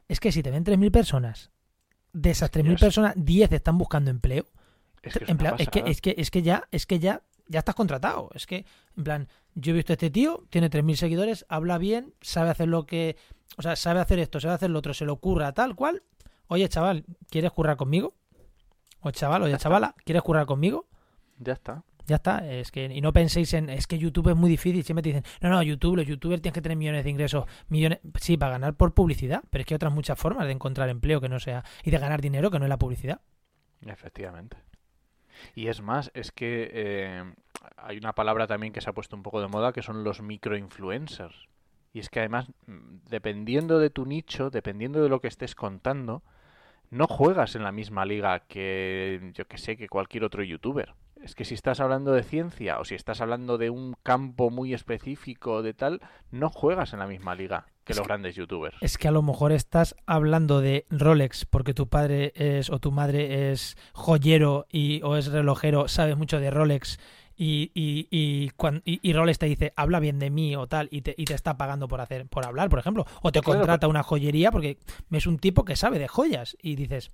es 0.08 0.20
que 0.20 0.30
si 0.30 0.42
te 0.42 0.50
ven 0.50 0.62
3.000 0.62 0.90
personas, 0.90 1.50
de 2.12 2.30
esas 2.30 2.50
que 2.50 2.60
3.000 2.60 2.64
ya 2.64 2.78
sé. 2.78 2.84
personas, 2.84 3.14
10 3.16 3.52
están 3.52 3.78
buscando 3.78 4.10
empleo. 4.10 4.44
Es 5.02 5.14
que 5.70 5.84
es 5.86 6.00
que, 6.02 6.14
es 6.18 6.30
que 6.30 6.42
ya, 6.42 6.68
es 6.70 6.84
que 6.84 6.98
ya, 6.98 7.22
ya 7.46 7.60
estás 7.60 7.74
contratado. 7.74 8.28
Es 8.34 8.46
que, 8.46 8.66
en 8.94 9.04
plan, 9.04 9.28
yo 9.54 9.72
he 9.72 9.76
visto 9.76 9.92
a 9.92 9.94
este 9.94 10.10
tío, 10.10 10.44
tiene 10.50 10.68
3.000 10.68 10.96
seguidores, 10.96 11.46
habla 11.48 11.78
bien, 11.78 12.12
sabe 12.20 12.50
hacer 12.50 12.68
lo 12.68 12.84
que, 12.84 13.16
o 13.56 13.62
sea, 13.62 13.74
sabe 13.74 14.00
hacer 14.00 14.18
esto, 14.18 14.38
sabe 14.38 14.54
hacer 14.54 14.68
lo 14.68 14.80
otro, 14.80 14.92
se 14.92 15.06
le 15.06 15.12
ocurra 15.12 15.52
tal 15.52 15.74
cual. 15.74 16.02
Oye, 16.48 16.68
chaval, 16.68 17.04
¿quieres 17.30 17.52
currar 17.52 17.76
conmigo? 17.76 18.14
O 19.00 19.10
chaval, 19.10 19.42
oye, 19.42 19.56
chavala, 19.58 19.94
¿quieres 20.04 20.22
currar 20.22 20.46
conmigo? 20.46 20.86
Ya 21.38 21.52
está. 21.52 21.84
Ya 22.06 22.16
está, 22.16 22.50
es 22.50 22.72
que, 22.72 22.86
y 22.86 23.02
no 23.02 23.12
penséis 23.12 23.52
en, 23.52 23.68
es 23.68 23.86
que 23.86 23.98
YouTube 23.98 24.30
es 24.30 24.36
muy 24.36 24.48
difícil, 24.48 24.82
siempre 24.82 25.02
te 25.02 25.10
dicen, 25.10 25.24
no, 25.42 25.50
no, 25.50 25.62
YouTube, 25.62 25.96
los 25.96 26.06
youtubers 26.06 26.40
tienen 26.40 26.54
que 26.54 26.62
tener 26.62 26.78
millones 26.78 27.04
de 27.04 27.10
ingresos, 27.10 27.44
millones, 27.68 28.00
sí, 28.18 28.38
para 28.38 28.52
ganar 28.52 28.74
por 28.74 28.94
publicidad, 28.94 29.44
pero 29.50 29.60
es 29.60 29.66
que 29.66 29.74
hay 29.74 29.76
otras 29.76 29.92
muchas 29.92 30.18
formas 30.18 30.46
de 30.46 30.52
encontrar 30.52 30.88
empleo 30.88 31.20
que 31.20 31.28
no 31.28 31.38
sea, 31.38 31.64
y 31.84 31.90
de 31.90 31.98
ganar 31.98 32.22
dinero 32.22 32.50
que 32.50 32.58
no 32.58 32.64
es 32.64 32.70
la 32.70 32.78
publicidad. 32.78 33.20
Efectivamente. 33.82 34.56
Y 35.54 35.68
es 35.68 35.82
más, 35.82 36.10
es 36.14 36.32
que 36.32 36.70
eh, 36.72 37.24
hay 37.76 37.98
una 37.98 38.14
palabra 38.14 38.46
también 38.46 38.72
que 38.72 38.80
se 38.80 38.88
ha 38.88 38.94
puesto 38.94 39.14
un 39.14 39.22
poco 39.22 39.42
de 39.42 39.48
moda 39.48 39.74
que 39.74 39.82
son 39.82 40.02
los 40.02 40.22
microinfluencers. 40.22 41.46
Y 41.92 42.00
es 42.00 42.08
que 42.08 42.20
además, 42.20 42.48
mm, 42.66 43.08
dependiendo 43.10 43.78
de 43.78 43.90
tu 43.90 44.06
nicho, 44.06 44.48
dependiendo 44.48 45.02
de 45.02 45.10
lo 45.10 45.20
que 45.20 45.28
estés 45.28 45.54
contando, 45.54 46.22
no 46.90 47.06
juegas 47.06 47.54
en 47.54 47.62
la 47.62 47.72
misma 47.72 48.04
liga 48.04 48.40
que, 48.40 49.30
yo 49.34 49.46
que 49.46 49.58
sé, 49.58 49.76
que 49.76 49.88
cualquier 49.88 50.24
otro 50.24 50.42
youtuber. 50.42 50.94
Es 51.22 51.34
que 51.34 51.44
si 51.44 51.54
estás 51.54 51.80
hablando 51.80 52.12
de 52.12 52.22
ciencia 52.22 52.78
o 52.78 52.84
si 52.84 52.94
estás 52.94 53.20
hablando 53.20 53.58
de 53.58 53.70
un 53.70 53.96
campo 54.04 54.50
muy 54.50 54.72
específico 54.72 55.62
de 55.62 55.74
tal, 55.74 56.00
no 56.30 56.48
juegas 56.48 56.92
en 56.92 57.00
la 57.00 57.08
misma 57.08 57.34
liga 57.34 57.66
que 57.84 57.92
Es 57.92 57.98
los 57.98 58.06
que- 58.06 58.08
grandes 58.12 58.36
youtubers. 58.36 58.76
Es 58.80 58.98
que 58.98 59.08
a 59.08 59.10
lo 59.10 59.22
mejor 59.22 59.50
estás 59.50 59.96
hablando 60.06 60.60
de 60.60 60.86
Rolex 60.90 61.44
porque 61.44 61.74
tu 61.74 61.88
padre 61.88 62.32
es 62.36 62.70
o 62.70 62.78
tu 62.78 62.92
madre 62.92 63.50
es 63.50 63.76
joyero 63.94 64.66
y, 64.70 65.02
o 65.02 65.16
es 65.16 65.26
relojero, 65.32 65.88
sabes 65.88 66.16
mucho 66.16 66.38
de 66.38 66.50
Rolex 66.52 67.00
y, 67.38 67.70
y, 67.72 68.08
y, 68.10 68.50
cuan- 68.50 68.82
y- 68.84 68.98
y 69.02 69.12
Rolex 69.14 69.38
te 69.38 69.46
dice 69.46 69.72
habla 69.76 70.00
bien 70.00 70.18
de 70.18 70.28
mí 70.28 70.56
o 70.56 70.66
tal 70.66 70.88
y 70.90 71.02
te, 71.02 71.14
y 71.16 71.24
te 71.24 71.34
está 71.34 71.56
pagando 71.56 71.86
por 71.88 72.00
hacer 72.00 72.26
por 72.26 72.44
hablar, 72.44 72.68
por 72.68 72.80
ejemplo. 72.80 73.06
O 73.22 73.30
te 73.32 73.40
Claro, 73.40 73.60
contrata 73.60 73.86
una 73.88 74.02
joyería 74.02 74.50
porque 74.50 74.78
es 75.12 75.26
un 75.26 75.38
tipo 75.38 75.64
que 75.64 75.76
sabe 75.76 75.98
de 75.98 76.08
joyas 76.08 76.56
y 76.60 76.74
dices... 76.76 77.10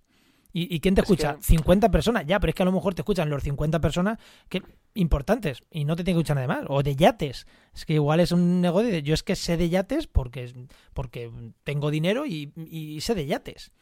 ¿Y, 0.57 0.73
y 0.73 0.79
quién 0.79 0.95
te 0.95 1.01
Es 1.01 1.09
que- 1.09 1.15
escucha? 1.15 1.37
50 1.41 1.91
personas. 1.91 2.27
Ya, 2.27 2.39
pero 2.39 2.51
es 2.51 2.55
que 2.55 2.63
a 2.63 2.67
lo 2.67 2.71
mejor 2.71 2.95
te 2.95 3.03
escuchan 3.03 3.29
los 3.29 3.43
50 3.43 3.81
personas 3.81 4.21
que 4.49 4.63
importantes 4.95 5.65
y 5.69 5.85
no 5.85 5.97
te 5.97 6.05
tienen 6.05 6.19
que 6.19 6.21
escuchar 6.23 6.37
nada 6.37 6.47
más. 6.61 6.65
O 6.71 6.85
de 6.85 6.95
yates. 6.95 7.49
Es 7.75 7.85
que 7.85 7.95
igual 7.95 8.21
es 8.21 8.31
un 8.31 8.61
negocio 8.61 8.89
de 8.89 9.03
yo 9.03 9.15
es 9.15 9.25
que 9.25 9.35
sé 9.35 9.57
de 9.57 9.69
yates 9.69 10.07
porque, 10.07 10.53
porque 10.93 11.29
tengo 11.65 11.91
dinero 11.91 12.25
y, 12.25 12.53
y 12.71 13.01
sé 13.01 13.17
de 13.17 13.27
yates. 13.27 13.73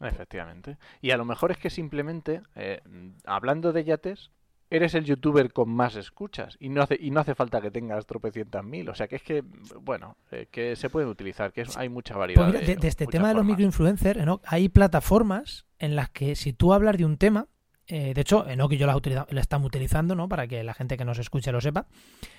Efectivamente. 0.00 0.76
Y 1.02 1.10
a 1.10 1.16
lo 1.16 1.24
mejor 1.24 1.50
es 1.50 1.58
que 1.58 1.68
simplemente, 1.70 2.42
eh, 2.54 2.80
hablando 3.24 3.72
de 3.72 3.84
yates, 3.84 4.30
eres 4.76 4.94
el 4.94 5.04
youtuber 5.04 5.52
con 5.52 5.68
más 5.70 5.96
escuchas 5.96 6.56
y 6.60 6.68
no 6.68 6.82
hace, 6.82 6.96
y 7.00 7.10
no 7.10 7.20
hace 7.20 7.34
falta 7.34 7.60
que 7.60 7.70
tengas 7.70 8.06
tropecientas 8.06 8.64
mil. 8.64 8.88
O 8.88 8.94
sea 8.94 9.08
que 9.08 9.16
es 9.16 9.22
que, 9.22 9.42
bueno, 9.80 10.16
eh, 10.30 10.46
que 10.50 10.76
se 10.76 10.90
pueden 10.90 11.08
utilizar, 11.08 11.52
que 11.52 11.62
es- 11.62 11.76
hay 11.76 11.88
mucha 11.88 12.16
variedad. 12.16 12.42
Pues 12.42 12.54
mira, 12.54 12.66
de, 12.66 12.76
de 12.76 12.88
este 12.88 13.06
tema 13.06 13.28
de 13.28 13.34
los 13.34 13.44
microinfluencers, 13.52 14.20
Enoch, 14.20 14.42
hay 14.46 14.68
plataformas 14.68 15.66
en 15.78 15.96
las 15.96 16.10
que 16.10 16.36
si 16.36 16.52
tú 16.52 16.72
hablas 16.72 16.96
de 16.96 17.04
un 17.04 17.16
tema, 17.18 17.46
eh, 17.86 18.14
de 18.14 18.20
hecho, 18.22 18.48
Enoch 18.48 18.72
y 18.72 18.78
yo 18.78 18.86
las 18.86 18.96
las 19.04 19.42
estamos 19.42 19.66
utilizando, 19.66 20.14
¿no? 20.14 20.28
Para 20.28 20.46
que 20.46 20.62
la 20.64 20.72
gente 20.72 20.96
que 20.96 21.04
nos 21.04 21.18
escuche 21.18 21.52
lo 21.52 21.60
sepa. 21.60 21.86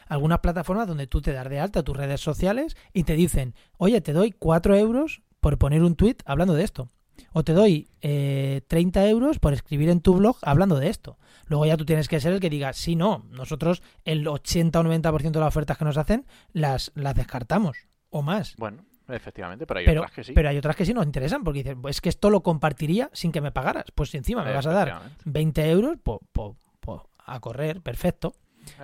Algunas 0.07 0.39
plataformas 0.39 0.87
donde 0.87 1.05
tú 1.07 1.21
te 1.21 1.33
das 1.33 1.47
de 1.49 1.59
alta 1.59 1.83
tus 1.83 1.95
redes 1.95 2.19
sociales 2.21 2.75
y 2.93 3.03
te 3.03 3.13
dicen, 3.15 3.53
oye, 3.77 4.01
te 4.01 4.13
doy 4.13 4.31
4 4.31 4.75
euros 4.75 5.21
por 5.39 5.57
poner 5.59 5.83
un 5.83 5.95
tweet 5.95 6.17
hablando 6.25 6.55
de 6.55 6.63
esto. 6.63 6.89
O 7.33 7.43
te 7.43 7.53
doy 7.53 7.87
eh, 8.01 8.61
30 8.67 9.07
euros 9.09 9.39
por 9.39 9.53
escribir 9.53 9.89
en 9.89 10.01
tu 10.01 10.15
blog 10.15 10.37
hablando 10.41 10.77
de 10.79 10.89
esto. 10.89 11.17
Luego 11.47 11.65
ya 11.65 11.77
tú 11.77 11.85
tienes 11.85 12.07
que 12.07 12.19
ser 12.19 12.33
el 12.33 12.39
que 12.39 12.49
diga, 12.49 12.73
sí, 12.73 12.95
no, 12.95 13.25
nosotros 13.29 13.83
el 14.03 14.27
80 14.27 14.79
o 14.79 14.83
90% 14.83 15.31
de 15.31 15.39
las 15.39 15.47
ofertas 15.49 15.77
que 15.77 15.85
nos 15.85 15.97
hacen 15.97 16.25
las, 16.53 16.91
las 16.95 17.13
descartamos 17.15 17.77
o 18.09 18.21
más. 18.21 18.55
Bueno, 18.57 18.83
efectivamente, 19.07 19.67
pero 19.67 19.79
hay 19.79 19.85
Pero, 19.85 20.01
otras 20.01 20.11
que 20.15 20.23
sí. 20.23 20.33
pero 20.33 20.49
hay 20.49 20.57
otras 20.57 20.75
que 20.75 20.85
sí 20.85 20.93
nos 20.93 21.05
interesan 21.05 21.43
porque 21.43 21.59
dices, 21.63 21.75
"Pues 21.81 21.97
es 21.97 22.01
que 22.01 22.09
esto 22.09 22.29
lo 22.29 22.41
compartiría 22.41 23.09
sin 23.13 23.31
que 23.31 23.41
me 23.41 23.51
pagaras. 23.51 23.85
Pues 23.93 24.09
si 24.09 24.17
encima 24.17 24.43
me 24.43 24.53
vas 24.53 24.65
a 24.65 24.71
dar 24.71 24.87
Efectivamente, 24.87 25.23
20 25.25 25.69
euros, 25.69 25.97
pues, 26.01 26.19
pues- 26.31 26.55
pues 26.79 27.01
a 27.27 27.39
correr, 27.39 27.81
perfecto. 27.81 28.33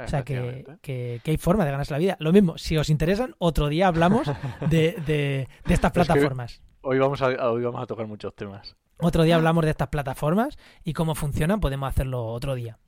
O 0.04 0.08
sea 0.08 0.24
que, 0.24 0.64
que, 0.84 1.22
que 1.24 1.32
hay 1.32 1.38
forma 1.38 1.66
de 1.66 1.72
ganarse 1.72 1.92
la 1.94 1.98
vida. 1.98 2.16
Lo 2.20 2.32
mismo, 2.32 2.56
si 2.60 2.78
os 2.78 2.92
interesan, 2.92 3.34
otro 3.40 3.68
día 3.70 3.88
hablamos 3.88 4.28
de, 4.70 4.94
de- 5.08 5.48
de 5.66 5.74
estas 5.74 5.92
plataformas. 5.94 6.62
Hoy 6.84 6.98
vamos, 6.98 7.22
a, 7.22 7.28
hoy 7.50 7.64
vamos 7.64 7.82
a 7.82 7.86
tocar 7.86 8.08
muchos 8.08 8.36
temas. 8.36 8.76
Otro 8.98 9.22
día 9.24 9.36
hablamos 9.36 9.64
de 9.64 9.70
estas 9.70 9.90
plataformas 9.90 10.58
y 10.84 10.94
cómo 10.94 11.14
funcionan, 11.14 11.60
podemos 11.60 11.88
hacerlo 11.88 12.26
otro 12.26 12.56
día. 12.56 12.80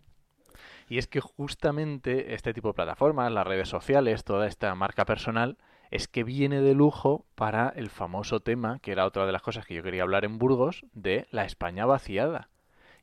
Y 0.89 0.97
es 0.97 1.07
que 1.07 1.21
justamente 1.21 2.33
este 2.33 2.53
tipo 2.53 2.69
de 2.69 2.73
plataformas, 2.73 3.31
las 3.31 3.45
redes 3.45 3.69
sociales, 3.69 4.23
toda 4.23 4.47
esta 4.47 4.73
marca 4.73 5.05
personal, 5.05 5.57
es 5.91 6.07
que 6.07 6.23
viene 6.23 6.61
de 6.61 6.73
lujo 6.73 7.25
para 7.35 7.69
el 7.69 7.89
famoso 7.89 8.39
tema, 8.39 8.79
que 8.79 8.91
era 8.91 9.05
otra 9.05 9.27
de 9.27 9.31
las 9.31 9.43
cosas 9.43 9.65
que 9.65 9.75
yo 9.75 9.83
quería 9.83 10.01
hablar 10.01 10.25
en 10.25 10.39
Burgos, 10.39 10.85
de 10.93 11.27
la 11.29 11.45
España 11.45 11.85
vaciada. 11.85 12.49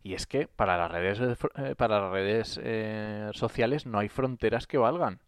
Y 0.03 0.15
es 0.15 0.27
que 0.27 0.49
para 0.49 0.77
las 0.77 0.91
redes, 0.91 1.21
eh, 1.57 1.75
para 1.77 2.01
las 2.01 2.11
redes 2.11 2.61
eh, 2.63 3.31
sociales 3.33 3.87
no 3.87 4.01
hay 4.01 4.09
fronteras 4.09 4.67
que 4.67 4.79
valgan. 4.79 5.21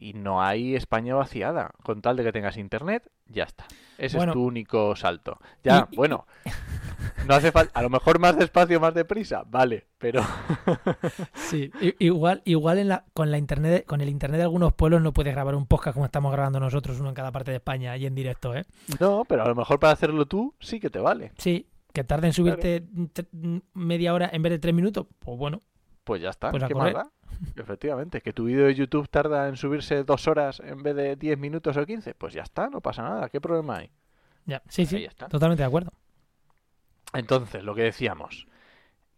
Y 0.00 0.12
no 0.14 0.40
hay 0.40 0.76
España 0.76 1.14
vaciada. 1.16 1.72
Con 1.82 2.00
tal 2.02 2.16
de 2.16 2.22
que 2.24 2.30
tengas 2.32 2.56
internet, 2.56 3.10
ya 3.26 3.42
está. 3.44 3.66
Ese 3.98 4.16
Bueno. 4.16 4.30
es 4.32 4.34
tu 4.34 4.44
único 4.44 4.94
salto. 4.94 5.38
Ya, 5.64 5.88
Y- 5.90 5.94
y- 5.94 5.96
bueno. 5.96 6.26
No 7.26 7.34
hace 7.34 7.50
falta. 7.52 7.78
A 7.78 7.82
lo 7.82 7.90
mejor 7.90 8.18
más 8.20 8.36
despacio, 8.38 8.78
más 8.80 8.94
deprisa. 8.94 9.42
Vale, 9.46 9.88
pero. 9.98 10.22
Sí, 11.34 11.70
igual, 11.98 12.42
igual 12.44 12.78
en 12.78 12.88
la, 12.88 13.04
con 13.12 13.30
la 13.30 13.38
internet, 13.38 13.84
con 13.86 14.00
el 14.00 14.08
internet 14.08 14.38
de 14.38 14.44
algunos 14.44 14.72
pueblos 14.72 15.02
no 15.02 15.12
puedes 15.12 15.34
grabar 15.34 15.54
un 15.54 15.66
podcast 15.66 15.94
como 15.94 16.06
estamos 16.06 16.30
grabando 16.32 16.60
nosotros, 16.60 17.00
uno 17.00 17.08
en 17.10 17.14
cada 17.14 17.32
parte 17.32 17.50
de 17.50 17.56
España 17.58 17.96
y 17.96 18.06
en 18.06 18.14
directo, 18.14 18.54
¿eh? 18.54 18.64
No, 19.00 19.24
pero 19.28 19.42
a 19.42 19.48
lo 19.48 19.54
mejor 19.54 19.78
para 19.80 19.92
hacerlo 19.92 20.26
tú 20.26 20.54
sí 20.60 20.78
que 20.80 20.90
te 20.90 21.00
vale. 21.00 21.32
Sí, 21.38 21.66
que 21.92 22.04
tarde 22.04 22.28
en 22.28 22.32
subirte 22.32 22.84
media 23.74 24.14
hora 24.14 24.30
en 24.32 24.42
vez 24.42 24.52
de 24.52 24.58
tres 24.58 24.74
minutos, 24.74 25.06
pues 25.18 25.36
bueno, 25.38 25.62
Pues 26.04 26.22
ya 26.22 26.30
está. 26.30 26.50
Pues 26.50 26.62
a 26.62 26.68
¿Qué 26.68 26.74
más 26.74 26.92
correr. 26.92 26.94
da? 26.94 27.10
Efectivamente, 27.56 28.20
que 28.20 28.32
tu 28.32 28.44
vídeo 28.44 28.66
de 28.66 28.74
YouTube 28.74 29.08
tarda 29.08 29.48
en 29.48 29.56
subirse 29.56 30.04
dos 30.04 30.26
horas 30.28 30.60
en 30.60 30.82
vez 30.82 30.94
de 30.96 31.16
10 31.16 31.38
minutos 31.38 31.76
o 31.76 31.86
15. 31.86 32.14
Pues 32.14 32.34
ya 32.34 32.42
está, 32.42 32.68
no 32.68 32.80
pasa 32.80 33.02
nada. 33.02 33.28
¿Qué 33.28 33.40
problema 33.40 33.78
hay? 33.78 33.90
ya, 34.46 34.62
sí, 34.68 34.86
sí, 34.86 35.04
está. 35.04 35.28
totalmente 35.28 35.62
de 35.62 35.66
acuerdo. 35.66 35.92
Entonces, 37.14 37.62
lo 37.64 37.74
que 37.74 37.82
decíamos. 37.82 38.46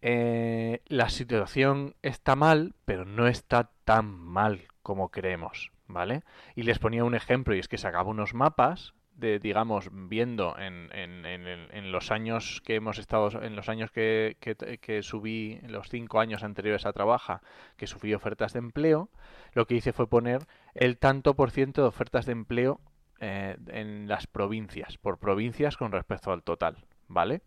eh, 0.01 0.81
la 0.87 1.09
situación 1.09 1.95
está 2.01 2.35
mal, 2.35 2.73
pero 2.85 3.05
no 3.05 3.27
está 3.27 3.69
tan 3.85 4.07
mal 4.07 4.63
como 4.83 5.09
creemos, 5.09 5.71
¿vale? 5.87 6.23
Y 6.55 6.63
les 6.63 6.79
ponía 6.79 7.03
un 7.05 7.15
ejemplo, 7.15 7.55
y 7.55 7.59
es 7.59 7.67
que 7.67 7.77
sacaba 7.77 8.09
unos 8.09 8.33
mapas 8.33 8.93
de, 9.21 9.39
digamos, 9.39 9.89
viendo 9.93 10.57
en, 10.59 10.89
en- 10.93 11.25
en 11.25 11.91
los 11.93 12.11
años 12.11 12.61
que 12.65 12.75
hemos 12.75 12.97
estado, 12.97 13.41
en 13.41 13.55
los 13.55 13.69
años 13.69 13.91
que, 13.91 14.35
que, 14.81 15.03
subí, 15.03 15.59
en 15.63 15.71
los 15.71 15.87
cinco 15.89 16.19
años 16.19 16.43
anteriores 16.43 16.85
a 16.85 16.91
Trabaja, 16.91 17.41
que 17.77 17.87
subí 17.87 18.13
ofertas 18.13 18.51
de 18.53 18.59
empleo, 18.59 19.09
lo 19.53 19.65
que 19.65 19.75
hice 19.75 19.93
fue 19.93 20.07
poner 20.07 20.41
el 20.73 20.97
tanto 20.97 21.35
por 21.35 21.51
ciento 21.51 21.81
de 21.83 21.87
ofertas 21.87 22.25
de 22.25 22.33
empleo 22.33 22.81
eh, 23.19 23.55
en 23.67 24.07
las 24.09 24.27
provincias, 24.27 24.97
por 24.97 25.19
provincias 25.19 25.77
con 25.77 25.91
respecto 25.91 26.31
al 26.33 26.43
total, 26.43 26.85
¿vale? 27.07 27.41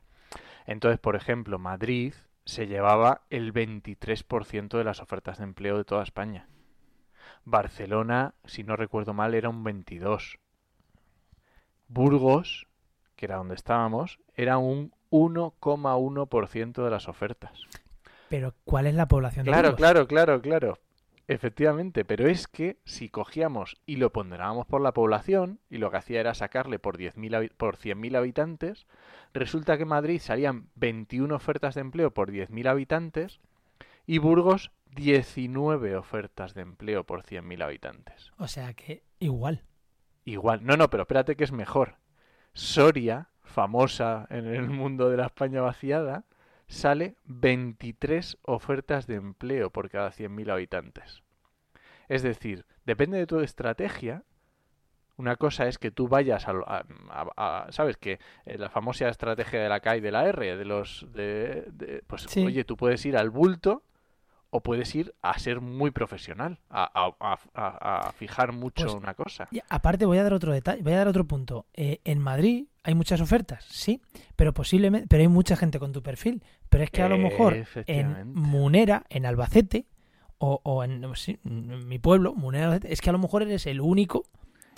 Entonces, 0.66 0.98
por 1.00 1.16
ejemplo, 1.16 1.58
Madrid 1.58 2.14
se 2.44 2.66
llevaba 2.66 3.22
el 3.30 3.52
23% 3.52 4.78
de 4.78 4.84
las 4.84 5.00
ofertas 5.00 5.38
de 5.38 5.44
empleo 5.44 5.76
de 5.78 5.84
toda 5.84 6.02
España. 6.02 6.48
Barcelona, 7.44 8.34
si 8.44 8.64
no 8.64 8.76
recuerdo 8.76 9.14
mal, 9.14 9.34
era 9.34 9.48
un 9.48 9.64
22%. 9.64 10.43
Burgos, 11.88 12.66
que 13.16 13.26
era 13.26 13.36
donde 13.36 13.54
estábamos, 13.54 14.18
era 14.34 14.58
un 14.58 14.92
1,1% 15.10 16.84
de 16.84 16.90
las 16.90 17.08
ofertas. 17.08 17.52
Pero 18.28 18.54
¿cuál 18.64 18.86
es 18.86 18.94
la 18.94 19.06
población 19.08 19.44
de 19.44 19.52
Claro, 19.52 19.68
Burgos? 19.70 19.78
claro, 19.78 20.06
claro, 20.08 20.40
claro. 20.42 20.78
Efectivamente, 21.26 22.04
pero 22.04 22.28
es 22.28 22.46
que 22.48 22.76
si 22.84 23.08
cogíamos 23.08 23.76
y 23.86 23.96
lo 23.96 24.12
ponderábamos 24.12 24.66
por 24.66 24.82
la 24.82 24.92
población, 24.92 25.58
y 25.70 25.78
lo 25.78 25.90
que 25.90 25.96
hacía 25.96 26.20
era 26.20 26.34
sacarle 26.34 26.78
por 26.78 26.98
10.000 26.98 27.32
habi- 27.32 27.52
por 27.56 27.76
100.000 27.78 28.14
habitantes, 28.16 28.86
resulta 29.32 29.76
que 29.78 29.84
en 29.84 29.88
Madrid 29.88 30.20
salían 30.20 30.68
21 30.74 31.34
ofertas 31.34 31.74
de 31.76 31.80
empleo 31.80 32.10
por 32.12 32.30
10.000 32.30 32.66
habitantes 32.68 33.40
y 34.06 34.18
Burgos 34.18 34.70
19 34.96 35.96
ofertas 35.96 36.52
de 36.52 36.60
empleo 36.62 37.04
por 37.04 37.22
100.000 37.22 37.62
habitantes. 37.64 38.30
O 38.36 38.46
sea 38.46 38.74
que 38.74 39.02
igual. 39.18 39.62
Igual, 40.24 40.64
no, 40.64 40.76
no, 40.76 40.88
pero 40.90 41.02
espérate 41.02 41.36
que 41.36 41.44
es 41.44 41.52
mejor. 41.52 41.96
Soria 42.52 43.28
famosa 43.42 44.26
en 44.30 44.46
el 44.46 44.68
mundo 44.70 45.10
de 45.10 45.16
la 45.18 45.26
España 45.26 45.60
vaciada, 45.60 46.24
sale 46.66 47.16
23 47.24 48.38
ofertas 48.42 49.06
de 49.06 49.16
empleo 49.16 49.70
por 49.70 49.90
cada 49.90 50.10
100.000 50.10 50.50
habitantes. 50.50 51.22
Es 52.08 52.22
decir, 52.22 52.64
depende 52.84 53.18
de 53.18 53.26
tu 53.26 53.40
estrategia. 53.40 54.22
Una 55.16 55.36
cosa 55.36 55.68
es 55.68 55.78
que 55.78 55.90
tú 55.90 56.08
vayas 56.08 56.48
a, 56.48 56.52
a- 56.66 56.84
a- 57.10 57.64
a- 57.66 57.72
sabes 57.72 57.96
que 57.96 58.18
eh, 58.46 58.58
la 58.58 58.68
famosa 58.70 59.08
estrategia 59.08 59.62
de 59.62 59.68
la 59.68 59.80
K 59.80 59.98
y 59.98 60.00
de 60.00 60.10
la 60.10 60.26
R, 60.26 60.56
de 60.56 60.64
los, 60.64 61.06
de, 61.12 61.66
de- 61.72 62.02
pues 62.06 62.22
Sí. 62.22 62.44
oye, 62.44 62.64
tú 62.64 62.76
puedes 62.76 63.04
ir 63.06 63.16
al 63.16 63.30
bulto 63.30 63.84
o 64.56 64.60
puedes 64.60 64.94
ir 64.94 65.14
a 65.20 65.36
ser 65.38 65.60
muy 65.60 65.90
profesional, 65.90 66.60
a, 66.70 66.84
a- 66.84 67.16
a- 67.34 67.38
a- 67.54 68.06
a 68.08 68.12
fijar 68.12 68.52
mucho 68.52 68.84
Pues, 68.84 68.94
una 68.94 69.14
cosa. 69.14 69.48
Y 69.50 69.60
aparte 69.68 70.06
voy 70.06 70.18
a 70.18 70.22
dar 70.22 70.32
otro 70.32 70.52
detalle, 70.52 70.80
voy 70.82 70.92
a 70.92 70.98
dar 70.98 71.08
otro 71.08 71.24
punto. 71.26 71.66
Eh, 71.74 72.00
en 72.04 72.20
Madrid 72.20 72.66
hay 72.84 72.94
muchas 72.94 73.20
ofertas, 73.20 73.64
sí, 73.68 74.00
pero 74.36 74.54
posiblemente, 74.54 75.08
pero 75.08 75.22
hay 75.22 75.28
mucha 75.28 75.56
gente 75.56 75.80
con 75.80 75.90
tu 75.90 76.02
perfil. 76.04 76.44
Pero 76.68 76.84
es 76.84 76.90
que 76.90 77.02
a 77.02 77.08
lo 77.08 77.18
mejor 77.18 77.56
en. 77.86 78.32
Munera, 78.32 79.04
en 79.08 79.26
Albacete, 79.26 79.86
o, 80.38 80.60
o 80.62 80.84
en, 80.84 81.04
mi 81.88 81.98
pueblo, 81.98 82.34
Munera, 82.34 82.66
Albacete, 82.66 82.92
es 82.92 83.00
que 83.00 83.10
a 83.10 83.12
lo 83.12 83.18
mejor 83.18 83.42
eres 83.42 83.66
el 83.66 83.80
único 83.80 84.22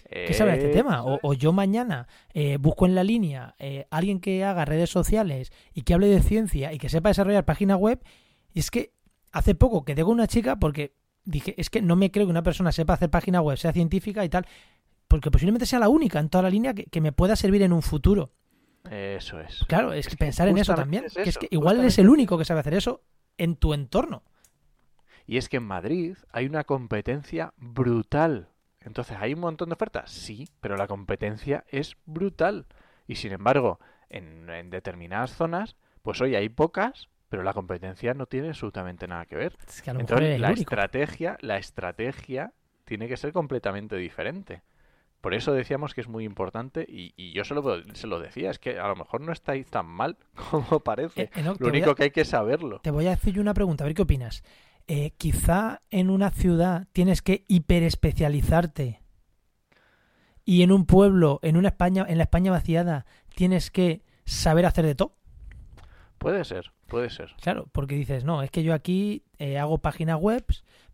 que 0.08 0.32
sabe 0.34 0.52
de 0.52 0.58
este 0.58 0.70
tema. 0.70 1.02
O 1.04 1.34
yo 1.34 1.52
mañana 1.52 2.06
eh, 2.32 2.56
busco 2.58 2.86
en 2.86 2.94
la 2.94 3.04
línea 3.04 3.54
eh, 3.58 3.86
alguien 3.90 4.20
que 4.20 4.42
haga 4.44 4.64
redes 4.64 4.88
sociales 4.88 5.52
y 5.74 5.82
que 5.82 5.92
hable 5.92 6.06
de 6.06 6.22
ciencia 6.22 6.72
y 6.72 6.78
que 6.78 6.88
sepa 6.88 7.10
desarrollar 7.10 7.44
página 7.44 7.76
web. 7.76 8.00
Y 8.54 8.60
es 8.60 8.70
que 8.70 8.92
hace 9.32 9.54
poco 9.54 9.84
quedé 9.84 10.02
con 10.02 10.12
una 10.12 10.26
chica 10.26 10.56
porque 10.56 10.94
dije, 11.24 11.54
es 11.58 11.70
que 11.70 11.82
no 11.82 11.96
me 11.96 12.10
creo 12.10 12.26
que 12.26 12.30
una 12.30 12.42
persona 12.42 12.72
sepa 12.72 12.94
hacer 12.94 13.10
página 13.10 13.40
web, 13.40 13.58
sea 13.58 13.72
científica 13.72 14.24
y 14.24 14.28
tal, 14.28 14.46
porque 15.08 15.30
posiblemente 15.30 15.66
sea 15.66 15.78
la 15.78 15.88
única 15.88 16.18
en 16.18 16.28
toda 16.28 16.42
la 16.42 16.50
línea 16.50 16.74
que, 16.74 16.84
que 16.84 17.00
me 17.00 17.12
pueda 17.12 17.36
servir 17.36 17.62
en 17.62 17.72
un 17.72 17.82
futuro. 17.82 18.32
Eso 18.90 19.40
es. 19.40 19.64
Claro, 19.68 19.92
es, 19.92 20.08
que 20.08 20.16
pensar 20.16 20.48
en 20.48 20.58
eso 20.58 20.74
también, 20.74 21.04
es 21.04 21.14
que 21.14 21.28
es 21.28 21.38
que 21.38 21.48
igual 21.50 21.78
eres 21.80 21.98
el 21.98 22.08
único 22.08 22.38
que 22.38 22.44
sabe 22.44 22.60
hacer 22.60 22.74
eso 22.74 23.02
en 23.38 23.56
tu 23.56 23.74
entorno. 23.74 24.22
Y 25.26 25.38
es 25.38 25.48
que 25.48 25.56
en 25.56 25.64
Madrid 25.64 26.16
hay 26.30 26.46
una 26.46 26.64
competencia 26.64 27.52
brutal. 27.56 28.48
Entonces, 28.80 29.16
¿hay 29.20 29.34
un 29.34 29.40
montón 29.40 29.68
de 29.68 29.74
ofertas? 29.74 30.10
Sí, 30.10 30.48
pero 30.60 30.76
la 30.76 30.86
competencia 30.86 31.64
es 31.68 31.96
brutal. 32.06 32.66
Y 33.08 33.16
sin 33.16 33.32
embargo, 33.32 33.80
en, 34.08 34.48
en 34.48 34.70
determinadas 34.70 35.32
zonas, 35.32 35.76
pues 36.02 36.20
hoy 36.20 36.36
hay 36.36 36.48
pocas, 36.48 37.08
pero 37.28 37.42
la 37.42 37.52
competencia 37.52 38.14
no 38.14 38.26
tiene 38.26 38.48
absolutamente 38.48 39.06
nada 39.08 39.26
que 39.26 39.36
ver. 39.36 39.56
Es 39.68 39.82
que 39.82 39.90
a 39.90 39.94
lo 39.94 40.00
mejor 40.00 40.12
Entonces, 40.18 40.28
eres 40.28 40.40
la 40.40 40.48
único. 40.48 40.60
estrategia, 40.74 41.36
la 41.40 41.56
estrategia 41.58 42.52
tiene 42.84 43.08
que 43.08 43.16
ser 43.16 43.32
completamente 43.32 43.96
diferente. 43.96 44.62
Por 45.20 45.34
eso 45.34 45.52
decíamos 45.52 45.92
que 45.92 46.02
es 46.02 46.08
muy 46.08 46.24
importante, 46.24 46.86
y, 46.88 47.12
y 47.16 47.32
yo 47.32 47.42
se 47.44 47.54
lo, 47.54 47.82
se 47.94 48.06
lo 48.06 48.20
decía, 48.20 48.50
es 48.50 48.60
que 48.60 48.78
a 48.78 48.86
lo 48.86 48.94
mejor 48.94 49.20
no 49.22 49.32
estáis 49.32 49.66
tan 49.66 49.86
mal 49.86 50.16
como 50.50 50.78
parece. 50.80 51.22
Eh, 51.22 51.30
Enoch, 51.36 51.56
te 51.58 51.64
Lo 51.64 51.68
a- 51.68 51.70
único 51.70 51.94
que 51.96 52.04
hay 52.04 52.10
que 52.12 52.24
saberlo. 52.24 52.80
Te 52.80 52.90
voy 52.92 53.06
a 53.08 53.12
hacer 53.14 53.32
yo 53.32 53.40
una 53.42 53.54
pregunta, 53.54 53.82
a 53.82 53.86
ver 53.86 53.94
qué 53.94 54.02
opinas. 54.02 54.44
Eh, 54.86 55.10
quizá 55.18 55.82
en 55.90 56.10
una 56.10 56.30
ciudad 56.30 56.86
tienes 56.92 57.22
que 57.22 57.44
hiperespecializarte 57.48 59.00
y 60.44 60.62
en 60.62 60.70
un 60.70 60.86
pueblo, 60.86 61.40
en 61.42 61.56
una 61.56 61.68
España, 61.68 62.06
en 62.08 62.18
la 62.18 62.24
España 62.24 62.52
vaciada, 62.52 63.04
tienes 63.34 63.72
que 63.72 64.02
saber 64.26 64.64
hacer 64.64 64.86
de 64.86 64.94
todo. 64.94 65.16
Puede 66.18 66.44
ser, 66.44 66.72
puede 66.86 67.10
ser. 67.10 67.34
Claro, 67.40 67.68
porque 67.72 67.94
dices, 67.94 68.24
no, 68.24 68.42
es 68.42 68.50
que 68.50 68.62
yo 68.62 68.74
aquí 68.74 69.22
eh, 69.38 69.58
hago 69.58 69.78
páginas 69.78 70.20
web, 70.20 70.44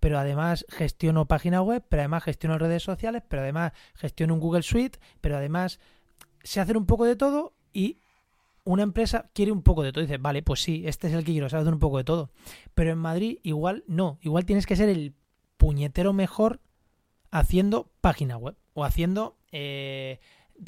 pero 0.01 0.19
además 0.19 0.67
gestiono 0.69 1.27
páginas 1.27 1.63
web, 1.63 1.85
pero 1.89 2.03
además 2.03 2.25
gestiono 2.25 2.59
redes 2.59 2.83
sociales, 2.83 3.23
pero 3.29 3.43
además 3.43 3.73
gestiono 3.95 4.35
un 4.35 4.41
Google 4.41 4.63
Suite, 4.63 4.99
pero 5.21 5.37
además 5.37 5.79
sé 6.43 6.61
hacer 6.61 6.77
un 6.77 6.87
poco 6.87 7.05
de 7.05 7.17
todo 7.17 7.53
y 7.73 7.99
una 8.65 8.83
empresa 8.83 9.31
quiere 9.33 9.53
un 9.53 9.63
poco 9.63 9.83
de 9.83 9.93
todo. 9.93 10.03
Dices, 10.03 10.21
vale, 10.21 10.43
pues 10.43 10.63
sí, 10.63 10.83
este 10.87 11.09
es 11.09 11.15
el 11.15 11.25
que 11.25 11.33
quiero, 11.33 11.49
saber 11.49 11.63
hacer 11.63 11.75
un 11.75 11.81
poco 11.81 11.99
de 11.99 12.05
todo. 12.05 12.31
Pero 12.75 12.91
en 12.91 12.99
Madrid 12.99 13.39
igual 13.43 13.85
no, 13.87 14.19
igual 14.23 14.45
tienes 14.45 14.67
que 14.67 14.77
ser 14.77 14.89
el 14.89 15.15
puñetero 15.57 16.13
mejor 16.13 16.61
haciendo 17.31 17.91
página 18.01 18.37
web 18.37 18.57
o 18.75 18.85
haciendo 18.85 19.37
eh, 19.53 20.21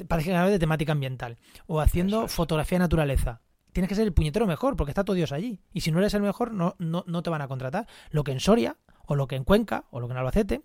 página 0.08 0.42
web 0.42 0.52
de 0.52 0.58
temática 0.58 0.92
ambiental 0.92 1.38
o 1.66 1.80
haciendo 1.80 2.24
es. 2.24 2.32
fotografía 2.32 2.78
de 2.78 2.84
naturaleza. 2.84 3.40
Tienes 3.74 3.88
que 3.88 3.96
ser 3.96 4.06
el 4.06 4.12
puñetero 4.12 4.46
mejor 4.46 4.76
porque 4.76 4.92
está 4.92 5.02
todo 5.02 5.16
Dios 5.16 5.32
allí. 5.32 5.58
Y 5.72 5.80
si 5.80 5.90
no 5.90 5.98
eres 5.98 6.14
el 6.14 6.22
mejor, 6.22 6.52
no, 6.52 6.76
no, 6.78 7.02
no 7.08 7.22
te 7.24 7.28
van 7.28 7.42
a 7.42 7.48
contratar. 7.48 7.88
Lo 8.10 8.22
que 8.22 8.30
en 8.30 8.38
Soria, 8.38 8.76
o 9.04 9.16
lo 9.16 9.26
que 9.26 9.34
en 9.34 9.42
Cuenca, 9.42 9.84
o 9.90 9.98
lo 9.98 10.06
que 10.06 10.12
en 10.12 10.18
Albacete, 10.18 10.62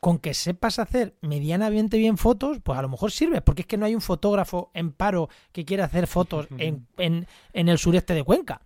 con 0.00 0.18
que 0.18 0.34
sepas 0.34 0.80
hacer 0.80 1.14
medianamente 1.20 1.96
bien 1.96 2.18
fotos, 2.18 2.58
pues 2.60 2.76
a 2.76 2.82
lo 2.82 2.88
mejor 2.88 3.12
sirve, 3.12 3.40
porque 3.40 3.62
es 3.62 3.68
que 3.68 3.76
no 3.76 3.86
hay 3.86 3.94
un 3.94 4.00
fotógrafo 4.00 4.72
en 4.74 4.90
paro 4.90 5.28
que 5.52 5.64
quiera 5.64 5.84
hacer 5.84 6.08
fotos 6.08 6.48
en, 6.58 6.88
en, 6.98 7.28
en 7.52 7.68
el 7.68 7.78
sureste 7.78 8.14
de 8.14 8.24
Cuenca. 8.24 8.60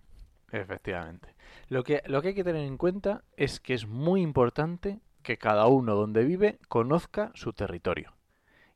Efectivamente. 0.51 1.35
Lo 1.69 1.83
que, 1.83 2.01
lo 2.07 2.23
que 2.23 2.29
hay 2.29 2.33
que 2.33 2.43
tener 2.43 2.65
en 2.65 2.77
cuenta 2.77 3.23
es 3.37 3.59
que 3.59 3.75
es 3.75 3.85
muy 3.85 4.21
importante 4.21 4.99
que 5.21 5.37
cada 5.37 5.67
uno 5.67 5.93
donde 5.93 6.23
vive 6.23 6.57
conozca 6.67 7.31
su 7.35 7.53
territorio. 7.53 8.13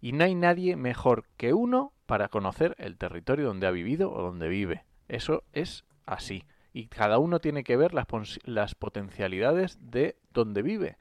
Y 0.06 0.12
no 0.12 0.24
hay 0.24 0.36
nadie 0.36 0.76
mejor 0.76 1.26
que 1.36 1.56
uno 1.56 1.92
para 2.06 2.28
conocer 2.28 2.76
el 2.78 2.96
territorio 2.96 3.48
donde 3.48 3.66
ha 3.66 3.72
vivido 3.72 4.12
o 4.14 4.22
donde 4.22 4.48
vive. 4.48 4.86
Eso 5.08 5.44
es 5.52 5.84
así. 6.06 6.44
Y 6.74 6.90
cada 6.90 7.18
uno 7.18 7.40
tiene 7.40 7.64
que 7.64 7.76
ver 7.76 7.96
las, 7.96 8.06
las 8.44 8.76
potencialidades 8.76 9.80
de 9.82 10.16
donde 10.32 10.62
vive. 10.62 11.00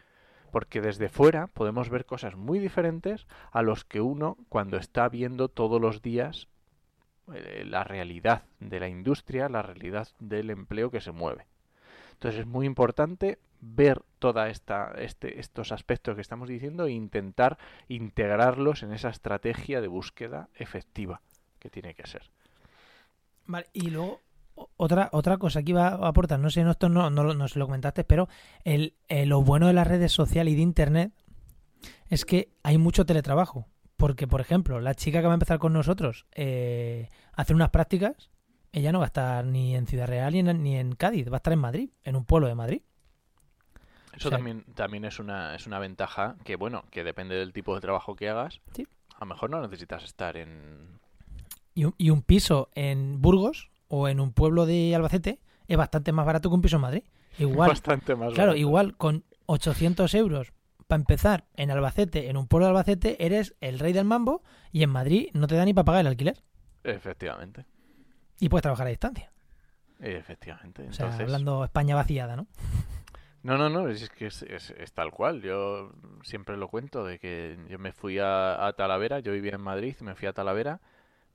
Porque 0.50 0.80
desde 0.80 1.10
fuera 1.10 1.48
podemos 1.48 1.90
ver 1.90 2.06
cosas 2.06 2.34
muy 2.34 2.58
diferentes 2.58 3.26
a 3.50 3.60
los 3.60 3.84
que 3.84 4.00
uno 4.00 4.38
cuando 4.48 4.78
está 4.78 5.06
viendo 5.10 5.50
todos 5.50 5.82
los 5.82 6.00
días 6.00 6.48
eh, 7.34 7.64
la 7.66 7.84
realidad 7.84 8.44
de 8.58 8.80
la 8.80 8.88
industria, 8.88 9.50
la 9.50 9.60
realidad 9.60 10.08
del 10.18 10.48
empleo 10.48 10.90
que 10.90 11.02
se 11.02 11.12
mueve. 11.12 11.46
Entonces 12.14 12.40
es 12.40 12.46
muy 12.46 12.64
importante 12.64 13.38
ver 13.66 14.02
toda 14.18 14.48
esta 14.48 14.92
este, 14.98 15.40
estos 15.40 15.72
aspectos 15.72 16.14
que 16.14 16.20
estamos 16.20 16.48
diciendo 16.48 16.86
e 16.86 16.92
intentar 16.92 17.58
integrarlos 17.88 18.82
en 18.82 18.92
esa 18.92 19.08
estrategia 19.08 19.80
de 19.80 19.88
búsqueda 19.88 20.48
efectiva 20.54 21.22
que 21.58 21.70
tiene 21.70 21.94
que 21.94 22.06
ser. 22.06 22.30
Vale, 23.46 23.66
y 23.72 23.90
luego 23.90 24.20
otra, 24.76 25.08
otra 25.12 25.38
cosa 25.38 25.62
que 25.62 25.70
iba 25.70 25.88
a 25.88 26.08
aportar, 26.08 26.38
no 26.38 26.50
sé, 26.50 26.62
no, 26.62 26.70
esto 26.70 26.88
no, 26.88 27.10
no, 27.10 27.34
no 27.34 27.48
se 27.48 27.58
lo 27.58 27.66
comentaste, 27.66 28.04
pero 28.04 28.28
el, 28.64 28.94
eh, 29.08 29.26
lo 29.26 29.42
bueno 29.42 29.66
de 29.66 29.72
las 29.72 29.86
redes 29.86 30.12
sociales 30.12 30.52
y 30.52 30.56
de 30.56 30.62
internet 30.62 31.12
es 32.08 32.24
que 32.24 32.52
hay 32.62 32.78
mucho 32.78 33.04
teletrabajo. 33.04 33.66
Porque, 33.96 34.26
por 34.26 34.40
ejemplo, 34.40 34.80
la 34.80 34.94
chica 34.94 35.20
que 35.20 35.26
va 35.26 35.32
a 35.32 35.34
empezar 35.34 35.58
con 35.58 35.72
nosotros 35.72 36.26
eh, 36.32 37.10
hacer 37.32 37.54
unas 37.54 37.70
prácticas, 37.70 38.30
ella 38.72 38.90
no 38.90 38.98
va 38.98 39.04
a 39.04 39.06
estar 39.06 39.44
ni 39.44 39.76
en 39.76 39.86
Ciudad 39.86 40.08
Real 40.08 40.32
ni 40.62 40.76
en 40.76 40.94
Cádiz, 40.96 41.28
va 41.30 41.36
a 41.36 41.36
estar 41.36 41.52
en 41.52 41.60
Madrid, 41.60 41.90
en 42.02 42.16
un 42.16 42.24
pueblo 42.24 42.48
de 42.48 42.56
Madrid. 42.56 42.82
Eso 44.16 44.28
O 44.28 44.30
sea- 44.30 44.38
también, 44.38 44.64
también 44.74 45.04
es 45.04 45.18
una, 45.18 45.54
es 45.54 45.66
una 45.66 45.78
ventaja 45.78 46.36
que, 46.44 46.56
bueno, 46.56 46.84
que 46.90 47.04
depende 47.04 47.34
del 47.36 47.52
tipo 47.52 47.74
de 47.74 47.80
trabajo 47.80 48.14
que 48.16 48.28
hagas. 48.28 48.60
Sí. 48.74 48.86
A 49.16 49.20
lo 49.20 49.26
mejor 49.26 49.50
no 49.50 49.60
necesitas 49.60 50.04
estar 50.04 50.36
en... 50.36 50.98
Y 51.74 51.84
un, 51.86 51.94
y 51.98 52.10
un 52.10 52.22
piso 52.22 52.70
en 52.74 53.20
Burgos 53.20 53.70
o 53.88 54.08
en 54.08 54.20
un 54.20 54.32
pueblo 54.32 54.66
de 54.66 54.94
Albacete 54.94 55.40
es 55.66 55.76
bastante 55.76 56.12
más 56.12 56.26
barato 56.26 56.48
que 56.48 56.54
un 56.54 56.62
piso 56.62 56.76
en 56.76 56.82
Madrid. 56.82 57.02
Igual, 57.38 57.68
bastante 57.70 58.14
más 58.14 58.32
Claro, 58.34 58.50
barato. 58.50 58.56
igual 58.60 58.96
con 58.96 59.24
800 59.46 60.14
euros 60.14 60.52
para 60.86 61.00
empezar 61.00 61.44
en 61.56 61.70
Albacete, 61.70 62.28
en 62.28 62.36
un 62.36 62.46
pueblo 62.46 62.66
de 62.66 62.70
Albacete, 62.70 63.24
eres 63.24 63.54
el 63.60 63.78
rey 63.78 63.92
del 63.92 64.04
mambo 64.04 64.42
y 64.70 64.82
en 64.84 64.90
Madrid 64.90 65.30
no 65.32 65.46
te 65.48 65.56
da 65.56 65.64
ni 65.64 65.74
para 65.74 65.84
pagar 65.86 66.00
el 66.02 66.06
alquiler 66.08 66.42
Efectivamente. 66.84 67.64
y 68.38 68.48
puedes 68.48 68.62
trabajar 68.62 68.86
a 68.86 68.90
distancia. 68.90 69.32
Efectivamente. 70.00 70.86
O 70.88 70.92
sea, 70.92 71.12
hablando 71.16 71.64
España 71.64 71.94
vaciada, 71.96 72.36
¿no? 72.36 72.46
No, 73.44 73.56
no, 73.58 73.68
no, 73.68 73.88
es 73.88 74.08
que 74.10 74.26
es, 74.26 74.42
es- 74.42 74.70
es 74.70 74.92
tal 74.92 75.10
cual. 75.12 75.40
Yo 75.42 75.92
siempre 76.22 76.56
lo 76.56 76.68
cuento 76.68 77.04
de 77.04 77.18
que 77.18 77.56
yo 77.68 77.78
me 77.78 77.92
fui 77.92 78.18
a, 78.18 78.66
a 78.66 78.72
Talavera, 78.74 79.20
yo 79.20 79.32
vivía 79.32 79.54
en 79.54 79.60
Madrid, 79.60 79.96
me 80.00 80.14
fui 80.16 80.26
a 80.28 80.32
Talavera 80.32 80.80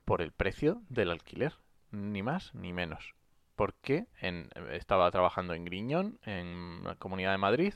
por 0.04 0.22
el 0.22 0.32
precio 0.32 0.82
del 0.90 1.10
alquiler, 1.12 1.54
ni 1.92 2.22
más 2.22 2.54
ni 2.54 2.72
menos. 2.74 3.14
Porque 3.56 4.06
en, 4.20 4.50
estaba 4.72 5.10
trabajando 5.12 5.54
en 5.54 5.64
Griñón, 5.66 6.18
en 6.24 6.82
la 6.84 6.96
Comunidad 6.96 7.32
de 7.32 7.38
Madrid, 7.38 7.74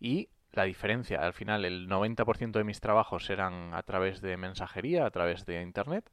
y 0.00 0.30
la 0.52 0.64
diferencia, 0.64 1.20
al 1.20 1.34
final 1.34 1.64
el 1.66 1.88
90% 1.88 2.58
de 2.60 2.64
mis 2.66 2.80
trabajos 2.80 3.30
eran 3.30 3.74
a 3.74 3.82
través 3.84 4.20
de 4.22 4.36
mensajería, 4.38 5.06
a 5.06 5.10
través 5.12 5.46
de 5.46 5.62
Internet, 5.62 6.10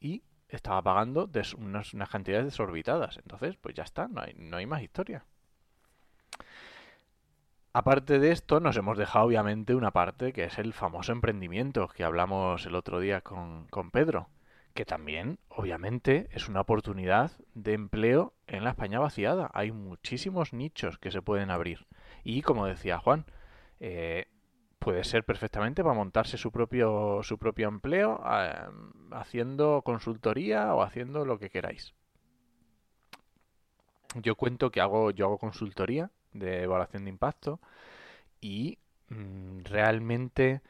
y 0.00 0.22
estaba 0.48 0.82
pagando 0.82 1.26
des- 1.28 1.54
unas, 1.54 1.94
unas 1.94 2.10
cantidades 2.10 2.46
desorbitadas. 2.46 3.18
Entonces, 3.18 3.56
pues 3.58 3.74
ya 3.76 3.84
está, 3.84 4.08
no 4.08 4.22
hay, 4.22 4.34
no 4.36 4.56
hay 4.58 4.66
más 4.66 4.82
historia. 4.82 5.24
Aparte 7.78 8.18
de 8.18 8.32
esto, 8.32 8.58
nos 8.58 8.74
hemos 8.78 8.96
dejado 8.96 9.26
obviamente 9.26 9.74
una 9.74 9.90
parte 9.90 10.32
que 10.32 10.44
es 10.44 10.58
el 10.58 10.72
famoso 10.72 11.12
emprendimiento 11.12 11.88
que 11.88 12.04
hablamos 12.04 12.64
el 12.64 12.74
otro 12.74 13.00
día 13.00 13.20
con, 13.20 13.66
con 13.66 13.90
Pedro, 13.90 14.30
que 14.72 14.86
también 14.86 15.38
obviamente 15.50 16.26
es 16.30 16.48
una 16.48 16.62
oportunidad 16.62 17.32
de 17.52 17.74
empleo 17.74 18.32
en 18.46 18.64
la 18.64 18.70
España 18.70 18.98
vaciada. 18.98 19.50
Hay 19.52 19.72
muchísimos 19.72 20.54
nichos 20.54 20.96
que 20.96 21.10
se 21.10 21.20
pueden 21.20 21.50
abrir. 21.50 21.86
Y 22.24 22.40
como 22.40 22.64
decía 22.64 22.98
Juan, 22.98 23.26
eh, 23.78 24.28
puede 24.78 25.04
ser 25.04 25.24
perfectamente 25.24 25.82
para 25.82 25.94
montarse 25.94 26.38
su 26.38 26.50
propio, 26.50 27.20
su 27.24 27.36
propio 27.36 27.68
empleo 27.68 28.22
eh, 28.26 28.54
haciendo 29.10 29.82
consultoría 29.82 30.74
o 30.74 30.80
haciendo 30.80 31.26
lo 31.26 31.38
que 31.38 31.50
queráis. 31.50 31.94
Yo 34.14 34.34
cuento 34.34 34.70
que 34.70 34.80
hago, 34.80 35.10
yo 35.10 35.26
hago 35.26 35.36
consultoría 35.36 36.10
de 36.38 36.62
evaluación 36.62 37.04
de 37.04 37.10
impacto 37.10 37.60
y 38.40 38.78
mm, 39.08 39.60
realmente 39.64 40.62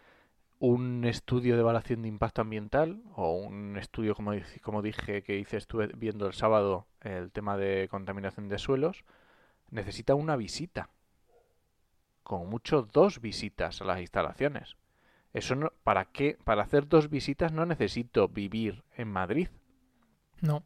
un 0.58 1.04
estudio 1.04 1.54
de 1.54 1.60
evaluación 1.60 2.02
de 2.02 2.08
impacto 2.08 2.40
ambiental 2.40 3.02
o 3.14 3.32
un 3.32 3.76
estudio, 3.76 4.14
como, 4.14 4.32
como 4.62 4.82
dije 4.82 5.22
que 5.22 5.38
hice, 5.38 5.56
estuve 5.56 5.88
viendo 5.88 6.26
el 6.26 6.32
sábado 6.32 6.86
el 7.02 7.30
tema 7.30 7.56
de 7.56 7.88
contaminación 7.90 8.48
de 8.48 8.58
suelos, 8.58 9.04
necesita 9.70 10.14
una 10.14 10.36
visita. 10.36 10.88
Como 12.22 12.46
mucho 12.46 12.82
dos 12.82 13.20
visitas 13.20 13.80
a 13.80 13.84
las 13.84 14.00
instalaciones. 14.00 14.76
Eso 15.32 15.54
no, 15.54 15.72
¿para 15.84 16.06
qué? 16.06 16.38
Para 16.44 16.62
hacer 16.62 16.88
dos 16.88 17.10
visitas 17.10 17.52
no 17.52 17.66
necesito 17.66 18.28
vivir 18.28 18.82
en 18.96 19.08
Madrid. 19.08 19.48
No. 20.40 20.64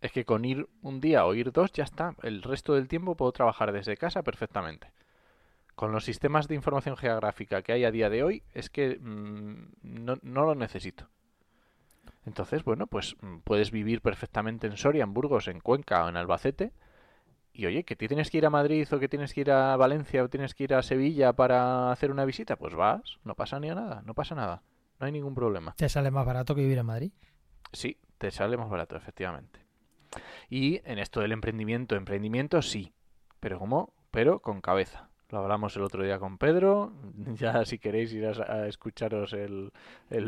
Es 0.00 0.12
que 0.12 0.24
con 0.24 0.44
ir 0.44 0.66
un 0.82 1.00
día 1.00 1.26
o 1.26 1.34
ir 1.34 1.52
dos 1.52 1.72
ya 1.72 1.84
está. 1.84 2.14
El 2.22 2.42
resto 2.42 2.74
del 2.74 2.88
tiempo 2.88 3.16
puedo 3.16 3.32
trabajar 3.32 3.72
desde 3.72 3.96
casa 3.96 4.22
perfectamente. 4.22 4.92
Con 5.74 5.92
los 5.92 6.04
sistemas 6.04 6.48
de 6.48 6.54
información 6.54 6.96
geográfica 6.96 7.62
que 7.62 7.72
hay 7.72 7.84
a 7.84 7.90
día 7.90 8.10
de 8.10 8.22
hoy, 8.22 8.42
es 8.54 8.70
que 8.70 8.98
mm, 8.98 9.72
no, 9.82 10.16
no, 10.22 10.44
lo 10.44 10.54
necesito. 10.54 11.06
Entonces, 12.26 12.64
bueno, 12.64 12.86
pues 12.86 13.16
mm, 13.20 13.38
puedes 13.44 13.70
vivir 13.70 14.00
perfectamente 14.00 14.66
en 14.66 14.76
Soria, 14.76 15.04
en 15.04 15.14
Burgos, 15.14 15.48
en 15.48 15.60
Cuenca 15.60 16.04
o 16.04 16.08
en 16.08 16.16
Albacete. 16.16 16.72
Y 17.52 17.66
oye, 17.66 17.84
que 17.84 17.96
tienes 17.96 18.30
que 18.30 18.38
ir 18.38 18.46
a 18.46 18.50
Madrid 18.50 18.86
o 18.92 18.98
que 18.98 19.08
tienes 19.08 19.34
que 19.34 19.42
ir 19.42 19.50
a 19.50 19.76
Valencia 19.76 20.22
o 20.22 20.28
tienes 20.28 20.54
que 20.54 20.64
ir 20.64 20.74
a 20.74 20.82
Sevilla 20.82 21.32
para 21.32 21.90
hacer 21.92 22.10
una 22.10 22.24
visita, 22.24 22.56
pues 22.56 22.74
vas, 22.74 23.18
no 23.24 23.34
pasa 23.34 23.58
ni 23.58 23.68
a 23.68 23.74
nada, 23.74 24.02
no 24.06 24.14
pasa 24.14 24.34
nada, 24.34 24.62
no 24.98 25.06
hay 25.06 25.12
ningún 25.12 25.34
problema. 25.34 25.74
¿Te 25.76 25.88
sale 25.88 26.10
más 26.10 26.24
barato 26.24 26.54
que 26.54 26.62
vivir 26.62 26.78
en 26.78 26.86
Madrid? 26.86 27.12
Sí, 27.72 27.98
te 28.18 28.30
sale 28.30 28.56
más 28.56 28.70
barato, 28.70 28.96
efectivamente. 28.96 29.69
Y 30.48 30.80
en 30.84 30.98
esto 30.98 31.20
del 31.20 31.32
emprendimiento, 31.32 31.96
emprendimiento 31.96 32.62
sí, 32.62 32.92
pero 33.40 33.58
¿cómo? 33.58 33.92
Pero 34.10 34.40
con 34.40 34.60
cabeza. 34.60 35.08
Lo 35.30 35.38
hablamos 35.38 35.76
el 35.76 35.82
otro 35.82 36.02
día 36.02 36.18
con 36.18 36.38
Pedro. 36.38 36.92
Ya 37.36 37.64
si 37.64 37.78
queréis 37.78 38.12
ir 38.12 38.26
a, 38.26 38.66
escucharos 38.66 39.32
el, 39.32 39.72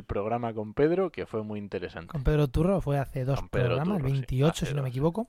programa 0.06 0.54
con 0.54 0.74
Pedro, 0.74 1.10
que 1.10 1.26
fue 1.26 1.42
muy 1.42 1.58
interesante. 1.58 2.08
Con 2.08 2.22
Pedro 2.22 2.48
Turro 2.48 2.80
fue 2.80 2.98
hace 2.98 3.24
dos 3.24 3.42
programas, 3.50 3.98
el 3.98 4.02
28 4.04 4.66
si 4.66 4.74
no 4.74 4.82
me 4.82 4.90
equivoco. 4.90 5.26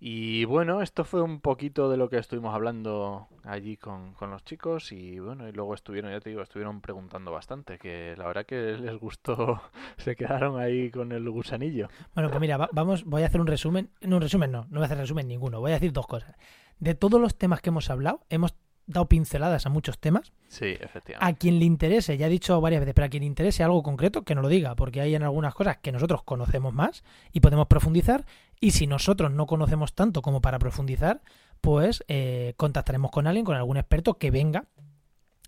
Y 0.00 0.44
bueno, 0.44 0.80
esto 0.80 1.04
fue 1.04 1.22
un 1.22 1.40
poquito 1.40 1.90
de 1.90 1.96
lo 1.96 2.08
que 2.08 2.18
estuvimos 2.18 2.54
hablando 2.54 3.26
allí 3.42 3.76
con, 3.76 4.14
los 4.20 4.44
chicos 4.44 4.92
y 4.92 5.18
bueno, 5.18 5.48
y 5.48 5.52
luego 5.52 5.74
estuvieron, 5.74 6.12
ya 6.12 6.20
te 6.20 6.30
digo, 6.30 6.42
estuvieron 6.42 6.80
preguntando 6.80 7.32
bastante, 7.32 7.78
que 7.78 8.14
la 8.16 8.26
verdad 8.28 8.46
que 8.46 8.76
les 8.78 8.96
gustó, 8.96 9.60
se 9.96 10.14
quedaron 10.14 10.60
ahí 10.60 10.90
con 10.90 11.10
el 11.10 11.28
gusanillo. 11.28 11.88
Bueno, 12.14 12.30
pues 12.30 12.40
mira, 12.40 12.68
vamos, 12.72 13.04
voy 13.04 13.22
a 13.22 13.26
hacer 13.26 13.40
un 13.40 13.48
resumen, 13.48 13.90
no 14.02 14.16
un 14.16 14.22
resumen 14.22 14.52
no, 14.52 14.66
no 14.70 14.74
voy 14.78 14.82
a 14.82 14.86
hacer 14.86 14.98
resumen 14.98 15.26
ninguno, 15.26 15.58
voy 15.58 15.72
a 15.72 15.74
decir 15.74 15.92
dos 15.92 16.06
cosas. 16.06 16.36
De 16.78 16.94
todos 16.94 17.20
los 17.20 17.36
temas 17.36 17.60
que 17.60 17.70
hemos 17.70 17.90
hablado, 17.90 18.20
hemos 18.28 18.54
dado 18.88 19.06
pinceladas 19.06 19.66
a 19.66 19.68
muchos 19.68 19.98
temas. 19.98 20.32
Sí, 20.48 20.76
efectivamente. 20.80 21.18
A 21.20 21.34
quien 21.34 21.58
le 21.58 21.66
interese, 21.66 22.16
ya 22.16 22.26
he 22.26 22.30
dicho 22.30 22.60
varias 22.60 22.80
veces, 22.80 22.94
pero 22.94 23.06
a 23.06 23.08
quien 23.08 23.22
le 23.22 23.26
interese 23.26 23.62
algo 23.62 23.82
concreto, 23.82 24.22
que 24.22 24.34
no 24.34 24.42
lo 24.42 24.48
diga, 24.48 24.74
porque 24.74 25.00
hay 25.00 25.14
en 25.14 25.22
algunas 25.22 25.54
cosas 25.54 25.76
que 25.76 25.92
nosotros 25.92 26.22
conocemos 26.22 26.72
más 26.72 27.04
y 27.32 27.40
podemos 27.40 27.66
profundizar. 27.66 28.24
Y 28.60 28.72
si 28.72 28.86
nosotros 28.86 29.30
no 29.30 29.46
conocemos 29.46 29.94
tanto 29.94 30.22
como 30.22 30.40
para 30.40 30.58
profundizar, 30.58 31.22
pues 31.60 32.04
eh, 32.08 32.54
contactaremos 32.56 33.10
con 33.10 33.26
alguien, 33.26 33.44
con 33.44 33.56
algún 33.56 33.76
experto 33.76 34.14
que 34.14 34.30
venga 34.30 34.64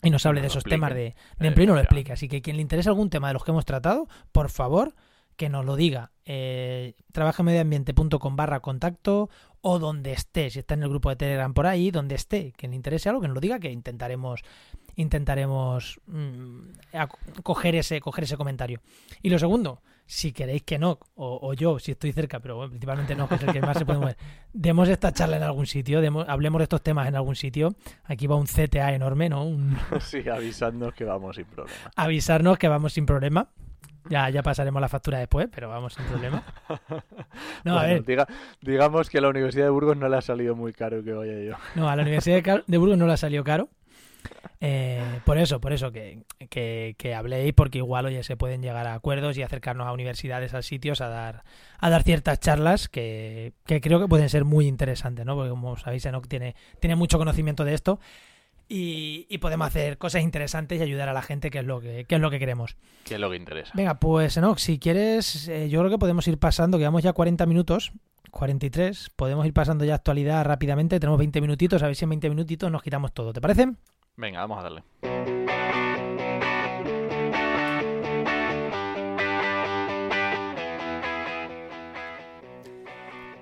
y 0.02 0.10
nos 0.10 0.24
hable 0.26 0.40
de 0.40 0.46
esos 0.46 0.64
temas 0.64 0.94
de, 0.94 1.14
de 1.38 1.46
empleo 1.46 1.64
y 1.64 1.66
nos 1.66 1.76
lo 1.76 1.82
explique. 1.82 2.12
Así 2.12 2.28
que 2.28 2.42
quien 2.42 2.56
le 2.56 2.62
interese 2.62 2.88
algún 2.88 3.10
tema 3.10 3.28
de 3.28 3.34
los 3.34 3.44
que 3.44 3.50
hemos 3.50 3.64
tratado, 3.64 4.08
por 4.32 4.48
favor, 4.48 4.94
que 5.40 5.48
nos 5.48 5.64
lo 5.64 5.74
diga. 5.74 6.12
Eh, 6.26 6.96
trabajamedioambiente.com 7.12 8.36
barra 8.36 8.60
contacto 8.60 9.30
o 9.62 9.78
donde 9.78 10.12
esté, 10.12 10.50
si 10.50 10.58
está 10.58 10.74
en 10.74 10.82
el 10.82 10.90
grupo 10.90 11.08
de 11.08 11.16
Telegram 11.16 11.54
por 11.54 11.66
ahí, 11.66 11.90
donde 11.90 12.14
esté, 12.14 12.52
que 12.52 12.68
le 12.68 12.76
interese 12.76 13.08
algo, 13.08 13.22
que 13.22 13.28
nos 13.28 13.36
lo 13.36 13.40
diga, 13.40 13.58
que 13.58 13.70
intentaremos 13.70 14.42
intentaremos 14.96 15.98
mm, 16.06 16.60
coger 17.42 17.74
ese 17.74 18.02
coger 18.02 18.24
ese 18.24 18.36
comentario. 18.36 18.82
Y 19.22 19.30
lo 19.30 19.38
segundo, 19.38 19.80
si 20.10 20.32
queréis 20.32 20.64
que 20.64 20.76
no, 20.76 20.98
o, 21.14 21.54
yo, 21.54 21.78
si 21.78 21.92
estoy 21.92 22.10
cerca, 22.10 22.40
pero 22.40 22.68
principalmente 22.68 23.14
no, 23.14 23.28
que 23.28 23.36
es 23.36 23.42
el 23.44 23.52
que 23.52 23.60
más 23.60 23.78
se 23.78 23.86
puede 23.86 24.00
mover, 24.00 24.16
demos 24.52 24.88
esta 24.88 25.12
charla 25.12 25.36
en 25.36 25.44
algún 25.44 25.66
sitio, 25.66 26.00
hablemos 26.26 26.58
de 26.58 26.64
estos 26.64 26.82
temas 26.82 27.06
en 27.06 27.14
algún 27.14 27.36
sitio. 27.36 27.76
Aquí 28.04 28.26
va 28.26 28.34
un 28.34 28.46
CTA 28.46 28.92
enorme, 28.92 29.28
¿no? 29.28 29.46
Sí, 30.00 30.28
avisarnos 30.28 30.94
que 30.94 31.04
vamos 31.04 31.36
sin 31.36 31.44
problema. 31.44 31.78
Avisarnos 31.94 32.58
que 32.58 32.66
vamos 32.66 32.92
sin 32.92 33.06
problema. 33.06 33.50
Ya, 34.08 34.28
ya 34.30 34.42
pasaremos 34.42 34.80
la 34.80 34.88
factura 34.88 35.20
después, 35.20 35.48
pero 35.54 35.68
vamos 35.68 35.94
sin 35.94 36.04
problema. 36.06 36.42
No, 37.64 37.78
a 37.78 37.84
ver. 37.84 38.04
digamos 38.60 39.08
que 39.10 39.18
a 39.18 39.20
la 39.20 39.28
Universidad 39.28 39.66
de 39.66 39.70
Burgos 39.70 39.96
no 39.96 40.08
le 40.08 40.16
ha 40.16 40.22
salido 40.22 40.56
muy 40.56 40.72
caro 40.72 41.04
que 41.04 41.12
vaya 41.12 41.38
yo. 41.40 41.54
No, 41.76 41.88
a 41.88 41.94
la 41.94 42.02
Universidad 42.02 42.64
de 42.66 42.78
Burgos 42.78 42.98
no 42.98 43.06
le 43.06 43.12
ha 43.12 43.16
salido 43.16 43.44
caro. 43.44 43.68
Eh, 44.60 45.20
por 45.24 45.38
eso, 45.38 45.60
por 45.60 45.72
eso 45.72 45.90
que, 45.90 46.24
que, 46.48 47.14
habléis, 47.14 47.54
porque 47.54 47.78
igual 47.78 48.06
oye, 48.06 48.22
se 48.22 48.36
pueden 48.36 48.60
llegar 48.60 48.86
a 48.86 48.94
acuerdos 48.94 49.38
y 49.38 49.42
acercarnos 49.42 49.86
a 49.86 49.92
universidades, 49.92 50.52
a 50.52 50.62
sitios, 50.62 51.00
a 51.00 51.08
dar, 51.08 51.44
a 51.78 51.90
dar 51.90 52.02
ciertas 52.02 52.40
charlas 52.40 52.88
que, 52.88 53.54
que 53.66 53.80
creo 53.80 54.00
que 54.00 54.08
pueden 54.08 54.28
ser 54.28 54.44
muy 54.44 54.66
interesantes, 54.66 55.24
¿no? 55.24 55.34
Porque 55.34 55.50
como 55.50 55.76
sabéis, 55.78 56.04
Enoch 56.04 56.26
tiene, 56.28 56.54
tiene 56.78 56.96
mucho 56.96 57.16
conocimiento 57.16 57.64
de 57.64 57.74
esto 57.74 58.00
y, 58.72 59.38
podemos 59.38 59.66
hacer 59.66 59.98
cosas 59.98 60.22
interesantes 60.22 60.78
y 60.78 60.82
ayudar 60.82 61.08
a 61.08 61.12
la 61.12 61.22
gente, 61.22 61.50
que 61.50 61.58
es 61.58 61.64
lo 61.64 61.80
que, 61.80 62.06
es 62.08 62.20
lo 62.20 62.30
que 62.30 62.38
queremos. 62.38 62.76
Que 63.04 63.14
es 63.14 63.20
lo 63.20 63.28
que 63.28 63.36
interesa. 63.36 63.72
Venga, 63.74 63.98
pues 63.98 64.36
Enoch, 64.36 64.58
si 64.58 64.78
quieres, 64.78 65.48
eh, 65.48 65.68
yo 65.68 65.80
creo 65.80 65.90
que 65.90 65.98
podemos 65.98 66.28
ir 66.28 66.38
pasando, 66.38 66.78
que 66.78 66.88
ya 67.02 67.12
40 67.12 67.46
minutos, 67.46 67.92
43, 68.30 69.10
podemos 69.16 69.44
ir 69.44 69.52
pasando 69.52 69.84
ya 69.84 69.96
actualidad 69.96 70.44
rápidamente, 70.44 71.00
tenemos 71.00 71.18
20 71.18 71.40
minutitos, 71.40 71.82
a 71.82 71.86
ver 71.86 71.96
si 71.96 72.04
en 72.04 72.10
20 72.10 72.30
minutitos 72.30 72.70
nos 72.70 72.82
quitamos 72.82 73.12
todo, 73.12 73.32
¿te 73.32 73.40
parece? 73.40 73.72
Venga, 74.20 74.40
vamos 74.40 74.58
a 74.58 74.62
darle. 74.62 74.82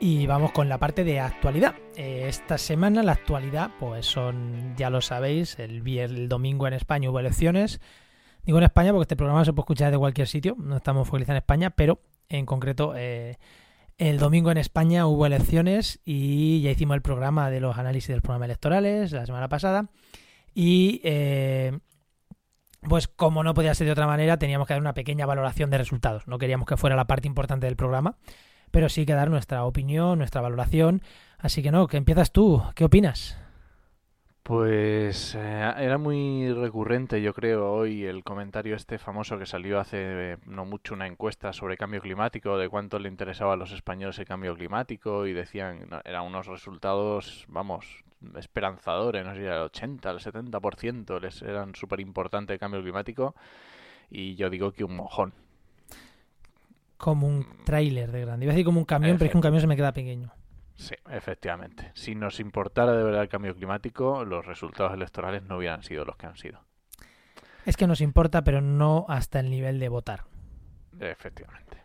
Y 0.00 0.26
vamos 0.28 0.52
con 0.52 0.68
la 0.68 0.78
parte 0.78 1.02
de 1.02 1.18
actualidad. 1.18 1.74
Eh, 1.96 2.26
esta 2.28 2.56
semana 2.58 3.02
la 3.02 3.12
actualidad, 3.12 3.72
pues 3.80 4.06
son, 4.06 4.76
ya 4.76 4.88
lo 4.88 5.00
sabéis, 5.00 5.58
el, 5.58 5.86
el 5.98 6.28
domingo 6.28 6.68
en 6.68 6.74
España 6.74 7.10
hubo 7.10 7.18
elecciones. 7.18 7.80
Digo 8.44 8.58
en 8.58 8.64
España 8.64 8.92
porque 8.92 9.02
este 9.02 9.16
programa 9.16 9.44
se 9.44 9.52
puede 9.52 9.64
escuchar 9.64 9.90
de 9.90 9.98
cualquier 9.98 10.28
sitio, 10.28 10.54
no 10.58 10.76
estamos 10.76 11.08
focalizados 11.08 11.34
en 11.34 11.42
España, 11.42 11.70
pero 11.70 12.00
en 12.28 12.46
concreto 12.46 12.94
eh, 12.96 13.36
el 13.98 14.18
domingo 14.18 14.52
en 14.52 14.58
España 14.58 15.08
hubo 15.08 15.26
elecciones 15.26 16.00
y 16.04 16.62
ya 16.62 16.70
hicimos 16.70 16.94
el 16.94 17.02
programa 17.02 17.50
de 17.50 17.58
los 17.58 17.76
análisis 17.76 18.08
de 18.08 18.14
los 18.14 18.22
programas 18.22 18.46
electorales 18.46 19.10
la 19.10 19.26
semana 19.26 19.48
pasada. 19.48 19.90
Y 20.60 21.00
eh, 21.04 21.78
pues 22.80 23.06
como 23.06 23.44
no 23.44 23.54
podía 23.54 23.74
ser 23.74 23.86
de 23.86 23.92
otra 23.92 24.08
manera, 24.08 24.38
teníamos 24.38 24.66
que 24.66 24.74
dar 24.74 24.80
una 24.80 24.94
pequeña 24.94 25.24
valoración 25.24 25.70
de 25.70 25.78
resultados. 25.78 26.26
No 26.26 26.38
queríamos 26.38 26.66
que 26.66 26.76
fuera 26.76 26.96
la 26.96 27.06
parte 27.06 27.28
importante 27.28 27.66
del 27.66 27.76
programa 27.76 28.16
pero 28.70 28.88
sí 28.88 29.06
que 29.06 29.14
dar 29.14 29.30
nuestra 29.30 29.64
opinión, 29.64 30.18
nuestra 30.18 30.40
valoración. 30.40 31.02
Así 31.38 31.62
que 31.62 31.70
no, 31.70 31.86
que 31.86 31.96
empiezas 31.96 32.32
tú. 32.32 32.62
¿Qué 32.74 32.84
opinas? 32.84 33.38
Pues 34.42 35.34
eh, 35.34 35.72
era 35.76 35.98
muy 35.98 36.50
recurrente, 36.54 37.20
yo 37.20 37.34
creo, 37.34 37.70
hoy 37.70 38.06
el 38.06 38.24
comentario 38.24 38.76
este 38.76 38.98
famoso 38.98 39.38
que 39.38 39.44
salió 39.44 39.78
hace 39.78 39.98
eh, 40.32 40.36
no 40.46 40.64
mucho 40.64 40.94
una 40.94 41.06
encuesta 41.06 41.52
sobre 41.52 41.76
cambio 41.76 42.00
climático, 42.00 42.56
de 42.56 42.70
cuánto 42.70 42.98
le 42.98 43.10
interesaba 43.10 43.52
a 43.52 43.56
los 43.56 43.72
españoles 43.72 44.18
el 44.18 44.24
cambio 44.24 44.54
climático 44.54 45.26
y 45.26 45.34
decían, 45.34 45.86
eran 46.02 46.24
unos 46.24 46.46
resultados, 46.46 47.44
vamos, 47.48 48.04
esperanzadores, 48.36 49.24
no 49.24 49.34
sé 49.34 49.46
el 49.46 49.52
80, 49.52 50.10
el 50.10 50.18
70% 50.18 51.20
les 51.20 51.42
eran 51.42 51.74
súper 51.74 52.00
importante 52.00 52.52
el 52.52 52.58
cambio 52.58 52.82
climático 52.82 53.34
y 54.10 54.34
yo 54.34 54.50
digo 54.50 54.72
que 54.72 54.84
un 54.84 54.96
mojón, 54.96 55.34
como 56.98 57.28
un 57.28 57.46
tráiler 57.64 58.12
de 58.12 58.20
grande. 58.22 58.44
Iba 58.44 58.52
a 58.52 58.54
decir 58.54 58.66
como 58.66 58.80
un 58.80 58.84
camión, 58.84 59.16
pero 59.16 59.26
es 59.26 59.30
que 59.30 59.38
un 59.38 59.42
camión 59.42 59.60
se 59.60 59.66
me 59.66 59.76
queda 59.76 59.92
pequeño. 59.92 60.32
Sí, 60.74 60.94
efectivamente. 61.10 61.92
Si 61.94 62.14
nos 62.14 62.38
importara 62.40 62.92
de 62.92 63.02
verdad 63.02 63.22
el 63.22 63.28
cambio 63.28 63.54
climático, 63.54 64.24
los 64.24 64.44
resultados 64.44 64.92
electorales 64.92 65.42
no 65.44 65.56
hubieran 65.56 65.82
sido 65.82 66.04
los 66.04 66.16
que 66.16 66.26
han 66.26 66.36
sido. 66.36 66.60
Es 67.64 67.76
que 67.76 67.86
nos 67.86 68.00
importa, 68.00 68.44
pero 68.44 68.60
no 68.60 69.06
hasta 69.08 69.40
el 69.40 69.50
nivel 69.50 69.78
de 69.78 69.88
votar. 69.88 70.24
Efectivamente. 71.00 71.78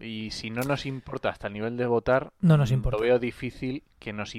Y 0.00 0.30
si 0.30 0.50
no 0.50 0.62
nos 0.62 0.86
importa 0.86 1.28
hasta 1.28 1.48
el 1.48 1.54
nivel 1.54 1.76
de 1.76 1.86
votar, 1.86 2.32
no 2.40 2.56
nos 2.56 2.70
importa. 2.70 2.98
lo 2.98 3.02
veo 3.02 3.18
difícil 3.18 3.82
que 3.98 4.12
nos, 4.12 4.34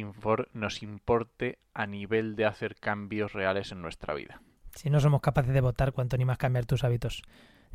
nos 0.53 0.83
importe 0.83 1.59
a 1.73 1.85
nivel 1.85 2.35
de 2.35 2.45
hacer 2.45 2.75
cambios 2.75 3.33
reales 3.33 3.71
en 3.71 3.81
nuestra 3.81 4.13
vida. 4.13 4.41
Si 4.75 4.89
no 4.89 4.99
somos 4.99 5.21
capaces 5.21 5.53
de 5.53 5.61
votar, 5.61 5.91
cuánto 5.91 6.17
ni 6.17 6.25
más 6.25 6.37
cambiar 6.37 6.65
tus 6.65 6.83
hábitos. 6.83 7.23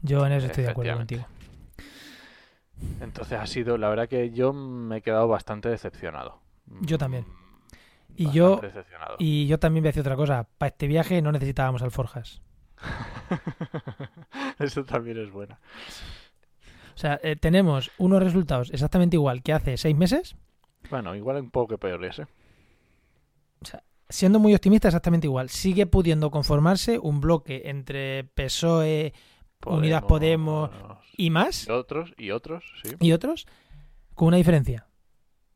Yo 0.03 0.27
en 0.27 0.33
eso 0.33 0.47
estoy 0.47 0.65
de 0.65 0.71
acuerdo 0.71 0.97
contigo. 0.97 1.27
Entonces 3.01 3.39
ha 3.39 3.47
sido, 3.47 3.79
la 3.79 3.89
verdad 3.89 4.09
que 4.09 4.31
yo 4.31 4.53
me 4.53 4.99
he 4.99 5.03
quedado 5.03 5.29
bastante 5.29 5.69
decepcionado. 5.69 6.41
Yo 6.81 6.99
también. 6.99 7.27
Y 8.17 8.31
yo, 8.31 8.61
y 9.19 9.47
yo 9.47 9.59
también 9.59 9.83
voy 9.83 9.89
a 9.89 9.91
decir 9.91 10.03
otra 10.03 10.17
cosa. 10.17 10.47
Para 10.59 10.69
este 10.69 10.87
viaje 10.87 11.21
no 11.21 11.33
necesitábamos 11.33 11.83
alforjas. 11.83 12.43
Eso 14.59 14.85
también 14.85 15.19
es 15.19 15.31
buena. 15.31 15.59
O 16.95 16.99
sea, 16.99 17.21
eh, 17.23 17.37
tenemos 17.37 17.91
unos 17.99 18.23
resultados 18.23 18.71
exactamente 18.71 19.17
igual 19.17 19.43
que 19.43 19.53
hace 19.53 19.77
seis 19.77 19.97
meses, 19.97 20.37
Bueno, 20.91 21.15
igual 21.15 21.37
un 21.39 21.51
poco 21.51 21.79
peores, 21.79 22.21
¿eh? 22.21 22.27
siendo 24.09 24.39
muy 24.39 24.55
optimista 24.55 24.89
exactamente 24.89 25.27
igual. 25.27 25.49
Sigue 25.49 25.87
pudiendo 25.87 26.31
conformarse 26.31 26.99
un 26.99 27.21
bloque 27.21 27.63
entre 27.67 28.25
PSOE 28.25 29.13
Unidas 29.67 30.03
Podemos 30.03 30.71
y 31.17 31.31
más 31.31 31.67
Y 31.67 31.71
otros, 31.71 32.13
y 32.19 32.31
otros, 32.31 32.65
sí. 32.83 32.95
y 33.01 33.13
otros, 33.13 33.47
con 34.15 34.29
una 34.29 34.37
diferencia. 34.37 34.87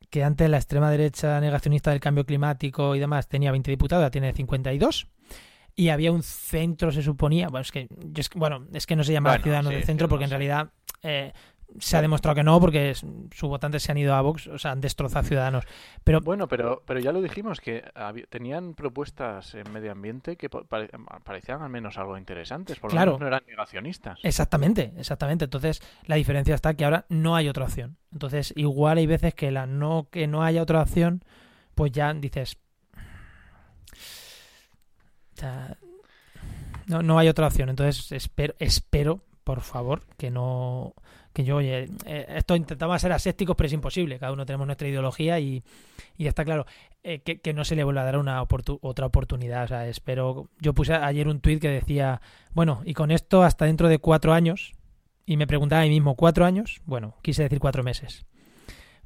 Que 0.09 0.23
antes 0.23 0.49
la 0.49 0.57
extrema 0.57 0.89
derecha 0.89 1.39
negacionista 1.39 1.91
del 1.91 1.99
cambio 1.99 2.25
climático 2.25 2.95
y 2.95 2.99
demás 2.99 3.27
tenía 3.27 3.51
20 3.51 3.69
diputados, 3.69 4.01
ahora 4.01 4.11
tiene 4.11 4.33
52. 4.33 5.07
Y 5.75 5.89
había 5.89 6.11
un 6.11 6.23
centro, 6.23 6.91
se 6.91 7.01
suponía. 7.03 7.47
Bueno, 7.47 7.61
es 7.61 7.71
que, 7.71 7.87
yo 7.89 8.19
es 8.21 8.29
que- 8.29 8.37
bueno, 8.39 8.65
es 8.73 8.85
que 8.85 8.95
no 8.95 9.03
se 9.03 9.13
llama 9.13 9.29
Bueno, 9.29 9.43
Ciudadanos 9.43 9.69
sí, 9.71 9.75
del 9.75 9.85
Centro 9.85 10.07
que 10.07 10.09
porque 10.09 10.23
no 10.25 10.27
en 10.27 10.29
realidad 10.31 10.69
eh, 11.03 11.31
se 11.77 11.95
ha 11.97 12.01
demostrado 12.01 12.33
que 12.35 12.43
no, 12.43 12.59
porque 12.59 12.95
sus 12.95 13.47
votantes 13.47 13.83
se 13.83 13.91
han 13.91 13.97
ido 13.99 14.15
a 14.15 14.21
Vox, 14.21 14.47
o 14.47 14.57
sea, 14.57 14.71
han 14.71 14.81
destrozado 14.81 15.19
a 15.19 15.23
Ciudadanos. 15.23 15.65
Pero 16.03 16.19
Bueno, 16.19 16.47
pero, 16.47 16.81
pero 16.85 16.99
ya 16.99 17.11
lo 17.11 17.21
dijimos, 17.21 17.61
que 17.61 17.83
había- 17.93 18.25
tenían 18.27 18.73
propuestas 18.73 19.53
en 19.53 19.71
medio 19.71 19.91
ambiente 19.91 20.35
que 20.35 20.49
pa- 20.49 20.63
pare- 20.63 20.89
parecían 21.23 21.61
al 21.61 21.69
menos 21.69 21.97
algo 21.99 22.17
interesantes, 22.17 22.79
por 22.79 22.89
lo 22.89 22.95
Claro. 22.95 23.11
menos 23.11 23.21
no 23.21 23.27
eran 23.27 23.43
negacionistas. 23.47 24.17
Exactamente, 24.23 24.93
exactamente. 24.97 25.45
Entonces, 25.45 25.79
la 26.07 26.15
diferencia 26.15 26.55
está 26.55 26.73
que 26.73 26.85
ahora 26.85 27.05
no 27.07 27.35
hay 27.35 27.47
otra 27.47 27.65
opción. 27.65 27.97
Entonces, 28.11 28.51
igual 28.57 28.97
hay 28.97 29.05
veces 29.05 29.35
que 29.35 29.51
la 29.51 29.67
no 29.67 30.07
que 30.11 30.25
no 30.27 30.43
haya 30.43 30.63
otra 30.63 30.81
opción, 30.81 31.23
pues 31.75 31.91
ya 31.91 32.11
dices. 32.15 32.57
No, 36.87 37.01
no 37.01 37.19
hay 37.19 37.27
otra 37.27 37.47
opción. 37.47 37.69
Entonces, 37.69 38.11
espero, 38.11 38.55
espero, 38.59 39.23
por 39.43 39.61
favor, 39.61 40.01
que 40.17 40.31
no. 40.31 40.93
Que 41.33 41.43
yo, 41.43 41.57
oye, 41.57 41.87
eh, 42.05 42.25
esto 42.37 42.55
intentamos 42.55 42.99
ser 42.99 43.11
asépticos, 43.11 43.55
pero 43.55 43.67
es 43.67 43.73
imposible. 43.73 44.17
Cada 44.17 44.31
uno 44.33 44.45
tenemos 44.45 44.65
nuestra 44.65 44.87
ideología 44.87 45.39
y, 45.39 45.63
y 46.17 46.25
está 46.25 46.43
claro. 46.43 46.65
eh, 47.03 47.19
que, 47.19 47.39
que 47.39 47.53
no 47.53 47.63
se 47.63 47.75
le 47.75 47.83
vuelva 47.83 48.01
a 48.01 48.05
dar 48.05 48.17
una 48.17 48.41
otra 48.41 49.05
oportunidad. 49.05 49.65
O 49.65 49.67
sea, 49.67 49.87
espero. 49.87 50.49
Yo 50.59 50.73
puse 50.73 50.93
ayer 50.93 51.27
un 51.27 51.39
tuit 51.39 51.61
que 51.61 51.69
decía 51.69 52.21
bueno, 52.53 52.81
y 52.83 52.93
con 52.93 53.11
esto 53.11 53.43
hasta 53.43 53.65
dentro 53.65 53.87
de 53.89 53.99
cuatro 53.99 54.33
años, 54.33 54.73
y 55.25 55.37
me 55.37 55.47
preguntaba 55.47 55.81
a 55.81 55.85
mí 55.85 55.91
mismo, 55.91 56.15
¿cuatro 56.15 56.45
años? 56.45 56.81
Bueno, 56.85 57.15
quise 57.21 57.43
decir 57.43 57.59
cuatro 57.59 57.83
meses. 57.83 58.25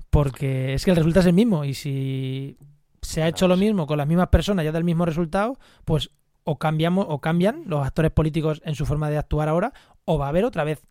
Porque 0.10 0.74
es 0.74 0.86
que 0.86 0.92
el 0.92 0.98
resultado 0.98 1.22
es 1.22 1.28
el 1.28 1.34
mismo, 1.34 1.66
y 1.66 1.74
si 1.74 2.58
se 3.02 3.22
ha 3.22 3.28
hecho 3.28 3.48
lo 3.48 3.58
mismo 3.58 3.86
con 3.86 3.98
las 3.98 4.08
mismas 4.08 4.30
personas, 4.30 4.64
ya 4.64 4.72
da 4.72 4.78
el 4.78 4.86
mismo 4.86 5.06
resultado, 5.06 5.60
pues 5.86 6.12
o 6.44 6.58
cambiamos, 6.58 7.06
o 7.10 7.20
cambian 7.20 7.64
los 7.66 7.86
actores 7.86 8.12
políticos 8.12 8.62
en 8.66 8.76
su 8.76 8.86
forma 8.86 9.10
de 9.10 9.18
actuar 9.18 9.50
ahora, 9.50 9.74
o 10.06 10.18
va 10.18 10.26
a 10.26 10.30
haber 10.30 10.46
otra 10.46 10.64
vez. 10.64 10.84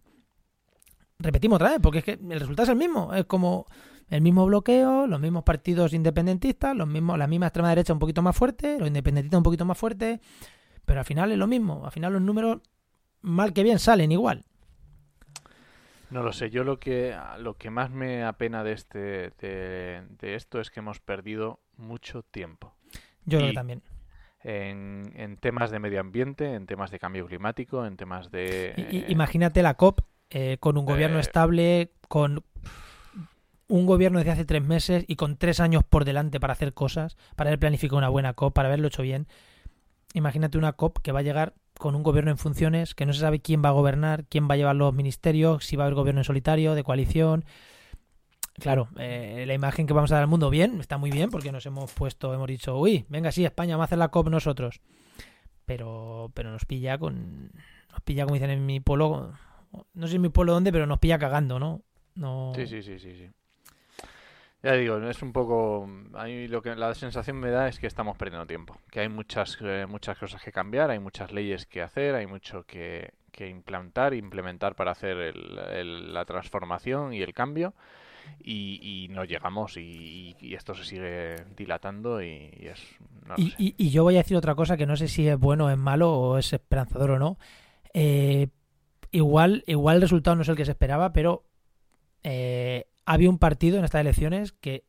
Repetimos 1.19 1.57
otra 1.57 1.71
vez, 1.71 1.79
porque 1.81 1.99
es 1.99 2.05
que 2.05 2.13
el 2.13 2.41
resultado 2.41 2.65
es 2.65 2.69
el 2.71 2.77
mismo. 2.77 3.15
Es 3.15 3.27
como 3.27 3.67
el 4.09 4.21
mismo 4.21 4.45
bloqueo, 4.47 5.07
los 5.07 5.21
mismos 5.21 5.45
partidos 5.45 5.93
independentistas, 5.93 6.77
los 6.77 6.89
mismos, 6.89 7.19
la 7.19 7.27
misma 7.27 7.47
extrema 7.47 7.69
derecha 7.69 7.93
un 7.93 7.99
poquito 7.99 8.23
más 8.23 8.37
fuerte, 8.37 8.79
los 8.79 8.89
independentistas 8.89 9.39
un 9.39 9.45
poquito 9.45 9.65
más 9.65 9.79
fuertes, 9.79 10.21
pero 10.85 11.01
al 11.01 11.07
final 11.07 11.33
es 11.33 11.39
lo 11.39 11.47
mismo. 11.47 11.85
Al 11.85 11.93
final 11.93 12.13
los 12.13 12.23
números, 12.23 12.61
mal 13.21 13.53
que 13.53 13.63
bien, 13.63 13.79
salen 13.79 14.13
igual. 14.13 14.45
No 16.11 16.23
lo 16.23 16.33
sé, 16.33 16.51
yo 16.51 16.63
lo 16.63 16.79
que, 16.79 17.17
lo 17.39 17.57
que 17.57 17.71
más 17.71 17.91
me 17.91 18.23
apena 18.23 18.63
de, 18.63 18.73
este, 18.73 19.31
de, 19.41 20.03
de 20.19 20.35
esto 20.35 20.61
es 20.61 20.71
que 20.71 20.81
hemos 20.81 21.01
perdido 21.01 21.61
mucho 21.79 22.23
tiempo 22.23 22.75
Yo 23.25 23.39
creo 23.39 23.51
que 23.51 23.55
también. 23.55 23.83
En, 24.45 25.13
en 25.17 25.37
temas 25.37 25.71
de 25.71 25.79
medio 25.79 26.01
ambiente, 26.01 26.55
en 26.55 26.67
temas 26.67 26.91
de 26.91 26.99
cambio 26.99 27.27
climático, 27.27 27.87
en 27.87 27.97
temas 27.97 28.31
de... 28.31 28.75
Eh, 28.77 29.07
imagínate 29.09 29.63
la 29.63 29.75
COP 29.75 30.01
eh, 30.31 30.57
con 30.61 30.77
un 30.77 30.85
gobierno 30.85 31.19
eh, 31.19 31.21
estable, 31.21 31.93
con 32.09 32.45
un 33.69 33.87
gobierno 33.87 34.19
desde 34.19 34.33
hace 34.33 34.45
tres 34.45 34.63
meses 34.63 35.05
y 35.07 35.17
con 35.17 35.37
tres 35.37 35.61
años 35.61 35.83
por 35.85 36.05
delante 36.05 36.41
para 36.41 36.53
hacer 36.53 36.75
cosas, 36.75 37.17
para 37.37 37.51
haber 37.51 37.61
planificado 37.61 37.99
una 37.99 38.09
buena 38.09 38.35
COP, 38.35 38.55
para 38.55 38.69
haberlo 38.69 38.89
hecho 38.89 39.03
bien. 39.03 39.29
Imagínate 40.15 40.59
una 40.59 40.73
COP 40.73 40.99
que 40.99 41.13
va 41.13 41.21
a 41.21 41.23
llegar 41.23 41.55
con 41.79 41.95
un 41.95 42.03
gobierno 42.03 42.31
en 42.31 42.39
funciones, 42.39 42.95
que 42.95 43.07
no 43.07 43.13
se 43.13 43.21
sabe 43.21 43.41
quién 43.41 43.63
va 43.65 43.71
a 43.71 43.73
gobernar, 43.73 44.25
quién 44.27 44.49
va 44.49 44.55
a 44.55 44.57
llevar 44.57 44.77
los 44.77 44.93
ministerios, 44.93 45.65
si 45.65 45.77
va 45.77 45.85
a 45.85 45.87
haber 45.87 45.95
gobierno 45.95 46.21
en 46.21 46.25
solitario, 46.25 46.75
de 46.75 46.85
coalición. 46.85 47.45
Claro, 48.59 48.89
eh, 48.99 49.45
la 49.47 49.55
imagen 49.55 49.87
que 49.87 49.93
vamos 49.95 50.13
a 50.13 50.17
dar 50.17 50.23
al 50.23 50.29
mundo, 50.29 50.51
bien, 50.51 50.79
está 50.81 50.99
muy 50.99 51.11
bien, 51.11 51.31
porque 51.31 51.53
nos 51.53 51.65
hemos 51.67 51.93
puesto, 51.93 52.35
hemos 52.35 52.47
dicho, 52.49 52.79
uy, 52.79 53.07
venga, 53.09 53.33
sí, 53.33 53.45
España, 53.45 53.75
vamos 53.77 53.85
a 53.85 53.87
hacer 53.87 53.99
la 53.99 54.09
COP 54.09 54.29
nosotros. 54.29 54.81
Pero, 55.65 56.31
pero 56.35 56.51
nos 56.51 56.65
pilla 56.65 56.99
con. 56.99 57.51
Nos 57.91 58.01
pilla, 58.05 58.25
como 58.25 58.35
dicen 58.35 58.51
en 58.51 58.67
mi 58.67 58.81
pueblo, 58.81 59.33
no 59.95 60.07
sé 60.07 60.17
en 60.17 60.23
mi 60.23 60.29
pueblo 60.29 60.53
dónde, 60.53 60.73
pero 60.73 60.87
nos 60.87 60.99
pilla 60.99 61.19
cagando, 61.19 61.59
¿no? 61.59 61.83
Sí, 62.55 62.67
sí, 62.67 62.83
sí, 62.83 62.99
sí, 62.99 63.17
sí. 63.17 63.31
Ya 64.63 64.75
digo, 64.75 64.97
es 64.99 65.23
un 65.23 65.33
poco... 65.33 65.89
A 66.15 66.25
mí 66.25 66.47
lo 66.47 66.63
que 66.63 66.77
la 66.77 66.95
sensación 66.95 67.37
me 67.39 67.51
da 67.51 67.67
es 67.69 67.81
que 67.81 67.89
estamos 67.89 68.17
perdiendo 68.17 68.47
tiempo, 68.47 68.79
que 68.91 69.01
hay 69.01 69.09
muchas, 69.09 69.59
eh, 69.61 69.87
muchas 69.89 70.17
cosas 70.19 70.41
que 70.43 70.53
cambiar, 70.53 70.91
hay 70.91 71.01
muchas 71.01 71.33
leyes 71.33 71.67
que 71.67 71.83
hacer, 71.83 72.15
hay 72.15 72.27
mucho 72.27 72.63
que, 72.65 73.13
que 73.33 73.49
implantar, 73.49 74.15
implementar 74.15 74.77
para 74.77 74.93
hacer 74.93 75.17
el- 75.17 76.13
la 76.15 76.25
transformación 76.25 77.13
y 77.13 77.23
el 77.23 77.35
cambio, 77.35 77.75
y, 78.43 79.05
y 79.05 79.09
no 79.09 79.25
llegamos 79.25 79.77
y, 79.77 80.35
y 80.41 80.55
esto 80.55 80.75
se 80.75 80.85
sigue 80.85 81.37
dilatando 81.57 82.23
y, 82.23 82.51
y 82.61 82.67
es... 82.67 82.81
No 83.27 83.35
lo 83.37 83.43
Y, 83.43 83.51
sé. 83.51 83.57
y- 83.59 83.75
y 83.79 83.91
yo 83.91 84.03
voy 84.03 84.15
a 84.15 84.19
decir 84.19 84.37
otra 84.37 84.55
cosa 84.55 84.77
que 84.77 84.87
no 84.87 84.97
sé 84.97 85.09
si 85.09 85.29
es 85.29 85.39
bueno 85.39 85.67
o 85.67 85.71
es 85.71 85.79
malo 85.79 86.13
o 86.13 86.39
es 86.39 86.53
esperanzador 86.53 87.13
o 87.13 87.19
no. 87.19 87.39
Eh, 87.95 88.49
igual, 89.11 89.63
igual 89.67 89.97
el 89.97 90.03
resultado 90.03 90.35
no 90.37 90.43
es 90.43 90.49
el 90.49 90.57
que 90.57 90.65
se 90.65 90.73
esperaba, 90.73 91.13
pero 91.13 91.45
eh, 92.25 92.87
había 93.07 93.31
un 93.31 93.39
partido 93.39 93.79
en 93.79 93.85
estas 93.85 94.01
elecciones 94.01 94.53
que 94.53 94.85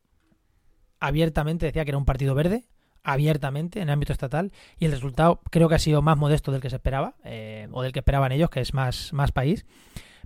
abiertamente 1.00 1.66
decía 1.66 1.84
que 1.84 1.90
era 1.90 1.98
un 1.98 2.04
partido 2.04 2.34
verde, 2.34 2.64
abiertamente 3.02 3.80
en 3.80 3.88
el 3.88 3.92
ámbito 3.92 4.12
estatal, 4.12 4.52
y 4.78 4.86
el 4.86 4.92
resultado 4.92 5.40
creo 5.50 5.68
que 5.68 5.74
ha 5.74 5.78
sido 5.78 6.00
más 6.00 6.16
modesto 6.16 6.50
del 6.52 6.60
que 6.62 6.70
se 6.70 6.76
esperaba, 6.76 7.16
eh, 7.24 7.68
o 7.72 7.82
del 7.82 7.92
que 7.92 7.98
esperaban 7.98 8.32
ellos, 8.32 8.48
que 8.50 8.60
es 8.60 8.72
más, 8.72 9.12
más 9.12 9.30
país. 9.32 9.66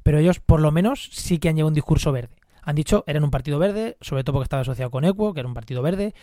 Pero 0.05 0.19
ellos, 0.19 0.39
por 0.39 0.61
lo 0.61 0.71
menos, 0.71 1.09
sí 1.13 1.39
que 1.39 1.49
han 1.49 1.57
llevado 1.57 1.69
un 1.69 1.75
discurso 1.75 2.13
verde. 2.13 2.37
Han 2.69 2.75
dicho, 2.77 3.03
eran 3.07 3.25
un 3.25 3.31
partido 3.31 3.59
verde, 3.59 3.97
sobre 4.03 4.25
todo 4.25 4.35
porque 4.35 4.45
estaba 4.45 4.61
asociado 4.61 4.91
con 4.91 5.05
Equo, 5.07 5.33
que 5.33 5.41
era 5.41 5.49
un 5.49 5.55
partido 5.55 5.81
verde, 5.81 6.15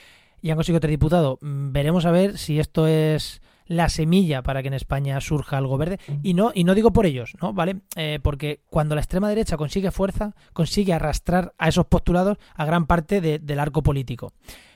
y 0.43 0.51
han 0.51 0.57
conseguido 0.57 0.79
tres 0.79 0.91
diputados. 0.91 1.39
Mm, 1.41 1.71
Veremos 1.71 2.05
a 2.05 2.11
ver 2.11 2.37
si 2.37 2.59
esto 2.59 2.85
es 2.87 3.41
la 3.65 3.89
semilla 3.89 4.43
para 4.43 4.61
que 4.61 4.67
en 4.67 4.75
España 4.75 5.19
surja 5.21 5.57
algo 5.57 5.75
verde. 5.79 5.97
Y 6.21 6.35
no, 6.35 6.51
y 6.53 6.63
no 6.65 6.75
digo 6.75 6.93
por 6.93 7.07
ellos, 7.07 7.33
¿no? 7.41 7.51
¿Vale? 7.51 7.77
Eh, 7.95 8.19
porque 8.21 8.61
cuando 8.69 8.93
la 8.93 9.01
extrema 9.01 9.27
derecha 9.27 9.57
consigue 9.57 9.89
fuerza, 9.89 10.35
consigue 10.53 10.93
arrastrar 10.93 11.55
a 11.57 11.67
esos 11.69 11.87
postulados 11.87 12.37
a 12.53 12.63
gran 12.65 12.85
parte 12.85 13.21
de- 13.21 13.39
del 13.39 13.59
arco 13.59 13.81
político. 13.81 14.31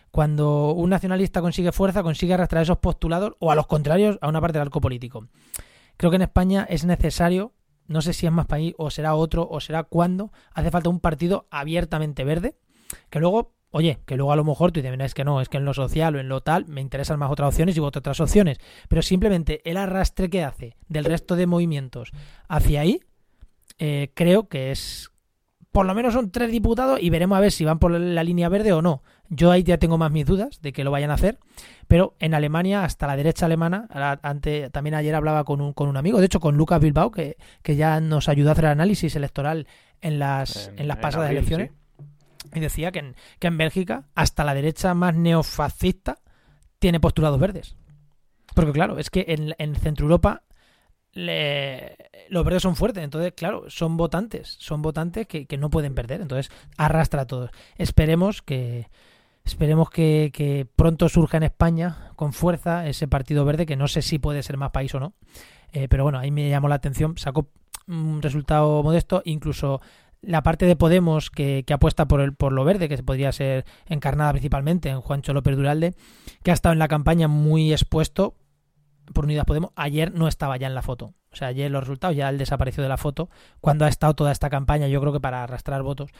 Cuando 0.09 0.71
un 0.71 0.89
nacionalista 0.89 1.39
consigue 1.39 1.71
fuerza, 1.71 2.01
consigue 2.01 2.33
arrastrar 2.33 2.61
a 2.61 2.63
esos 2.63 2.79
postulados 2.79 3.33
o 3.37 3.51
a 3.51 3.55
los 3.55 3.67
contrarios 3.67 4.17
a 4.21 4.27
una 4.27 4.41
parte 4.41 4.57
del 4.57 4.65
arco 4.67 4.81
político. 4.81 5.27
Creo 5.97 6.09
que 6.09 6.15
en 6.15 6.23
España 6.23 6.65
es 6.67 6.83
necesario, 6.83 7.53
no 7.89 8.01
sé 8.01 8.13
si 8.13 8.25
es 8.25 8.31
más 8.31 8.45
país 8.45 8.73
o 8.77 8.89
será 8.89 9.15
otro 9.15 9.47
o 9.49 9.59
será 9.59 9.83
cuándo, 9.83 10.31
hace 10.53 10.71
falta 10.71 10.89
un 10.89 11.01
partido 11.01 11.47
abiertamente 11.51 12.23
verde, 12.23 12.55
que 13.09 13.19
luego 13.19 13.59
Oye, 13.71 13.99
que 14.05 14.15
luego 14.15 14.31
a 14.31 14.35
lo 14.35 14.43
mejor 14.43 14.71
tú 14.71 14.79
dices, 14.79 14.91
"Mira, 14.91 15.05
es 15.05 15.13
que 15.13 15.23
no, 15.23 15.41
es 15.41 15.49
que 15.49 15.57
en 15.57 15.65
lo 15.65 15.73
social 15.75 16.15
o 16.15 16.19
en 16.19 16.27
lo 16.27 16.41
tal 16.41 16.65
me 16.67 16.81
interesan 16.81 17.19
más 17.19 17.29
otras 17.29 17.49
opciones 17.49 17.77
y 17.77 17.79
voto 17.79 17.99
otras 17.99 18.19
opciones. 18.19 18.57
Pero 18.87 19.01
simplemente 19.03 19.61
el 19.69 19.77
arrastre 19.77 20.29
que 20.29 20.43
hace 20.43 20.75
del 20.87 21.05
resto 21.05 21.35
de 21.35 21.45
movimientos 21.45 22.11
hacia 22.47 22.81
ahí, 22.81 23.01
eh, 23.77 24.11
creo 24.15 24.47
que 24.49 24.71
es. 24.71 25.11
Por 25.71 25.85
lo 25.85 25.93
menos 25.93 26.13
son 26.13 26.31
tres 26.31 26.51
diputados 26.51 26.99
y 27.01 27.09
veremos 27.11 27.37
a 27.37 27.41
ver 27.41 27.51
si 27.51 27.63
van 27.63 27.77
por 27.77 27.91
la 27.91 28.23
línea 28.23 28.49
verde 28.49 28.73
o 28.73 28.81
no. 28.81 29.03
Yo 29.29 29.51
ahí 29.51 29.61
ya 29.61 29.77
tengo 29.77 29.99
más 29.99 30.11
mis 30.11 30.25
dudas 30.25 30.59
de 30.61 30.73
que 30.73 30.83
lo 30.83 30.89
vayan 30.89 31.11
a 31.11 31.13
hacer. 31.13 31.37
Pero 31.87 32.15
en 32.19 32.33
Alemania, 32.33 32.83
hasta 32.83 33.05
la 33.05 33.15
derecha 33.15 33.45
alemana, 33.45 33.87
ahora, 33.91 34.19
ante, 34.23 34.69
también 34.71 34.95
ayer 34.95 35.13
hablaba 35.13 35.43
con 35.43 35.61
un, 35.61 35.73
con 35.73 35.87
un 35.87 35.97
amigo, 35.97 36.19
de 36.19 36.25
hecho 36.25 36.39
con 36.39 36.57
Lucas 36.57 36.81
Bilbao, 36.81 37.11
que, 37.11 37.37
que 37.61 37.75
ya 37.75 37.99
nos 37.99 38.29
ayudó 38.29 38.49
a 38.49 38.51
hacer 38.53 38.65
el 38.65 38.71
análisis 38.71 39.15
electoral 39.15 39.67
en 40.01 40.17
las, 40.17 40.71
en, 40.75 40.87
las 40.87 40.97
pasadas 40.97 41.27
abril, 41.27 41.37
elecciones. 41.37 41.71
sí. 41.71 41.75
Y 42.55 42.59
decía 42.61 42.91
que 42.91 42.99
en, 42.99 43.15
que 43.37 43.47
en 43.47 43.57
Bélgica 43.57 44.05
hasta 44.15 44.43
la 44.43 44.55
derecha 44.55 44.95
más 44.95 45.13
neofascista 45.13 46.17
tiene 46.79 46.99
postulados 46.99 47.39
verdes. 47.39 47.75
Porque 48.55 48.71
claro, 48.71 48.97
es 48.97 49.09
que 49.09 49.25
en, 49.27 49.53
en 49.59 49.75
Centro 49.75 50.05
Europa 50.05 50.43
los 51.13 52.45
verdes 52.45 52.61
son 52.61 52.75
fuertes, 52.75 53.03
entonces 53.03 53.33
claro, 53.35 53.69
son 53.69 53.97
votantes, 53.97 54.55
son 54.59 54.81
votantes 54.81 55.27
que, 55.27 55.57
no 55.57 55.69
pueden 55.69 55.95
perder, 55.95 56.21
entonces 56.21 56.51
arrastra 56.77 57.23
a 57.23 57.27
todos. 57.27 57.51
Esperemos 57.77 58.41
que 58.41 58.87
esperemos 59.43 59.89
que, 59.89 60.31
que 60.33 60.67
pronto 60.75 61.09
surja 61.09 61.37
en 61.37 61.43
España 61.43 62.11
con 62.15 62.33
fuerza 62.33 62.87
ese 62.87 63.07
partido 63.07 63.45
verde, 63.45 63.65
que 63.65 63.75
no 63.75 63.87
sé 63.87 64.01
si 64.01 64.19
puede 64.19 64.43
ser 64.43 64.57
más 64.57 64.71
país 64.71 64.93
o 64.95 64.99
no, 64.99 65.13
Eh, 65.71 65.87
pero 65.87 66.03
bueno, 66.03 66.17
ahí 66.17 66.31
me 66.31 66.49
llamó 66.49 66.67
la 66.67 66.75
atención, 66.75 67.15
sacó 67.17 67.49
un 67.87 68.21
resultado 68.23 68.81
modesto, 68.81 69.21
incluso 69.23 69.81
la 70.21 70.41
parte 70.43 70.65
de 70.65 70.75
Podemos 70.75 71.29
que, 71.29 71.63
que 71.65 71.73
apuesta 71.73 72.07
por, 72.07 72.21
el, 72.21 72.33
por 72.33 72.53
lo 72.53 72.65
verde, 72.65 72.89
que 72.89 72.97
podría 73.03 73.31
ser 73.31 73.65
encarnada 73.87 74.31
principalmente 74.31 74.89
en 74.89 75.01
Juancho 75.01 75.33
López 75.33 75.55
Duralde, 75.55 75.93
que 76.43 76.51
ha 76.51 76.53
estado 76.53 76.73
en 76.73 76.79
la 76.79 76.87
campaña 76.87 77.27
muy 77.27 77.71
expuesto 77.71 78.35
por 79.13 79.25
Unidas 79.25 79.45
Podemos, 79.45 79.71
ayer 79.75 80.13
no 80.13 80.27
estaba 80.27 80.57
ya 80.57 80.67
en 80.67 80.75
la 80.75 80.81
foto. 80.81 81.13
O 81.31 81.35
sea, 81.35 81.49
ayer 81.49 81.69
los 81.69 81.81
resultados 81.81 82.15
ya 82.15 82.29
él 82.29 82.37
desapareció 82.37 82.81
de 82.81 82.89
la 82.89 82.97
foto 82.97 83.29
cuando 83.61 83.85
ha 83.85 83.89
estado 83.89 84.13
toda 84.13 84.31
esta 84.31 84.49
campaña, 84.49 84.87
yo 84.87 84.99
creo 85.01 85.13
que 85.13 85.19
para 85.19 85.43
arrastrar 85.43 85.83
votos. 85.83 86.11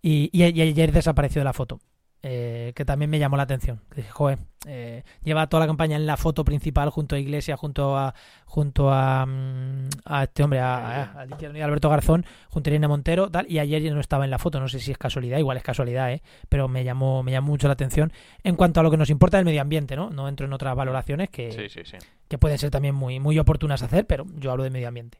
Y, 0.00 0.30
y, 0.32 0.42
ayer 0.42 0.92
desapareció 0.92 1.40
de 1.40 1.44
la 1.44 1.52
foto. 1.52 1.80
Eh, 2.24 2.72
que 2.76 2.84
también 2.84 3.10
me 3.10 3.18
llamó 3.18 3.36
la 3.36 3.42
atención. 3.42 3.80
Dije, 3.96 4.08
joder, 4.08 4.38
eh, 4.68 5.02
lleva 5.24 5.48
toda 5.48 5.62
la 5.62 5.66
campaña 5.66 5.96
en 5.96 6.06
la 6.06 6.16
foto 6.16 6.44
principal 6.44 6.88
junto 6.90 7.16
a 7.16 7.18
Iglesias, 7.18 7.58
junto 7.58 7.96
a 7.98 8.14
junto 8.44 8.92
a, 8.92 9.26
mm, 9.26 9.88
a 10.04 10.22
este 10.22 10.44
hombre, 10.44 10.60
a, 10.60 10.76
a, 10.76 11.22
a, 11.22 11.64
Alberto 11.64 11.90
Garzón, 11.90 12.24
junto 12.48 12.68
a 12.68 12.70
Irene 12.70 12.86
Montero, 12.86 13.28
tal, 13.28 13.50
y 13.50 13.58
ayer 13.58 13.92
no 13.92 13.98
estaba 13.98 14.24
en 14.24 14.30
la 14.30 14.38
foto. 14.38 14.60
No 14.60 14.68
sé 14.68 14.78
si 14.78 14.92
es 14.92 14.98
casualidad, 14.98 15.38
igual 15.38 15.56
es 15.56 15.64
casualidad, 15.64 16.12
¿eh? 16.12 16.22
pero 16.48 16.68
me 16.68 16.84
llamó, 16.84 17.24
me 17.24 17.32
llamó 17.32 17.48
mucho 17.48 17.66
la 17.66 17.72
atención 17.72 18.12
en 18.44 18.54
cuanto 18.54 18.78
a 18.78 18.84
lo 18.84 18.92
que 18.92 18.96
nos 18.96 19.10
importa 19.10 19.38
del 19.38 19.46
medio 19.46 19.60
ambiente, 19.60 19.96
¿no? 19.96 20.10
No 20.10 20.28
entro 20.28 20.46
en 20.46 20.52
otras 20.52 20.76
valoraciones 20.76 21.28
que, 21.28 21.50
Sí, 21.50 21.68
sí, 21.68 21.80
sí. 21.84 21.96
que 22.28 22.38
pueden 22.38 22.58
ser 22.58 22.70
también 22.70 22.94
muy, 22.94 23.18
muy 23.18 23.36
oportunas 23.40 23.82
hacer, 23.82 24.06
pero 24.06 24.26
yo 24.36 24.52
hablo 24.52 24.62
de 24.62 24.70
medio 24.70 24.86
ambiente. 24.86 25.18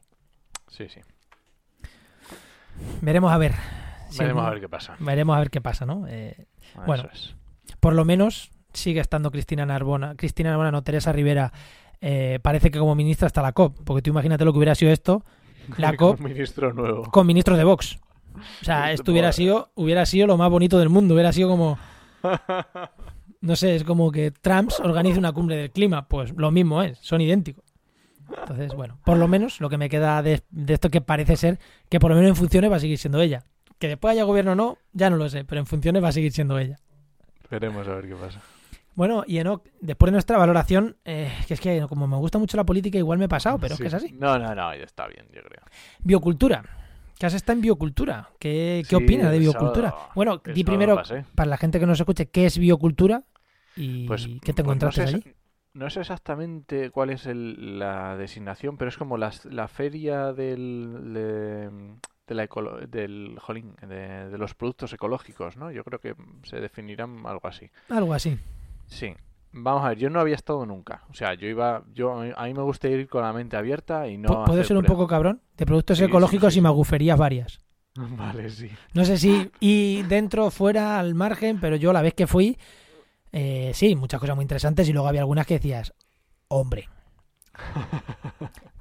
Sí, 0.69 0.87
sí. 0.87 1.01
Veremos 3.01 3.33
a 3.33 3.37
ver. 3.37 3.51
Veremos 4.19 4.45
a 4.45 4.49
ver 4.49 4.59
qué 4.61 4.69
pasa. 4.69 4.95
Veremos 4.99 5.35
a 5.35 5.39
ver 5.39 5.49
qué 5.49 5.61
pasa, 5.61 5.85
¿no? 5.85 6.05
Eh, 6.07 6.45
Bueno. 6.85 7.07
es. 7.13 7.35
por 7.79 7.93
lo 7.93 8.05
menos 8.05 8.51
sigue 8.73 8.99
estando 8.99 9.29
Cristina 9.31 9.65
Narbona, 9.65 10.15
Cristina 10.15 10.49
Narbona, 10.49 10.71
no, 10.71 10.83
Teresa 10.83 11.11
Rivera, 11.11 11.51
eh, 12.01 12.39
parece 12.41 12.71
que 12.71 12.79
como 12.79 12.95
ministra 12.95 13.27
hasta 13.27 13.41
la 13.41 13.51
COP, 13.53 13.77
porque 13.83 14.01
tú 14.01 14.09
imagínate 14.09 14.43
lo 14.45 14.51
que 14.51 14.57
hubiera 14.57 14.75
sido 14.75 14.91
esto 14.91 15.23
La 15.77 15.95
COP 15.95 16.19
Un 16.19 16.25
ministro 16.25 16.73
nuevo. 16.73 17.03
con 17.03 17.25
ministros 17.27 17.57
de 17.57 17.63
Vox. 17.63 17.99
O 18.61 18.65
sea, 18.65 18.91
esto 18.93 19.11
hubiera 19.11 19.31
sido, 19.31 19.71
hubiera 19.75 20.05
sido 20.05 20.27
lo 20.27 20.37
más 20.37 20.49
bonito 20.49 20.77
del 20.79 20.89
mundo, 20.89 21.13
hubiera 21.13 21.31
sido 21.31 21.49
como, 21.49 21.77
no 23.41 23.55
sé, 23.55 23.75
es 23.75 23.83
como 23.83 24.11
que 24.11 24.31
Trump 24.31 24.71
organiza 24.83 25.19
una 25.19 25.31
cumbre 25.31 25.55
del 25.57 25.71
clima, 25.71 26.07
pues 26.07 26.33
lo 26.35 26.51
mismo 26.51 26.81
es, 26.81 26.97
son 26.99 27.21
idénticos. 27.21 27.63
Entonces, 28.35 28.73
bueno, 28.73 28.97
por 29.05 29.17
lo 29.17 29.27
menos 29.27 29.59
lo 29.61 29.69
que 29.69 29.77
me 29.77 29.89
queda 29.89 30.21
de, 30.23 30.41
de 30.49 30.73
esto 30.73 30.89
que 30.89 31.01
parece 31.01 31.37
ser 31.37 31.59
que 31.89 31.99
por 31.99 32.09
lo 32.09 32.15
menos 32.15 32.29
en 32.29 32.35
funciones 32.35 32.71
va 32.71 32.77
a 32.77 32.79
seguir 32.79 32.97
siendo 32.97 33.21
ella. 33.21 33.43
Que 33.83 33.89
después 33.89 34.13
haya 34.13 34.23
gobierno 34.23 34.53
o 34.53 34.55
no, 34.55 34.77
ya 34.93 35.09
no 35.09 35.17
lo 35.17 35.27
sé, 35.27 35.43
pero 35.43 35.59
en 35.59 35.65
funciones 35.67 36.01
va 36.01 36.07
a 36.07 36.11
seguir 36.13 36.31
siendo 36.31 36.57
ella. 36.57 36.77
Veremos 37.51 37.85
a 37.85 37.95
ver 37.95 38.07
qué 38.07 38.15
pasa. 38.15 38.39
Bueno, 38.95 39.25
y 39.27 39.39
Enoch, 39.39 39.61
después 39.81 40.07
de 40.07 40.13
nuestra 40.13 40.37
valoración, 40.37 40.95
eh, 41.03 41.29
que 41.49 41.55
es 41.55 41.59
que 41.59 41.85
como 41.89 42.07
me 42.07 42.15
gusta 42.15 42.37
mucho 42.39 42.55
la 42.55 42.63
política, 42.63 42.97
igual 42.97 43.19
me 43.19 43.25
he 43.25 43.27
pasado, 43.27 43.59
pero 43.59 43.73
es 43.73 43.81
que 43.81 43.87
es 43.87 43.93
así. 43.93 44.13
No, 44.13 44.39
no, 44.39 44.55
no, 44.55 44.73
ya 44.73 44.85
está 44.85 45.05
bien, 45.07 45.25
yo 45.33 45.41
creo. 45.43 45.63
Biocultura. 46.01 46.63
¿Qué 47.19 47.25
has 47.25 47.33
estado 47.33 47.57
en 47.57 47.61
biocultura? 47.63 48.29
¿Qué, 48.39 48.83
qué 48.87 48.95
Sí, 48.95 49.03
opinas 49.03 49.29
de 49.33 49.39
biocultura? 49.39 49.89
sábado- 49.89 50.11
bueno, 50.15 50.41
di 50.55 50.63
primero, 50.63 50.95
pasé. 50.95 51.25
para 51.35 51.49
la 51.49 51.57
gente 51.57 51.77
que 51.77 51.85
no 51.85 51.93
se 51.93 52.03
escuche, 52.03 52.27
¿qué 52.29 52.45
es 52.45 52.57
biocultura? 52.57 53.23
¿Y 53.75 54.07
Pues, 54.07 54.27
qué 54.41 54.53
te 54.53 54.63
pues 54.63 54.77
encontraste 54.77 55.01
no 55.01 55.07
sé, 55.09 55.15
allí? 55.17 55.23
No 55.73 55.89
sé 55.89 55.99
exactamente 55.99 56.89
cuál 56.89 57.09
es 57.09 57.25
el- 57.25 57.79
la 57.79 58.15
designación, 58.15 58.77
pero 58.77 58.87
es 58.87 58.95
como 58.97 59.17
las- 59.17 59.43
la 59.43 59.67
feria 59.67 60.31
del, 60.31 61.13
de, 61.13 61.69
de 62.27 62.35
la 62.35 62.47
del 62.87 63.37
jolín, 63.41 63.75
de, 63.87 64.29
de 64.29 64.37
los 64.37 64.53
productos 64.53 64.93
ecológicos, 64.93 65.57
¿no? 65.57 65.71
Yo 65.71 65.83
creo 65.83 65.99
que 65.99 66.15
se 66.43 66.59
definirán 66.59 67.25
algo 67.25 67.47
así. 67.47 67.69
Algo 67.89 68.13
así. 68.13 68.37
Sí. 68.87 69.13
Vamos 69.55 69.83
a 69.85 69.89
ver, 69.89 69.97
yo 69.99 70.09
no 70.09 70.19
había 70.19 70.35
estado 70.35 70.65
nunca. 70.65 71.03
O 71.09 71.13
sea, 71.13 71.35
yo 71.35 71.47
iba, 71.47 71.83
yo 71.93 72.19
a 72.35 72.45
mí 72.45 72.53
me 72.53 72.61
gusta 72.63 72.87
ir 72.87 73.07
con 73.07 73.21
la 73.21 73.33
mente 73.33 73.55
abierta 73.55 74.07
y 74.07 74.17
no 74.17 74.29
Pu- 74.29 74.45
¿Puedo 74.47 74.63
ser 74.63 74.77
un 74.77 74.85
poco 74.85 75.05
cabrón? 75.05 75.41
De 75.57 75.65
productos 75.65 75.97
Sí, 75.97 76.03
sí, 76.05 76.09
ecológicos 76.09 76.53
sí. 76.53 76.59
y 76.59 76.61
maguferías 76.63 77.19
varias. 77.19 77.59
Vale, 77.95 78.49
sí. 78.49 78.69
No 78.93 79.05
sé 79.05 79.17
si 79.17 79.51
y 79.59 80.01
dentro, 80.03 80.49
fuera, 80.49 80.97
al 80.99 81.13
margen, 81.13 81.59
pero 81.59 81.75
yo 81.75 81.93
la 81.93 82.01
vez 82.01 82.13
que 82.15 82.25
fui, 82.25 82.57
eh, 83.31 83.71
sí, 83.75 83.95
muchas 83.95 84.19
cosas 84.19 84.35
muy 84.35 84.43
interesantes 84.43 84.87
y 84.89 84.93
luego 84.93 85.07
había 85.07 85.21
algunas 85.21 85.45
que 85.45 85.55
decías, 85.55 85.93
hombre, 86.47 86.89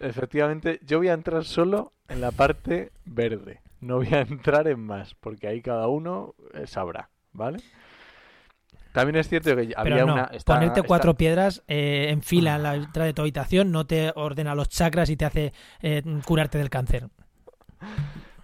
Efectivamente, 0.00 0.80
yo 0.84 0.98
voy 0.98 1.08
a 1.08 1.14
entrar 1.14 1.44
solo 1.44 1.92
en 2.08 2.20
la 2.20 2.30
parte 2.30 2.92
verde. 3.04 3.60
No 3.80 3.96
voy 3.96 4.08
a 4.12 4.20
entrar 4.20 4.68
en 4.68 4.80
más, 4.80 5.14
porque 5.14 5.48
ahí 5.48 5.62
cada 5.62 5.88
uno 5.88 6.34
eh, 6.54 6.66
sabrá, 6.66 7.10
¿vale? 7.32 7.58
También 8.92 9.16
es 9.16 9.28
cierto 9.28 9.54
que 9.54 9.72
había 9.76 9.76
pero 9.82 10.06
no, 10.06 10.14
una... 10.14 10.30
ponerte 10.44 10.82
cuatro 10.82 11.14
piedras 11.14 11.62
eh, 11.68 12.06
en 12.08 12.22
fila 12.22 12.56
en 12.56 12.62
la 12.62 12.74
entrada 12.74 13.06
de 13.06 13.12
tu 13.12 13.22
habitación 13.22 13.70
no 13.70 13.86
te 13.86 14.12
ordena 14.16 14.54
los 14.54 14.68
chakras 14.68 15.10
y 15.10 15.16
te 15.16 15.24
hace 15.24 15.52
eh, 15.82 16.02
curarte 16.24 16.58
del 16.58 16.70
cáncer. 16.70 17.08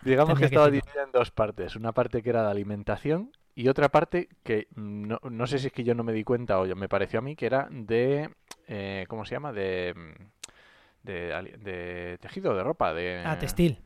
Digamos 0.03 0.35
tendría 0.35 0.49
que 0.49 0.55
estaba 0.55 0.71
dividida 0.71 1.03
en 1.03 1.13
dos 1.13 1.31
partes. 1.31 1.77
Una 1.77 1.93
parte 1.93 2.23
que 2.23 2.31
era 2.31 2.45
de 2.45 2.51
alimentación 2.51 3.33
y 3.57 3.69
otra 3.69 3.89
parte 3.89 4.29
que 4.43 4.69
mm, 4.77 5.09
no, 5.09 5.21
no 5.29 5.47
sé 5.47 5.59
si 5.59 5.69
es 5.69 5.73
que 5.73 5.83
yo 5.83 5.95
no 5.95 6.05
me 6.05 6.13
di 6.13 6.25
cuenta 6.25 6.61
o 6.61 6.67
me 6.77 6.89
pareció 6.89 7.19
a 7.19 7.23
mí 7.23 7.35
que 7.35 7.47
era 7.47 7.67
de... 7.71 8.31
eh, 8.69 9.07
¿Cómo 9.09 9.25
se 9.25 9.35
llama? 9.35 9.53
De... 9.53 9.95
De, 11.05 11.29
de 11.63 12.19
tejido, 12.19 12.57
de 12.57 12.63
ropa, 12.63 12.93
de... 12.93 13.23
Ah, 13.25 13.39
textil. 13.39 13.79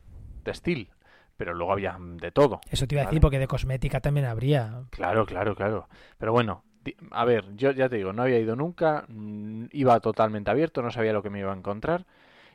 Textil. 0.43 0.89
Pero 1.37 1.53
luego 1.53 1.73
había 1.73 1.97
de 1.99 2.31
todo. 2.31 2.59
Eso 2.69 2.87
te 2.87 2.95
iba 2.95 3.03
a 3.03 3.05
decir 3.05 3.21
porque 3.21 3.39
de 3.39 3.47
cosmética 3.47 4.01
también 4.01 4.25
habría. 4.25 4.83
Claro, 4.89 5.25
claro, 5.25 5.55
claro. 5.55 5.87
Pero 6.17 6.31
bueno, 6.31 6.63
a 7.11 7.25
ver, 7.25 7.55
yo 7.55 7.71
ya 7.71 7.89
te 7.89 7.97
digo, 7.97 8.13
no 8.13 8.23
había 8.23 8.39
ido 8.39 8.55
nunca, 8.55 9.05
mm, 9.07 9.65
iba 9.71 9.99
totalmente 9.99 10.51
abierto, 10.51 10.81
no 10.81 10.91
sabía 10.91 11.13
lo 11.13 11.23
que 11.23 11.29
me 11.29 11.39
iba 11.39 11.53
a 11.53 11.57
encontrar 11.57 12.05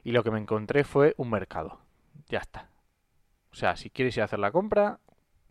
y 0.02 0.12
lo 0.12 0.22
que 0.22 0.30
me 0.30 0.38
encontré 0.38 0.84
fue 0.84 1.14
un 1.16 1.30
mercado. 1.30 1.78
Ya 2.28 2.38
está. 2.38 2.68
O 3.52 3.54
sea, 3.54 3.76
si 3.76 3.90
quieres 3.90 4.16
ir 4.16 4.22
a 4.22 4.24
hacer 4.24 4.38
la 4.38 4.50
compra 4.50 4.98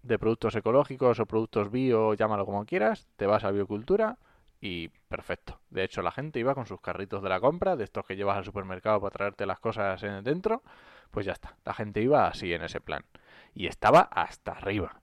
de 0.02 0.20
productos 0.20 0.56
ecológicos 0.56 1.20
o 1.20 1.26
productos 1.26 1.72
bio, 1.72 2.14
llámalo 2.14 2.46
como 2.46 2.66
quieras, 2.66 3.08
te 3.16 3.26
vas 3.26 3.44
a 3.44 3.52
biocultura 3.52 4.18
y 4.64 4.88
perfecto. 4.88 5.60
De 5.70 5.84
hecho, 5.84 6.02
la 6.02 6.12
gente 6.12 6.40
iba 6.40 6.56
con 6.56 6.66
sus 6.66 6.80
carritos 6.80 7.22
de 7.22 7.28
la 7.28 7.42
compra, 7.42 7.76
de 7.76 7.84
estos 7.84 8.06
que 8.06 8.16
llevas 8.16 8.38
al 8.38 8.46
supermercado 8.46 9.02
para 9.02 9.12
traerte 9.12 9.46
las 9.46 9.60
cosas 9.60 10.02
en 10.04 10.24
dentro, 10.24 10.64
pues 11.12 11.26
ya 11.26 11.34
está. 11.34 11.58
La 11.66 11.74
gente 11.74 12.02
iba 12.02 12.28
así 12.28 12.54
en 12.54 12.64
ese 12.64 12.80
plan. 12.80 13.04
Y 13.54 13.68
estaba 13.68 14.00
hasta 14.00 14.54
arriba 14.54 15.02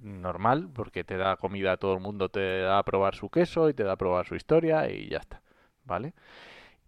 normal, 0.00 0.70
porque 0.72 1.04
te 1.04 1.18
da 1.18 1.36
comida 1.36 1.72
a 1.72 1.76
todo 1.76 1.92
el 1.92 2.00
mundo, 2.00 2.30
te 2.30 2.60
da 2.60 2.78
a 2.78 2.82
probar 2.82 3.14
su 3.14 3.28
queso 3.28 3.68
y 3.68 3.74
te 3.74 3.84
da 3.84 3.92
a 3.92 3.96
probar 3.96 4.26
su 4.26 4.36
historia 4.36 4.90
y 4.90 5.10
ya 5.10 5.18
está, 5.18 5.42
¿vale? 5.84 6.14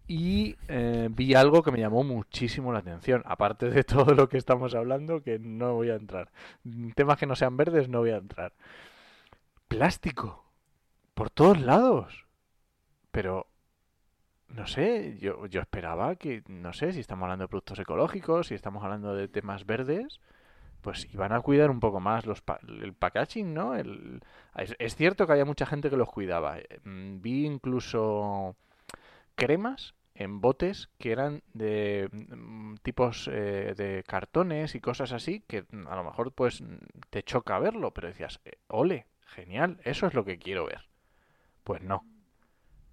Y 0.07 0.57
eh, 0.69 1.09
vi 1.11 1.35
algo 1.35 1.63
que 1.63 1.71
me 1.71 1.81
llamó 1.81 2.03
muchísimo 2.03 2.73
la 2.73 2.79
atención, 2.79 3.23
aparte 3.27 3.69
de 3.69 3.85
todo 3.85 4.15
lo 4.15 4.27
que 4.31 4.39
estamos 4.39 4.75
hablando, 4.75 5.23
que 5.23 5.39
no 5.39 5.75
voy 5.75 5.91
a 5.91 5.97
entrar. 5.97 6.31
Temas 6.95 7.19
que 7.19 7.27
no 7.27 7.37
sean 7.37 7.59
verdes, 7.59 7.91
no 7.91 7.99
voy 7.99 8.11
a 8.11 8.17
entrar. 8.17 8.55
Plástico, 9.69 10.50
por 11.15 11.31
todos 11.31 11.61
lados. 11.61 12.27
Pero, 13.13 13.49
no 14.49 14.67
sé, 14.67 15.17
yo, 15.21 15.47
yo 15.47 15.61
esperaba 15.61 16.17
que, 16.17 16.43
no 16.49 16.73
sé, 16.73 16.93
si 16.93 17.01
estamos 17.01 17.25
hablando 17.25 17.45
de 17.45 17.49
productos 17.49 17.79
ecológicos, 17.79 18.49
si 18.49 18.55
estamos 18.55 18.83
hablando 18.83 19.15
de 19.15 19.29
temas 19.29 19.65
verdes, 19.65 20.21
pues 20.83 21.09
iban 21.15 21.33
a 21.33 21.41
cuidar 21.43 21.71
un 21.71 21.81
poco 21.81 22.01
más 22.01 22.27
los 22.27 22.43
pa- 22.43 22.61
el 22.69 22.95
packaging, 22.95 23.55
¿no? 23.55 23.77
El, 23.77 24.23
es, 24.57 24.97
cierto 24.97 25.27
que 25.27 25.33
había 25.35 25.47
mucha 25.47 25.67
gente 25.67 25.91
que 25.91 25.97
los 25.99 26.11
cuidaba. 26.11 26.59
eh, 26.61 26.81
mm, 26.85 27.23
Vi 27.23 27.47
incluso 27.47 28.57
cremas 29.37 29.95
en 30.15 30.41
botes 30.43 30.91
que 30.99 31.13
eran 31.13 31.43
de 31.55 32.09
mm, 32.13 32.77
tipos 32.83 33.29
eh, 33.33 33.75
de 33.77 34.05
cartones 34.07 34.75
y 34.77 34.81
cosas 34.81 35.13
así 35.13 35.43
que 35.49 35.65
a 35.89 35.97
lo 35.97 36.05
mejor 36.05 36.33
pues 36.33 36.63
te 37.11 37.23
choca 37.25 37.59
verlo, 37.61 37.93
pero 37.95 38.09
decías, 38.09 38.41
eh, 38.47 38.59
ole, 38.69 39.07
genial, 39.27 39.81
eso 39.85 40.07
es 40.09 40.15
lo 40.15 40.25
que 40.27 40.39
quiero 40.39 40.67
ver. 40.67 40.90
Pues 41.65 41.83
no. 41.83 42.05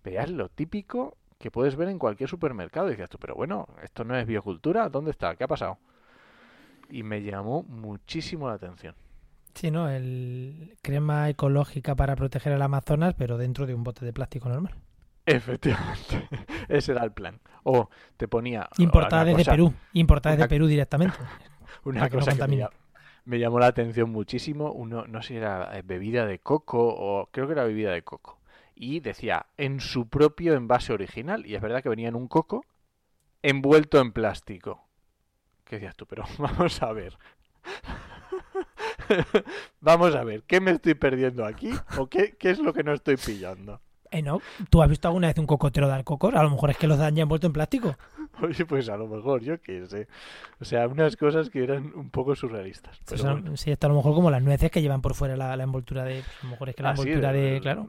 Veas 0.03 0.29
lo 0.29 0.49
típico 0.49 1.17
que 1.37 1.51
puedes 1.51 1.75
ver 1.75 1.89
en 1.89 1.99
cualquier 1.99 2.29
supermercado. 2.29 2.87
Y 2.87 2.91
decías 2.91 3.09
tú, 3.09 3.17
pero 3.19 3.35
bueno, 3.35 3.67
esto 3.83 4.03
no 4.03 4.15
es 4.15 4.25
biocultura, 4.25 4.89
¿dónde 4.89 5.11
está? 5.11 5.35
¿Qué 5.35 5.43
ha 5.43 5.47
pasado? 5.47 5.77
y 6.89 7.03
me 7.03 7.21
llamó 7.21 7.63
muchísimo 7.63 8.47
la 8.47 8.55
atención. 8.55 8.95
Sí, 9.53 9.71
¿no? 9.71 9.89
El 9.89 10.77
crema 10.81 11.29
ecológica 11.29 11.95
para 11.95 12.15
proteger 12.15 12.53
el 12.53 12.61
Amazonas, 12.61 13.15
pero 13.15 13.37
dentro 13.37 13.65
de 13.65 13.73
un 13.73 13.83
bote 13.83 14.05
de 14.05 14.13
plástico 14.13 14.49
normal. 14.49 14.75
Efectivamente, 15.25 16.27
ese 16.69 16.91
era 16.93 17.03
el 17.03 17.11
plan. 17.11 17.39
O 17.63 17.89
te 18.15 18.27
ponía 18.27 18.69
Importada 18.77 19.25
desde 19.25 19.39
cosa- 19.39 19.51
Perú. 19.51 19.73
Importada 19.93 20.35
desde 20.35 20.47
Perú 20.47 20.67
directamente. 20.67 21.17
Una 21.83 22.01
para 22.01 22.09
que 22.09 22.17
no 22.17 22.19
cosa 22.25 22.47
que 22.47 22.67
me 23.25 23.39
llamó 23.39 23.59
la 23.59 23.67
atención 23.67 24.09
muchísimo, 24.09 24.71
uno, 24.71 25.05
no 25.05 25.21
sé 25.21 25.27
si 25.29 25.35
era 25.35 25.77
eh, 25.77 25.81
bebida 25.83 26.25
de 26.25 26.39
coco 26.39 26.87
o 26.87 27.27
creo 27.29 27.45
que 27.47 27.53
era 27.53 27.65
bebida 27.65 27.91
de 27.91 28.01
coco. 28.01 28.36
Y 28.79 28.99
decía, 28.99 29.47
en 29.57 29.79
su 29.79 30.07
propio 30.07 30.53
envase 30.53 30.93
original, 30.93 31.45
y 31.45 31.55
es 31.55 31.61
verdad 31.61 31.81
que 31.81 31.89
venía 31.89 32.09
en 32.09 32.15
un 32.15 32.27
coco 32.27 32.63
envuelto 33.41 33.99
en 33.99 34.11
plástico. 34.11 34.87
¿Qué 35.63 35.77
decías 35.77 35.95
tú? 35.95 36.05
Pero 36.05 36.23
vamos 36.37 36.81
a 36.83 36.91
ver. 36.93 37.17
vamos 39.81 40.15
a 40.15 40.23
ver, 40.23 40.43
¿qué 40.43 40.61
me 40.61 40.71
estoy 40.71 40.93
perdiendo 40.95 41.45
aquí? 41.45 41.71
¿O 41.97 42.07
qué, 42.07 42.35
qué 42.37 42.51
es 42.51 42.59
lo 42.59 42.73
que 42.73 42.83
no 42.83 42.93
estoy 42.93 43.17
pillando? 43.17 43.81
Eh, 44.09 44.21
no. 44.21 44.39
¿Tú 44.69 44.81
has 44.81 44.89
visto 44.89 45.07
alguna 45.09 45.27
vez 45.27 45.37
un 45.37 45.45
cocotero 45.47 45.87
dar 45.87 46.03
cocos? 46.05 46.33
A 46.33 46.41
lo 46.43 46.49
mejor 46.49 46.69
es 46.69 46.77
que 46.77 46.87
los 46.87 46.97
dan 46.97 47.13
ya 47.15 47.23
envuelto 47.23 47.47
en 47.47 47.53
plástico. 47.53 47.97
Oye, 48.41 48.65
pues 48.65 48.87
a 48.89 48.95
lo 48.95 49.07
mejor, 49.07 49.41
yo 49.41 49.59
qué 49.61 49.85
sé. 49.87 50.07
O 50.61 50.65
sea, 50.65 50.87
unas 50.87 51.17
cosas 51.17 51.49
que 51.49 51.61
eran 51.63 51.91
un 51.95 52.09
poco 52.09 52.35
surrealistas. 52.35 52.99
Pero 53.09 53.23
bueno. 53.23 53.57
Sí, 53.57 53.69
esto 53.71 53.87
a 53.87 53.89
lo 53.89 53.95
mejor 53.97 54.13
como 54.13 54.31
las 54.31 54.41
nueces 54.41 54.71
que 54.71 54.81
llevan 54.81 55.01
por 55.01 55.13
fuera 55.13 55.35
la, 55.35 55.55
la 55.57 55.63
envoltura 55.63 56.03
de. 56.05 56.21
pues, 56.21 56.37
a 56.41 56.45
lo 56.45 56.51
mejor 56.51 56.69
es 56.69 56.75
que 56.75 56.83
la 56.83 56.89
Así 56.91 57.01
envoltura 57.01 57.33
de. 57.33 57.41
de- 57.51 57.59
Claro. 57.61 57.87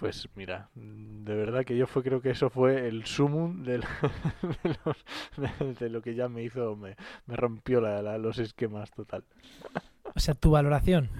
Pues 0.00 0.28
mira, 0.34 0.68
de 0.74 1.34
verdad 1.34 1.64
que 1.64 1.76
yo 1.76 1.86
fue, 1.86 2.02
creo 2.02 2.20
que 2.22 2.30
eso 2.30 2.48
fue 2.50 2.88
el 2.88 3.04
sumum 3.04 3.62
de, 3.62 3.78
los- 4.84 5.04
de- 5.36 5.74
de 5.74 5.90
lo 5.90 6.00
que 6.02 6.14
ya 6.14 6.28
me 6.28 6.42
hizo, 6.42 6.74
me, 6.74 6.96
me 7.26 7.36
rompió 7.36 7.80
la- 7.80 8.00
la- 8.02 8.18
los 8.18 8.38
esquemas 8.38 8.90
total. 8.90 9.24
O 10.14 10.18
sea, 10.18 10.34
tu 10.34 10.50
valoración. 10.52 11.10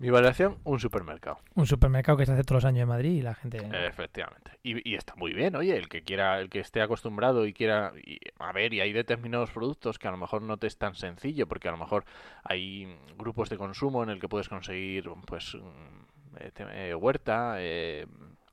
Mi 0.00 0.10
valoración, 0.10 0.58
un 0.64 0.80
supermercado. 0.80 1.38
Un 1.54 1.66
supermercado 1.68 2.18
que 2.18 2.26
se 2.26 2.32
hace 2.32 2.42
todos 2.42 2.64
los 2.64 2.68
años 2.68 2.82
en 2.82 2.88
Madrid 2.88 3.12
y 3.12 3.22
la 3.22 3.34
gente. 3.36 3.58
Efectivamente. 3.86 4.50
Y, 4.64 4.90
y 4.90 4.96
está 4.96 5.14
muy 5.14 5.32
bien, 5.32 5.54
oye, 5.54 5.76
el 5.76 5.88
que 5.88 6.02
quiera, 6.02 6.40
el 6.40 6.50
que 6.50 6.58
esté 6.58 6.82
acostumbrado 6.82 7.46
y 7.46 7.52
quiera, 7.52 7.92
y- 8.04 8.18
a 8.40 8.52
ver, 8.52 8.74
y 8.74 8.80
hay 8.80 8.92
determinados 8.92 9.50
productos 9.52 10.00
que 10.00 10.08
a 10.08 10.10
lo 10.10 10.16
mejor 10.16 10.42
no 10.42 10.56
te 10.56 10.66
es 10.66 10.76
tan 10.78 10.96
sencillo, 10.96 11.46
porque 11.46 11.68
a 11.68 11.72
lo 11.72 11.78
mejor 11.78 12.04
hay 12.42 12.92
grupos 13.16 13.48
de 13.50 13.56
consumo 13.56 14.02
en 14.02 14.10
el 14.10 14.18
que 14.18 14.28
puedes 14.28 14.48
conseguir, 14.48 15.08
pues, 15.26 15.54
mm, 15.54 16.13
eh, 16.38 16.52
eh, 16.58 16.94
huerta, 16.94 17.56
eh, 17.58 18.06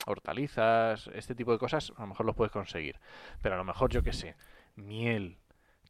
hortalizas, 0.05 1.09
este 1.13 1.35
tipo 1.35 1.51
de 1.51 1.59
cosas, 1.59 1.93
a 1.97 2.01
lo 2.01 2.07
mejor 2.07 2.25
los 2.25 2.35
puedes 2.35 2.51
conseguir. 2.51 2.99
Pero 3.41 3.55
a 3.55 3.57
lo 3.57 3.63
mejor, 3.63 3.91
yo 3.91 4.03
qué 4.03 4.13
sé, 4.13 4.35
miel, 4.75 5.37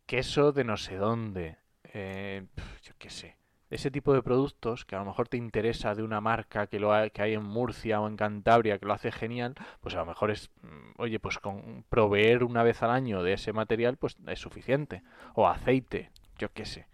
queso 0.06 0.52
de 0.52 0.64
no 0.64 0.78
sé 0.78 0.98
dónde, 0.98 1.58
yo 1.94 2.94
qué 2.98 3.10
sé. 3.10 3.38
Ese 3.72 3.90
tipo 3.90 4.14
de 4.14 4.22
productos 4.22 4.84
que 4.84 4.98
a 4.98 5.00
lo 5.00 5.06
mejor 5.06 5.30
te 5.30 5.38
interesa 5.38 5.96
de 5.96 6.04
una 6.04 6.20
marca 6.20 6.68
que 6.68 6.78
lo 6.78 6.94
hay, 6.94 7.10
que 7.12 7.22
hay 7.22 7.36
en 7.36 7.44
Murcia 7.44 8.02
o 8.02 8.08
en 8.10 8.18
Cantabria 8.18 8.78
que 8.78 8.86
lo 8.86 8.94
hace 8.94 9.14
genial, 9.14 9.56
pues 9.80 9.96
a 9.96 10.00
lo 10.00 10.08
mejor 10.08 10.30
es, 10.30 10.52
mm, 10.62 11.02
oye, 11.02 11.20
pues 11.22 11.40
con 11.40 11.86
proveer 11.88 12.44
una 12.44 12.64
vez 12.64 12.84
al 12.84 12.92
año 12.92 13.24
de 13.24 13.32
ese 13.34 13.54
material, 13.54 13.96
pues 13.96 14.18
es 14.28 14.40
suficiente. 14.40 15.04
O 15.36 15.48
aceite, 15.48 16.12
yo 16.38 16.52
qué 16.52 16.66
sé, 16.66 16.86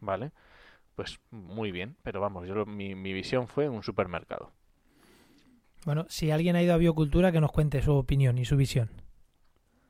¿vale? 0.00 0.32
Pues 1.00 1.18
muy 1.30 1.72
bien, 1.72 1.96
pero 2.02 2.20
vamos, 2.20 2.46
yo 2.46 2.54
lo- 2.54 2.66
mi, 2.66 2.94
mi 2.94 3.14
visión 3.14 3.48
fue 3.48 3.70
un 3.70 3.82
supermercado. 3.82 4.52
Bueno, 5.84 6.06
si 6.08 6.30
alguien 6.30 6.56
ha 6.56 6.62
ido 6.62 6.72
a 6.72 6.78
biocultura, 6.78 7.32
que 7.32 7.40
nos 7.42 7.52
cuente 7.52 7.82
su 7.82 7.92
opinión 7.94 8.38
y 8.38 8.46
su 8.46 8.56
visión. 8.56 8.88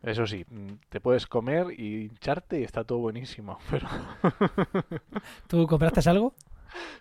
Eso 0.03 0.27
sí, 0.27 0.45
mm, 0.49 0.75
te 0.91 1.01
puedes 1.01 1.27
comer 1.27 1.69
y 1.79 2.05
hincharte 2.05 2.61
y 2.61 2.65
está 2.65 2.85
todo 2.85 2.99
buenísimo, 2.99 3.59
pero 3.71 3.89
¿Tú 5.49 5.67
compraste 5.67 6.09
algo? 6.09 6.35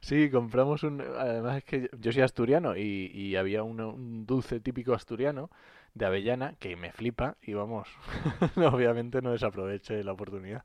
sí, 0.01 0.29
compramos 0.29 0.83
un... 0.83 1.01
Además 1.01 1.57
es 1.57 1.63
que 1.65 1.89
yo 1.99 2.11
soy 2.11 2.21
asturiano 2.21 2.75
y, 2.77 3.11
y 3.13 3.35
había 3.35 3.63
uno- 3.63 3.89
un 3.93 4.25
dulce 4.25 4.59
típico 4.59 4.93
asturiano 4.93 5.49
de 5.93 6.05
avellana 6.05 6.55
que 6.59 6.75
me 6.75 6.91
flipa 6.91 7.37
y 7.41 7.53
vamos, 7.53 7.87
obviamente 8.57 9.21
no 9.21 9.31
desaproveché 9.31 10.03
la 10.03 10.13
oportunidad. 10.13 10.63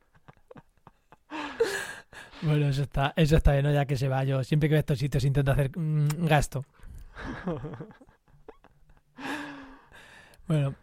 Bueno, 2.44 2.68
eso 2.68 2.82
está, 2.82 3.12
eso 3.16 3.36
está 3.36 3.52
bien, 3.52 3.64
¿no? 3.64 3.72
ya 3.72 3.86
que 3.86 3.96
se 3.96 4.08
va. 4.08 4.24
Yo 4.24 4.44
siempre 4.44 4.68
que 4.68 4.74
veo 4.74 4.80
estos 4.80 4.98
sitios 4.98 5.24
intento 5.24 5.52
hacer 5.52 5.70
mm, 5.76 6.26
gasto. 6.26 6.64
Bueno, 10.46 10.74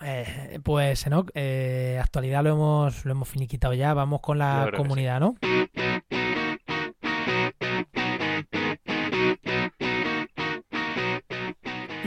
eh, 0.00 0.58
pues 0.62 1.06
Enoch, 1.06 1.30
eh, 1.34 2.00
actualidad 2.02 2.42
lo 2.42 2.50
hemos, 2.50 3.04
lo 3.04 3.12
hemos 3.12 3.28
finiquitado 3.28 3.74
ya. 3.74 3.92
Vamos 3.92 4.20
con 4.20 4.38
la 4.38 4.68
sí. 4.70 4.76
comunidad, 4.76 5.20
¿no? 5.20 5.36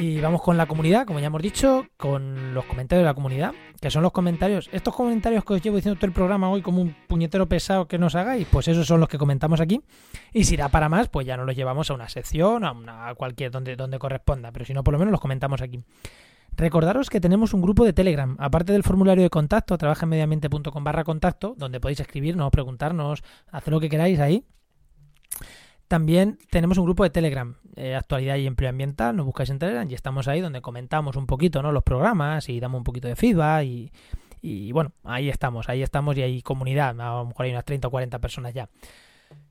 Y 0.08 0.22
vamos 0.22 0.43
con 0.43 0.56
la 0.56 0.68
comunidad, 0.68 1.08
como 1.08 1.20
ya 1.20 1.26
hemos 1.26 1.41
dicho, 1.41 1.88
con 1.97 2.53
los 2.53 2.66
comentarios 2.66 3.01
de 3.01 3.06
la 3.06 3.16
comunidad, 3.16 3.56
que 3.82 3.89
son 3.89 4.03
los 4.03 4.12
comentarios, 4.12 4.70
estos 4.72 4.93
comentarios 4.93 5.43
que 5.43 5.53
os 5.56 5.62
llevo 5.64 5.78
diciendo 5.78 5.97
todo 5.97 6.06
el 6.06 6.14
programa 6.14 6.47
hoy 6.47 6.62
como 6.62 6.80
un 6.80 6.95
puñetero 7.08 7.49
pesado 7.49 7.88
que 7.88 7.97
nos 7.97 8.14
hagáis, 8.14 8.45
pues 8.51 8.68
esos 8.68 8.86
son 8.86 8.99
los 8.99 9.10
que 9.10 9.18
comentamos 9.18 9.62
aquí. 9.62 9.82
Y 10.32 10.43
si 10.43 10.58
da 10.58 10.70
para 10.70 10.89
más, 10.89 11.10
pues 11.10 11.26
ya 11.26 11.38
nos 11.38 11.47
los 11.47 11.56
llevamos 11.56 11.89
a 11.89 11.95
una 11.95 12.08
sección, 12.08 12.66
a, 12.66 12.72
una, 12.74 13.16
cualquier 13.16 13.49
donde, 13.49 13.76
donde 13.76 13.97
corresponda, 13.97 14.51
pero 14.51 14.64
si 14.64 14.76
no, 14.76 14.84
por 14.84 14.91
lo 14.91 14.99
menos 14.99 15.12
los 15.12 15.20
comentamos 15.20 15.64
aquí. 15.64 15.84
Recordaros 16.51 17.10
que 17.10 17.20
tenemos 17.20 17.56
un 17.56 17.64
grupo 17.64 17.84
de 17.84 17.93
Telegram, 17.93 18.38
aparte 18.39 18.74
del 18.74 18.84
formulario 18.84 19.24
de 19.24 19.32
contacto, 19.32 19.76
trabajenmediamente.com 19.76 20.84
barra 20.84 21.03
contacto, 21.03 21.56
donde 21.58 21.80
podéis 21.80 22.01
escribirnos, 22.01 22.51
preguntarnos, 22.51 23.24
hacer 23.47 23.74
lo 23.74 23.80
que 23.80 23.89
queráis 23.89 24.20
ahí. 24.20 24.45
También 25.88 26.40
tenemos 26.50 26.78
un 26.78 26.86
grupo 26.86 27.04
de 27.04 27.12
Telegram, 27.12 27.56
eh, 27.76 27.96
actualidad 27.96 28.38
y 28.38 28.48
empleo 28.48 28.70
ambiental, 28.70 29.16
nos 29.16 29.26
buscáis 29.26 29.50
en 29.52 29.60
Telegram 29.60 29.90
y 29.90 29.94
estamos 29.94 30.28
ahí 30.28 30.42
donde 30.42 30.62
comentamos 30.62 31.16
un 31.16 31.28
poquito 31.28 31.62
¿no? 31.62 31.72
los 31.72 31.84
programas 31.84 32.50
y 32.50 32.60
damos 32.60 32.80
un 32.80 32.84
poquito 32.84 33.08
de 33.08 33.16
feedback 33.16 33.64
y, 33.66 33.92
y 34.42 34.72
bueno, 34.72 34.94
ahí 35.04 35.30
estamos, 35.30 35.70
ahí 35.70 35.84
estamos 35.84 36.18
y 36.18 36.24
hay 36.24 36.42
comunidad, 36.42 37.00
a 37.00 37.20
lo 37.20 37.26
mejor 37.26 37.46
hay 37.46 37.52
unas 37.52 37.66
30 37.66 37.88
o 37.88 37.92
40 37.92 38.20
personas 38.20 38.54
ya. 38.54 38.70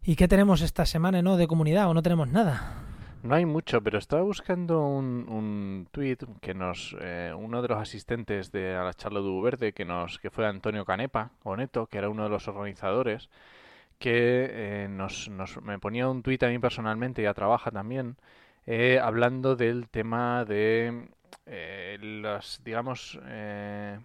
¿Y 0.03 0.17
qué 0.17 0.29
tenemos 0.29 0.61
esta 0.61 0.87
semana 0.87 1.23
no 1.23 1.37
de 1.37 1.47
comunidad 1.47 1.89
o 1.89 1.95
no 1.95 2.03
tenemos 2.03 2.29
nada? 2.29 2.83
No 3.23 3.35
hay 3.35 3.47
mucho, 3.47 3.81
pero 3.81 3.99
estaba 3.99 4.23
buscando 4.23 4.87
un, 4.87 5.27
un 5.31 5.89
tweet 5.91 6.19
que 6.43 6.53
nos 6.53 6.95
eh, 7.01 7.33
uno 7.35 7.63
de 7.63 7.69
los 7.69 7.79
asistentes 7.79 8.53
de 8.53 8.77
a 8.77 8.85
la 8.85 8.93
charla 8.93 9.21
de 9.21 9.41
Verde 9.41 9.73
que 9.73 9.87
nos 9.87 10.19
que 10.19 10.31
fue 10.31 10.47
Antonio 10.47 10.85
Canepa 10.85 11.31
o 11.43 11.57
Neto, 11.57 11.87
que 11.87 11.97
era 11.97 12.11
uno 12.11 12.25
de 12.25 12.29
los 12.29 12.47
organizadores, 12.49 13.31
que 14.05 14.51
eh, 14.85 14.89
nos, 14.91 15.31
nos 15.31 15.63
me 15.63 15.79
ponía 15.79 16.11
un 16.11 16.23
tweet 16.23 16.41
a 16.43 16.49
mí 16.49 16.59
personalmente, 16.59 17.23
ya 17.23 17.33
trabaja 17.33 17.71
también, 17.71 18.19
eh, 18.67 19.01
hablando 19.03 19.57
del 19.57 19.89
tema 19.89 20.45
de 20.45 21.09
eh, 21.47 21.97
los 22.03 22.61
digamos 22.63 23.19
eh, 23.25 23.99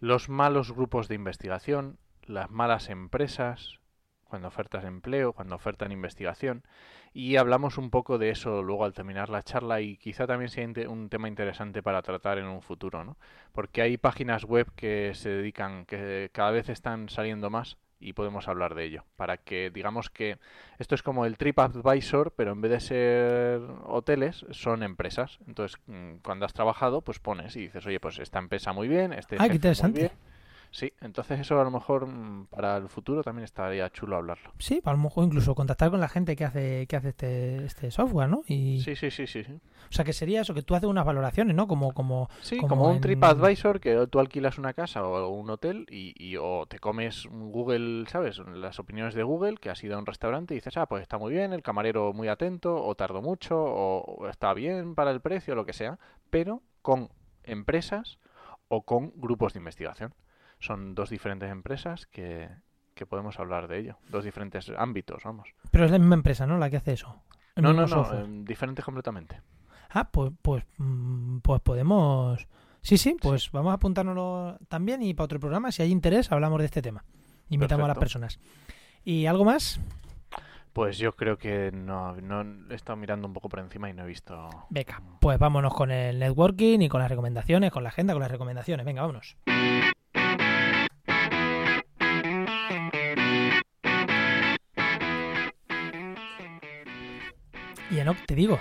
los 0.00 0.30
malos 0.30 0.72
grupos 0.72 1.08
de 1.08 1.16
investigación, 1.16 1.98
las 2.24 2.50
malas 2.50 2.88
empresas 2.88 3.78
cuando 4.24 4.48
ofertas 4.48 4.84
empleo, 4.84 5.34
cuando 5.34 5.54
ofertan 5.54 5.92
investigación 5.92 6.64
y 7.12 7.36
hablamos 7.36 7.76
un 7.76 7.90
poco 7.90 8.16
de 8.16 8.30
eso 8.30 8.62
luego 8.62 8.86
al 8.86 8.94
terminar 8.94 9.28
la 9.28 9.42
charla 9.42 9.82
y 9.82 9.98
quizá 9.98 10.26
también 10.26 10.48
sea 10.48 10.66
un 10.88 11.10
tema 11.10 11.28
interesante 11.28 11.82
para 11.82 12.00
tratar 12.00 12.38
en 12.38 12.46
un 12.46 12.62
futuro, 12.62 13.04
¿no? 13.04 13.18
Porque 13.52 13.82
hay 13.82 13.98
páginas 13.98 14.44
web 14.44 14.66
que 14.74 15.12
se 15.14 15.28
dedican, 15.28 15.84
que 15.84 16.30
cada 16.32 16.52
vez 16.52 16.70
están 16.70 17.10
saliendo 17.10 17.50
más 17.50 17.76
y 18.00 18.12
podemos 18.12 18.48
hablar 18.48 18.74
de 18.74 18.84
ello. 18.84 19.04
Para 19.16 19.36
que 19.38 19.70
digamos 19.70 20.10
que 20.10 20.38
esto 20.78 20.94
es 20.94 21.02
como 21.02 21.24
el 21.26 21.36
TripAdvisor, 21.38 22.32
pero 22.34 22.52
en 22.52 22.60
vez 22.60 22.70
de 22.72 22.80
ser 22.80 23.60
hoteles, 23.84 24.44
son 24.50 24.82
empresas. 24.82 25.38
Entonces, 25.46 25.80
mm, 25.86 26.16
cuando 26.22 26.46
has 26.46 26.52
trabajado, 26.52 27.02
pues 27.02 27.18
pones 27.20 27.56
y 27.56 27.60
dices, 27.62 27.86
oye, 27.86 28.00
pues 28.00 28.18
esta 28.18 28.38
empresa 28.38 28.72
muy 28.72 28.88
bien, 28.88 29.12
este 29.12 29.36
Ah, 29.38 29.48
qué 29.48 29.54
jefe 29.54 29.76
muy 29.76 29.92
interesante. 29.92 30.00
bien. 30.00 30.12
Sí, 30.74 30.92
entonces 31.02 31.38
eso 31.38 31.60
a 31.60 31.62
lo 31.62 31.70
mejor 31.70 32.04
mm, 32.08 32.46
para 32.46 32.76
el 32.78 32.88
futuro 32.88 33.22
también 33.22 33.44
estaría 33.44 33.88
chulo 33.90 34.16
hablarlo. 34.16 34.50
Sí, 34.58 34.80
a 34.84 34.90
lo 34.90 34.98
mejor 34.98 35.24
incluso 35.24 35.54
contactar 35.54 35.88
con 35.88 36.00
la 36.00 36.08
gente 36.08 36.34
que 36.34 36.44
hace, 36.44 36.88
que 36.88 36.96
hace 36.96 37.10
este, 37.10 37.64
este 37.64 37.92
software, 37.92 38.28
¿no? 38.28 38.42
Y, 38.48 38.80
Sí, 38.80 38.96
sí, 38.96 39.08
sí, 39.12 39.28
sí. 39.28 39.44
sí. 39.44 39.52
O 39.52 39.92
sea, 39.92 40.04
que 40.04 40.12
sería 40.12 40.40
eso, 40.40 40.52
que 40.52 40.62
tú 40.62 40.74
haces 40.74 40.88
unas 40.88 41.04
valoraciones, 41.04 41.54
¿no? 41.54 41.68
Como, 41.68 41.94
como 41.94 42.28
Sí, 42.40 42.56
como 42.56 42.68
como, 42.70 42.88
un 42.88 42.96
en- 42.96 43.00
TripAdvisor 43.02 43.78
que 43.78 44.04
tú 44.08 44.18
alquilas 44.18 44.58
una 44.58 44.72
casa 44.74 45.06
o 45.06 45.28
un 45.28 45.48
hotel 45.48 45.86
y, 45.88 46.12
y 46.18 46.36
o 46.38 46.66
te 46.66 46.80
comes 46.80 47.28
Google, 47.30 48.06
¿sabes? 48.08 48.38
Las 48.40 48.80
opiniones 48.80 49.14
de 49.14 49.22
Google, 49.22 49.58
que 49.58 49.70
has 49.70 49.84
ido 49.84 49.94
a 49.94 50.00
un 50.00 50.06
restaurante 50.06 50.54
y 50.54 50.56
dices, 50.56 50.76
ah, 50.76 50.86
pues 50.86 51.02
está 51.02 51.18
muy 51.18 51.32
bien, 51.32 51.52
el 51.52 51.62
camarero 51.62 52.12
muy 52.12 52.26
atento, 52.26 52.74
o 52.84 52.96
tardó 52.96 53.22
mucho, 53.22 53.56
o, 53.62 54.00
o 54.00 54.28
está 54.28 54.52
bien 54.54 54.96
para 54.96 55.12
el 55.12 55.20
precio, 55.20 55.54
lo 55.54 55.66
que 55.66 55.72
sea, 55.72 56.00
pero 56.30 56.62
con 56.82 57.10
empresas 57.44 58.18
o 58.66 58.82
con 58.82 59.12
grupos 59.14 59.52
de 59.52 59.58
investigación. 59.60 60.12
Son 60.64 60.94
dos 60.94 61.10
diferentes 61.10 61.50
empresas 61.50 62.06
que, 62.06 62.48
que 62.94 63.04
podemos 63.04 63.38
hablar 63.38 63.68
de 63.68 63.80
ello, 63.80 63.98
dos 64.08 64.24
diferentes 64.24 64.70
ámbitos, 64.76 65.22
vamos. 65.24 65.50
Pero 65.70 65.84
es 65.84 65.90
la 65.90 65.98
misma 65.98 66.14
empresa, 66.14 66.46
¿no? 66.46 66.56
La 66.56 66.70
que 66.70 66.78
hace 66.78 66.94
eso. 66.94 67.22
No, 67.56 67.74
no, 67.74 67.82
no, 67.82 67.88
software. 67.88 68.24
em, 68.24 68.44
diferentes 68.46 68.82
completamente. 68.82 69.42
Ah, 69.90 70.08
pues, 70.10 70.32
pues, 70.40 70.64
mm, 70.78 71.38
pues 71.40 71.60
podemos. 71.60 72.48
Sí, 72.80 72.96
sí, 72.96 73.14
pues 73.20 73.50
vamos 73.52 73.72
a 73.72 73.74
apuntárnoslo 73.74 74.58
también 74.68 75.02
y 75.02 75.12
para 75.12 75.26
otro 75.26 75.38
programa, 75.38 75.70
si 75.70 75.82
hay 75.82 75.90
interés, 75.90 76.32
hablamos 76.32 76.58
de 76.60 76.64
este 76.64 76.80
tema. 76.80 77.04
Invitamos 77.50 77.84
a 77.84 77.88
las 77.88 77.98
personas. 77.98 78.40
¿Y 79.04 79.26
algo 79.26 79.44
más? 79.44 79.78
Pues 80.72 80.98
yo 80.98 81.12
creo 81.12 81.38
que 81.38 81.70
no, 81.72 82.16
no 82.16 82.42
he 82.70 82.74
estado 82.74 82.96
mirando 82.96 83.28
un 83.28 83.32
poco 83.32 83.48
por 83.48 83.60
encima 83.60 83.88
y 83.88 83.92
no 83.92 84.02
he 84.04 84.06
visto. 84.06 84.48
Venga, 84.70 85.00
pues 85.20 85.38
vámonos 85.38 85.72
con 85.72 85.90
el 85.92 86.18
networking 86.18 86.80
y 86.80 86.88
con 86.88 87.00
las 87.00 87.10
recomendaciones, 87.10 87.70
con 87.70 87.84
la 87.84 87.90
agenda, 87.90 88.12
con 88.12 88.22
las 88.22 88.30
recomendaciones. 88.30 88.84
Venga, 88.84 89.02
vámonos. 89.02 89.36
Enoch, 98.04 98.18
te 98.26 98.34
digo, 98.34 98.60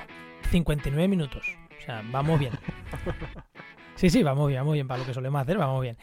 59 0.51 1.05
minutos. 1.09 1.45
O 1.77 1.81
sea, 1.85 2.01
vamos 2.11 2.39
bien. 2.39 2.53
Sí, 3.95 4.09
sí, 4.09 4.23
vamos 4.23 4.47
bien, 4.47 4.61
vamos 4.61 4.73
bien. 4.73 4.87
Para 4.87 5.01
lo 5.01 5.05
que 5.05 5.13
solemos 5.13 5.39
hacer, 5.39 5.57
vamos 5.57 5.79
bien. 5.79 5.97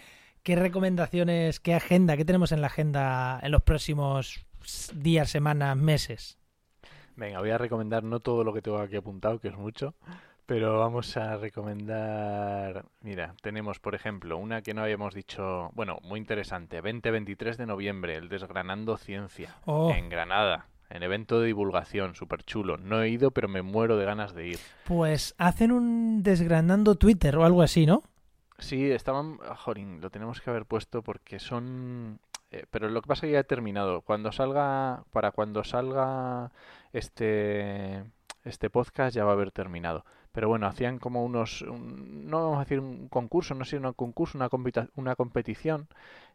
¿Qué 0.44 0.54
recomendaciones, 0.54 1.58
qué 1.58 1.74
agenda, 1.74 2.16
qué 2.16 2.24
tenemos 2.24 2.52
en 2.52 2.60
la 2.60 2.68
agenda 2.68 3.40
en 3.42 3.50
los 3.50 3.62
próximos 3.62 4.46
días, 4.94 5.28
semanas, 5.28 5.76
meses? 5.76 6.38
Venga, 7.16 7.40
voy 7.40 7.50
a 7.50 7.58
recomendar 7.58 8.04
no 8.04 8.20
todo 8.20 8.44
lo 8.44 8.54
que 8.54 8.62
tengo 8.62 8.78
aquí 8.78 8.94
apuntado, 8.94 9.40
que 9.40 9.48
es 9.48 9.56
mucho, 9.56 9.94
Pero 10.46 10.78
vamos 10.78 11.16
a 11.16 11.36
recomendar. 11.36 12.84
Mira, 13.00 13.34
tenemos, 13.42 13.80
por 13.80 13.96
ejemplo, 13.96 14.38
una 14.38 14.62
que 14.62 14.72
no 14.72 14.82
habíamos 14.82 15.12
dicho. 15.12 15.70
Bueno, 15.74 15.98
muy 16.02 16.20
interesante. 16.20 16.80
20-23 16.80 17.56
de 17.56 17.66
noviembre, 17.66 18.14
el 18.14 18.28
Desgranando 18.28 18.96
Ciencia. 18.96 19.56
Oh. 19.64 19.92
En 19.92 20.08
Granada. 20.08 20.68
En 20.90 21.02
evento 21.04 21.38
de 21.40 21.46
divulgación, 21.46 22.14
súper 22.16 22.42
chulo. 22.42 22.76
No 22.76 23.00
he 23.00 23.08
ido, 23.08 23.30
pero 23.30 23.48
me 23.48 23.62
muero 23.62 23.96
de 23.96 24.04
ganas 24.04 24.34
de 24.34 24.48
ir. 24.48 24.58
Pues 24.84 25.34
hacen 25.38 25.70
un 25.72 26.22
desgranando 26.24 26.96
Twitter 26.96 27.36
o 27.36 27.44
algo 27.44 27.62
así, 27.62 27.86
¿no? 27.86 28.02
Sí, 28.58 28.90
estaban. 28.90 29.38
Jorín, 29.38 30.00
lo 30.00 30.10
tenemos 30.10 30.40
que 30.40 30.50
haber 30.50 30.66
puesto 30.66 31.02
porque 31.02 31.38
son. 31.38 32.18
eh, 32.50 32.66
pero 32.70 32.88
lo 32.90 33.00
que 33.02 33.06
pasa 33.08 33.24
es 33.24 33.30
que 33.30 33.32
ya 33.34 33.38
he 33.40 33.44
terminado. 33.44 34.00
Cuando 34.02 34.32
salga. 34.32 35.04
Para 35.12 35.30
cuando 35.30 35.62
salga 35.64 36.50
este. 36.92 38.04
Este 38.42 38.70
podcast 38.70 39.14
ya 39.14 39.24
va 39.24 39.30
a 39.30 39.34
haber 39.34 39.50
terminado. 39.52 40.04
Pero 40.32 40.48
bueno, 40.48 40.66
hacían 40.66 40.98
como 40.98 41.24
unos. 41.24 41.62
un- 41.62 42.28
no 42.28 42.42
vamos 42.42 42.56
a 42.56 42.60
decir 42.64 42.80
un 42.80 43.08
concurso, 43.08 43.54
no 43.54 43.64
sé, 43.64 43.76
un 43.78 43.92
concurso, 43.92 44.38
una, 44.38 44.48
compita- 44.48 44.88
una 44.96 45.14
competición 45.14 45.88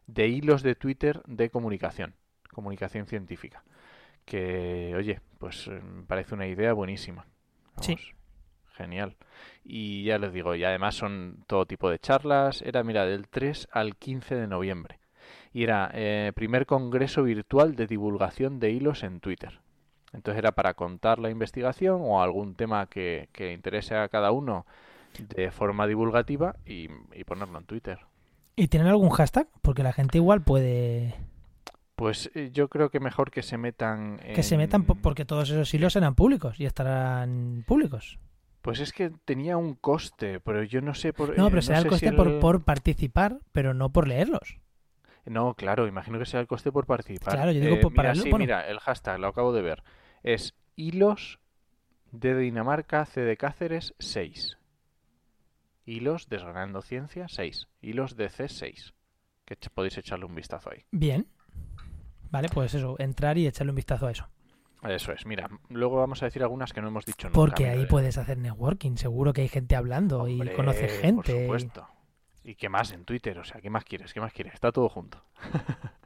de 0.06 0.28
hilos 0.28 0.62
de 0.62 0.74
Twitter 0.76 1.20
de 1.26 1.50
comunicación. 1.50 2.14
Comunicación 2.52 3.06
científica. 3.06 3.62
Que, 4.26 4.92
oye, 4.94 5.20
pues 5.38 5.68
eh, 5.68 5.80
me 5.80 6.02
parece 6.02 6.34
una 6.34 6.46
idea 6.46 6.74
buenísima. 6.74 7.26
Sí. 7.80 7.96
Genial. 8.74 9.16
Y 9.64 10.04
ya 10.04 10.18
les 10.18 10.32
digo, 10.34 10.54
y 10.54 10.64
además 10.64 10.96
son 10.96 11.44
todo 11.46 11.64
tipo 11.64 11.88
de 11.88 11.98
charlas. 11.98 12.60
Era, 12.60 12.84
mira, 12.84 13.06
del 13.06 13.28
3 13.28 13.68
al 13.72 13.96
15 13.96 14.34
de 14.34 14.46
noviembre. 14.46 14.98
Y 15.54 15.62
era 15.62 15.90
eh, 15.94 16.32
primer 16.34 16.66
congreso 16.66 17.22
virtual 17.22 17.74
de 17.74 17.86
divulgación 17.86 18.60
de 18.60 18.72
hilos 18.72 19.02
en 19.02 19.20
Twitter. 19.20 19.60
Entonces 20.12 20.38
era 20.38 20.52
para 20.52 20.74
contar 20.74 21.18
la 21.18 21.30
investigación 21.30 22.00
o 22.02 22.22
algún 22.22 22.54
tema 22.54 22.86
que, 22.86 23.28
que 23.32 23.52
interese 23.52 23.94
a 23.94 24.08
cada 24.08 24.30
uno 24.32 24.66
de 25.18 25.50
forma 25.50 25.86
divulgativa 25.86 26.56
y, 26.66 26.88
y 27.14 27.24
ponerlo 27.24 27.58
en 27.58 27.64
Twitter. 27.64 28.00
¿Y 28.54 28.68
tienen 28.68 28.88
algún 28.88 29.10
hashtag? 29.10 29.48
Porque 29.62 29.82
la 29.82 29.92
gente 29.92 30.18
igual 30.18 30.42
puede... 30.42 31.14
Pues 31.96 32.30
eh, 32.34 32.50
yo 32.52 32.68
creo 32.68 32.90
que 32.90 33.00
mejor 33.00 33.30
que 33.30 33.42
se 33.42 33.56
metan 33.56 34.18
Que 34.18 34.42
se 34.42 34.56
metan 34.58 34.84
porque 34.84 35.24
todos 35.24 35.48
esos 35.50 35.72
hilos 35.72 35.94
serán 35.94 36.14
públicos 36.14 36.60
y 36.60 36.66
estarán 36.66 37.64
públicos. 37.66 38.18
Pues 38.60 38.80
es 38.80 38.92
que 38.92 39.10
tenía 39.24 39.56
un 39.56 39.74
coste, 39.74 40.40
pero 40.40 40.62
yo 40.62 40.80
no 40.82 40.92
sé 40.94 41.12
por... 41.12 41.36
No, 41.38 41.46
eh, 41.46 41.50
pero 41.50 41.62
será 41.62 41.78
el 41.78 41.86
coste 41.86 42.10
si 42.10 42.16
por, 42.16 42.28
el- 42.28 42.38
por 42.38 42.64
participar, 42.64 43.38
pero 43.52 43.72
no 43.74 43.90
por 43.92 44.06
leerlos. 44.08 44.58
No, 45.24 45.54
claro, 45.54 45.86
imagino 45.86 46.18
que 46.18 46.26
sea 46.26 46.40
el 46.40 46.46
coste 46.46 46.70
por 46.70 46.84
participar. 46.86 47.34
Claro, 47.34 47.52
yo 47.52 47.60
digo 47.60 47.76
Eh, 47.76 47.80
por- 47.80 47.94
para 47.94 48.08
mira, 48.10 48.18
el- 48.18 48.22
sí, 48.24 48.30
bueno. 48.30 48.42
mira, 48.44 48.68
el 48.68 48.78
hashtag, 48.80 49.18
lo 49.18 49.28
acabo 49.28 49.52
de 49.52 49.62
ver. 49.62 49.82
Es 50.22 50.54
hilos 50.76 51.38
de 52.12 52.36
Dinamarca, 52.36 53.06
C 53.06 53.22
de 53.22 53.36
Cáceres, 53.36 53.94
6. 53.98 54.58
Hilos 55.84 56.28
desgranando 56.28 56.82
ciencia, 56.82 57.26
6. 57.28 57.68
Hilos 57.80 58.16
de 58.16 58.28
C, 58.28 58.48
6. 58.48 58.94
Que 59.44 59.56
podéis 59.72 59.96
echarle 59.96 60.24
un 60.26 60.34
vistazo 60.34 60.70
ahí. 60.72 60.84
Bien. 60.90 61.26
Vale, 62.30 62.48
pues 62.48 62.74
eso, 62.74 62.96
entrar 62.98 63.38
y 63.38 63.46
echarle 63.46 63.70
un 63.70 63.76
vistazo 63.76 64.06
a 64.06 64.10
eso. 64.10 64.28
Eso 64.82 65.12
es, 65.12 65.26
mira, 65.26 65.48
luego 65.70 65.96
vamos 65.96 66.22
a 66.22 66.26
decir 66.26 66.42
algunas 66.42 66.72
que 66.72 66.80
no 66.80 66.88
hemos 66.88 67.04
dicho 67.04 67.28
nunca. 67.28 67.34
Porque 67.34 67.68
ahí 67.68 67.80
de- 67.80 67.86
puedes 67.86 68.18
hacer 68.18 68.38
networking, 68.38 68.96
seguro 68.96 69.32
que 69.32 69.40
hay 69.42 69.48
gente 69.48 69.74
hablando 69.74 70.28
y 70.28 70.38
conoces 70.54 70.92
Por 70.92 71.00
gente. 71.00 71.36
y- 71.38 71.42
supuesto. 71.44 71.88
¿Y 72.44 72.54
qué 72.54 72.68
más 72.68 72.92
en 72.92 73.04
Twitter? 73.04 73.38
O 73.38 73.44
sea, 73.44 73.60
¿qué 73.60 73.70
más 73.70 73.84
quieres? 73.84 74.12
¿Qué 74.14 74.20
más 74.20 74.32
quieres? 74.32 74.54
Está 74.54 74.70
todo 74.70 74.88
junto. 74.88 75.24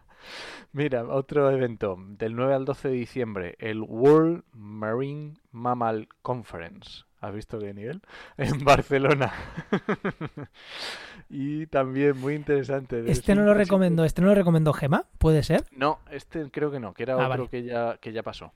Mira, 0.73 1.05
otro 1.05 1.51
evento 1.51 1.97
del 1.99 2.37
9 2.37 2.55
al 2.55 2.65
12 2.65 2.89
de 2.89 2.95
diciembre, 2.95 3.57
el 3.59 3.83
World 3.83 4.45
Marine 4.53 5.35
Mammal 5.51 6.09
Conference. 6.23 7.05
¿Has 7.21 7.35
visto 7.35 7.59
qué 7.59 7.75
nivel? 7.75 8.01
En 8.39 8.65
Barcelona. 8.65 9.33
y 11.29 11.67
también 11.67 12.19
muy 12.19 12.35
interesante. 12.35 13.01
Este 13.11 13.35
no 13.35 13.43
5 13.43 13.45
lo 13.45 13.51
al 13.53 13.57
7 13.57 13.65
recomendó, 13.65 14.05
este 14.05 14.23
no 14.23 14.29
lo 14.29 14.35
recomendó 14.35 14.73
Gema, 14.73 15.05
¿puede 15.19 15.43
ser? 15.43 15.65
no, 15.73 16.01
este 16.11 16.51
creo 16.51 16.71
que 16.71 16.81
no, 16.81 16.95
que 16.95 17.03
era 17.05 17.15
Ah, 17.15 17.17
otro 17.19 17.29
vale. 17.29 17.49
que 17.49 17.63
ya, 17.63 17.99
que 17.99 18.13
ya 18.13 18.23
pasó. 18.23 18.53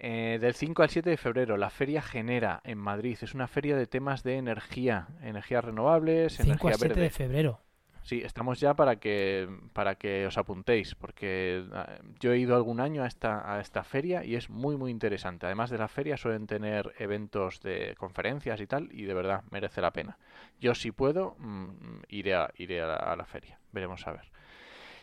Eh, 0.00 0.38
del 0.40 0.54
5 0.54 0.82
al 0.82 0.90
7 0.90 1.10
de 1.10 1.16
febrero, 1.16 1.56
la 1.56 1.70
Feria 1.70 2.00
Genera 2.00 2.60
en 2.64 2.78
Madrid. 2.78 3.18
Es 3.20 3.34
una 3.34 3.48
feria 3.48 3.76
de 3.76 3.86
temas 3.86 4.22
de 4.22 4.36
energía, 4.36 5.08
energías 5.22 5.64
renovables, 5.64 6.34
5 6.36 6.44
energía 6.48 6.70
a 6.70 6.74
7 6.74 6.88
verde. 6.88 7.02
de 7.02 7.10
febrero. 7.10 7.60
Sí, 8.08 8.22
estamos 8.24 8.58
ya 8.58 8.72
para 8.72 8.96
que 8.96 9.46
para 9.74 9.96
que 9.96 10.26
os 10.26 10.38
apuntéis, 10.38 10.94
porque 10.94 11.62
ah, 11.74 11.98
yo 12.18 12.32
he 12.32 12.38
ido 12.38 12.56
algún 12.56 12.80
año 12.80 13.02
a 13.02 13.06
esta 13.06 13.52
a 13.52 13.60
esta 13.60 13.84
feria 13.84 14.24
y 14.24 14.34
es 14.34 14.48
muy 14.48 14.78
muy 14.78 14.90
interesante. 14.90 15.44
Además 15.44 15.68
de 15.68 15.76
la 15.76 15.88
feria 15.88 16.16
suelen 16.16 16.46
tener 16.46 16.94
eventos 16.98 17.60
de 17.60 17.94
conferencias 17.98 18.62
y 18.62 18.66
tal 18.66 18.88
y 18.92 19.02
de 19.02 19.12
verdad 19.12 19.44
merece 19.50 19.82
la 19.82 19.90
pena. 19.90 20.16
Yo 20.58 20.74
si 20.74 20.90
puedo 20.90 21.36
mm, 21.38 22.04
iré 22.08 22.34
a, 22.34 22.50
iré 22.56 22.80
a 22.80 23.14
la, 23.14 23.26
feria, 23.26 23.58
veremos 23.72 24.06
a 24.06 24.12
ver. 24.12 24.30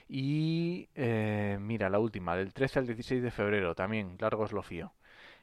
Y 0.09 0.89
eh, 0.95 1.59
mira, 1.61 1.91
la 1.91 1.99
última, 1.99 2.35
del 2.35 2.53
13 2.53 2.79
al 2.79 2.87
16 2.87 3.21
de 3.21 3.29
febrero, 3.29 3.75
también, 3.75 4.15
largo 4.17 4.45
os 4.45 4.51
lo 4.51 4.63
fío. 4.63 4.93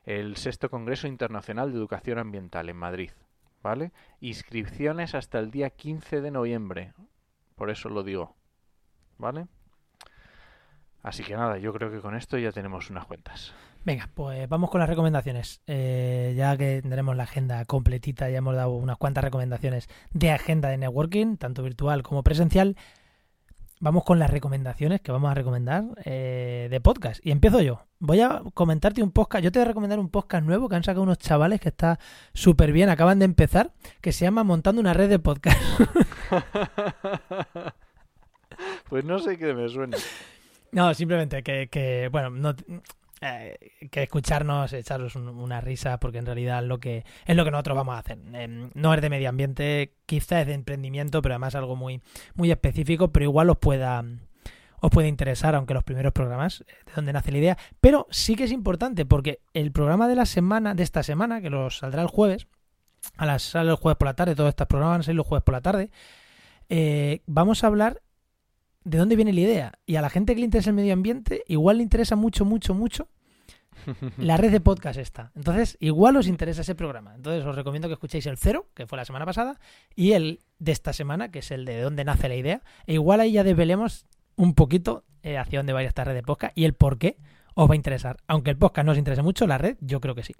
El 0.04 0.34
sexto 0.34 0.68
Congreso 0.68 1.06
Internacional 1.06 1.70
de 1.70 1.78
Educación 1.78 2.18
Ambiental 2.18 2.68
en 2.68 2.76
Madrid, 2.76 3.12
¿vale? 3.62 3.92
Inscripciones 4.20 5.14
hasta 5.14 5.38
el 5.38 5.52
día 5.52 5.70
15 5.70 6.20
de 6.22 6.30
noviembre, 6.32 6.92
por 7.62 7.70
eso 7.70 7.88
lo 7.88 8.02
digo, 8.02 8.34
¿vale? 9.18 9.46
Así 11.00 11.22
que 11.22 11.36
nada, 11.36 11.58
yo 11.58 11.72
creo 11.72 11.92
que 11.92 12.00
con 12.00 12.16
esto 12.16 12.36
ya 12.36 12.50
tenemos 12.50 12.90
unas 12.90 13.04
cuentas. 13.04 13.54
Venga, 13.84 14.10
pues 14.14 14.48
vamos 14.48 14.68
con 14.68 14.80
las 14.80 14.88
recomendaciones. 14.88 15.62
Eh, 15.68 16.34
ya 16.36 16.56
que 16.56 16.82
tenemos 16.82 17.14
la 17.14 17.22
agenda 17.22 17.64
completita, 17.64 18.28
ya 18.30 18.38
hemos 18.38 18.56
dado 18.56 18.72
unas 18.72 18.96
cuantas 18.96 19.22
recomendaciones 19.22 19.88
de 20.10 20.32
agenda 20.32 20.70
de 20.70 20.78
networking, 20.78 21.36
tanto 21.36 21.62
virtual 21.62 22.02
como 22.02 22.24
presencial. 22.24 22.76
Vamos 23.82 24.04
con 24.04 24.20
las 24.20 24.30
recomendaciones 24.30 25.00
que 25.00 25.10
vamos 25.10 25.28
a 25.28 25.34
recomendar 25.34 25.82
eh, 26.04 26.68
de 26.70 26.80
podcast. 26.80 27.20
Y 27.26 27.32
empiezo 27.32 27.60
yo. 27.62 27.82
Voy 27.98 28.20
a 28.20 28.40
comentarte 28.54 29.02
un 29.02 29.10
podcast. 29.10 29.42
Yo 29.42 29.50
te 29.50 29.58
voy 29.58 29.64
a 29.64 29.68
recomendar 29.70 29.98
un 29.98 30.08
podcast 30.08 30.46
nuevo 30.46 30.68
que 30.68 30.76
han 30.76 30.84
sacado 30.84 31.02
unos 31.02 31.18
chavales 31.18 31.60
que 31.60 31.70
está 31.70 31.98
súper 32.32 32.70
bien, 32.70 32.90
acaban 32.90 33.18
de 33.18 33.24
empezar, 33.24 33.72
que 34.00 34.12
se 34.12 34.24
llama 34.24 34.44
Montando 34.44 34.80
una 34.80 34.94
red 34.94 35.08
de 35.08 35.18
podcast. 35.18 35.58
Pues 38.88 39.04
no 39.04 39.18
sé 39.18 39.38
qué 39.38 39.54
me 39.54 39.68
suena. 39.68 39.96
No, 40.70 40.94
simplemente 40.94 41.42
que, 41.42 41.68
que, 41.68 42.08
bueno, 42.12 42.30
no, 42.30 42.54
eh, 43.22 43.56
que 43.90 44.02
escucharnos, 44.02 44.72
echaros 44.72 45.14
un- 45.16 45.28
una 45.28 45.60
risa, 45.60 45.98
porque 46.00 46.18
en 46.18 46.26
realidad 46.26 46.62
lo 46.64 46.80
que 46.80 47.04
es 47.24 47.36
lo 47.36 47.44
que 47.44 47.50
nosotros 47.52 47.76
vamos 47.76 47.94
a 47.94 47.98
hacer. 48.00 48.18
Em, 48.34 48.70
no 48.74 48.92
es 48.92 49.00
de 49.00 49.08
medio 49.10 49.28
ambiente, 49.28 49.94
quizás 50.06 50.40
es 50.42 50.46
de 50.48 50.54
emprendimiento, 50.54 51.22
pero 51.22 51.34
además 51.34 51.54
algo 51.54 51.76
muy, 51.76 52.02
muy 52.34 52.50
específico, 52.50 53.12
pero 53.12 53.24
igual 53.24 53.48
os 53.50 53.58
pueda 53.58 54.04
os 54.84 54.90
puede 54.90 55.06
interesar, 55.06 55.54
aunque 55.54 55.74
los 55.74 55.84
primeros 55.84 56.12
programas, 56.12 56.62
eh, 56.66 56.72
de 56.86 56.92
donde 56.96 57.12
nace 57.12 57.30
la 57.30 57.38
idea. 57.38 57.58
Pero 57.80 58.08
sí 58.10 58.34
que 58.34 58.42
es 58.44 58.50
importante, 58.50 59.06
porque 59.06 59.38
el 59.54 59.70
programa 59.70 60.08
de 60.08 60.16
la 60.16 60.26
semana, 60.26 60.74
de 60.74 60.82
esta 60.82 61.04
semana, 61.04 61.40
que 61.40 61.50
los 61.50 61.78
saldrá 61.78 62.02
el 62.02 62.08
jueves, 62.08 62.48
a 63.16 63.24
las 63.26 63.42
sale 63.44 63.70
el 63.70 63.76
jueves 63.76 63.96
por 63.96 64.08
la 64.08 64.14
tarde, 64.14 64.34
todos 64.34 64.48
estos 64.48 64.66
programas 64.66 64.94
van 64.94 65.00
a 65.00 65.04
salir 65.04 65.16
los 65.18 65.26
jueves 65.28 65.44
por 65.44 65.54
la 65.54 65.60
tarde. 65.60 65.90
eh, 66.68 67.20
vamos 67.26 67.62
a 67.62 67.68
hablar 67.68 68.02
de 68.84 68.98
dónde 68.98 69.16
viene 69.16 69.32
la 69.32 69.40
idea. 69.40 69.72
Y 69.86 69.96
a 69.96 70.02
la 70.02 70.10
gente 70.10 70.34
que 70.34 70.40
le 70.40 70.44
interesa 70.44 70.70
el 70.70 70.76
medio 70.76 70.92
ambiente, 70.92 71.44
igual 71.48 71.78
le 71.78 71.82
interesa 71.82 72.16
mucho, 72.16 72.44
mucho, 72.44 72.74
mucho 72.74 73.08
la 74.18 74.36
red 74.36 74.52
de 74.52 74.60
podcast 74.60 74.98
esta. 74.98 75.32
Entonces, 75.34 75.76
igual 75.80 76.16
os 76.16 76.26
interesa 76.26 76.62
ese 76.62 76.74
programa. 76.74 77.14
Entonces, 77.14 77.44
os 77.44 77.54
recomiendo 77.54 77.88
que 77.88 77.94
escuchéis 77.94 78.26
el 78.26 78.36
cero, 78.36 78.68
que 78.74 78.86
fue 78.86 78.96
la 78.96 79.04
semana 79.04 79.26
pasada, 79.26 79.58
y 79.94 80.12
el 80.12 80.40
de 80.58 80.72
esta 80.72 80.92
semana, 80.92 81.30
que 81.30 81.40
es 81.40 81.50
el 81.50 81.64
de 81.64 81.80
dónde 81.80 82.04
nace 82.04 82.28
la 82.28 82.36
idea. 82.36 82.62
E 82.86 82.94
igual 82.94 83.20
ahí 83.20 83.32
ya 83.32 83.44
desvelemos 83.44 84.06
un 84.36 84.54
poquito 84.54 85.04
eh, 85.22 85.38
hacia 85.38 85.58
dónde 85.58 85.72
va 85.72 85.80
a 85.80 85.82
ir 85.82 85.88
esta 85.88 86.04
red 86.04 86.14
de 86.14 86.22
podcast 86.22 86.56
y 86.56 86.64
el 86.64 86.74
por 86.74 86.98
qué 86.98 87.16
os 87.54 87.68
va 87.68 87.74
a 87.74 87.76
interesar. 87.76 88.18
Aunque 88.26 88.50
el 88.50 88.56
podcast 88.56 88.86
no 88.86 88.92
os 88.92 88.98
interese 88.98 89.22
mucho, 89.22 89.46
la 89.46 89.58
red, 89.58 89.76
yo 89.80 90.00
creo 90.00 90.14
que 90.14 90.22
sí. 90.22 90.34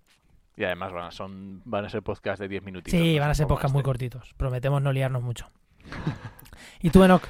Y 0.57 0.65
además 0.65 0.93
van 0.93 1.07
a, 1.07 1.11
son, 1.11 1.63
van 1.65 1.85
a 1.85 1.89
ser 1.89 2.03
podcasts 2.03 2.41
de 2.41 2.49
10 2.49 2.63
minutitos. 2.63 3.01
Sí, 3.01 3.19
van 3.19 3.31
a 3.31 3.35
ser 3.35 3.47
podcasts 3.47 3.73
muy 3.73 3.81
este. 3.81 3.89
cortitos. 3.89 4.35
Prometemos 4.37 4.83
no 4.83 4.93
liarnos 4.93 5.23
mucho. 5.23 5.51
¿Y 6.81 6.91
tú, 6.91 7.03
Enoch? 7.03 7.23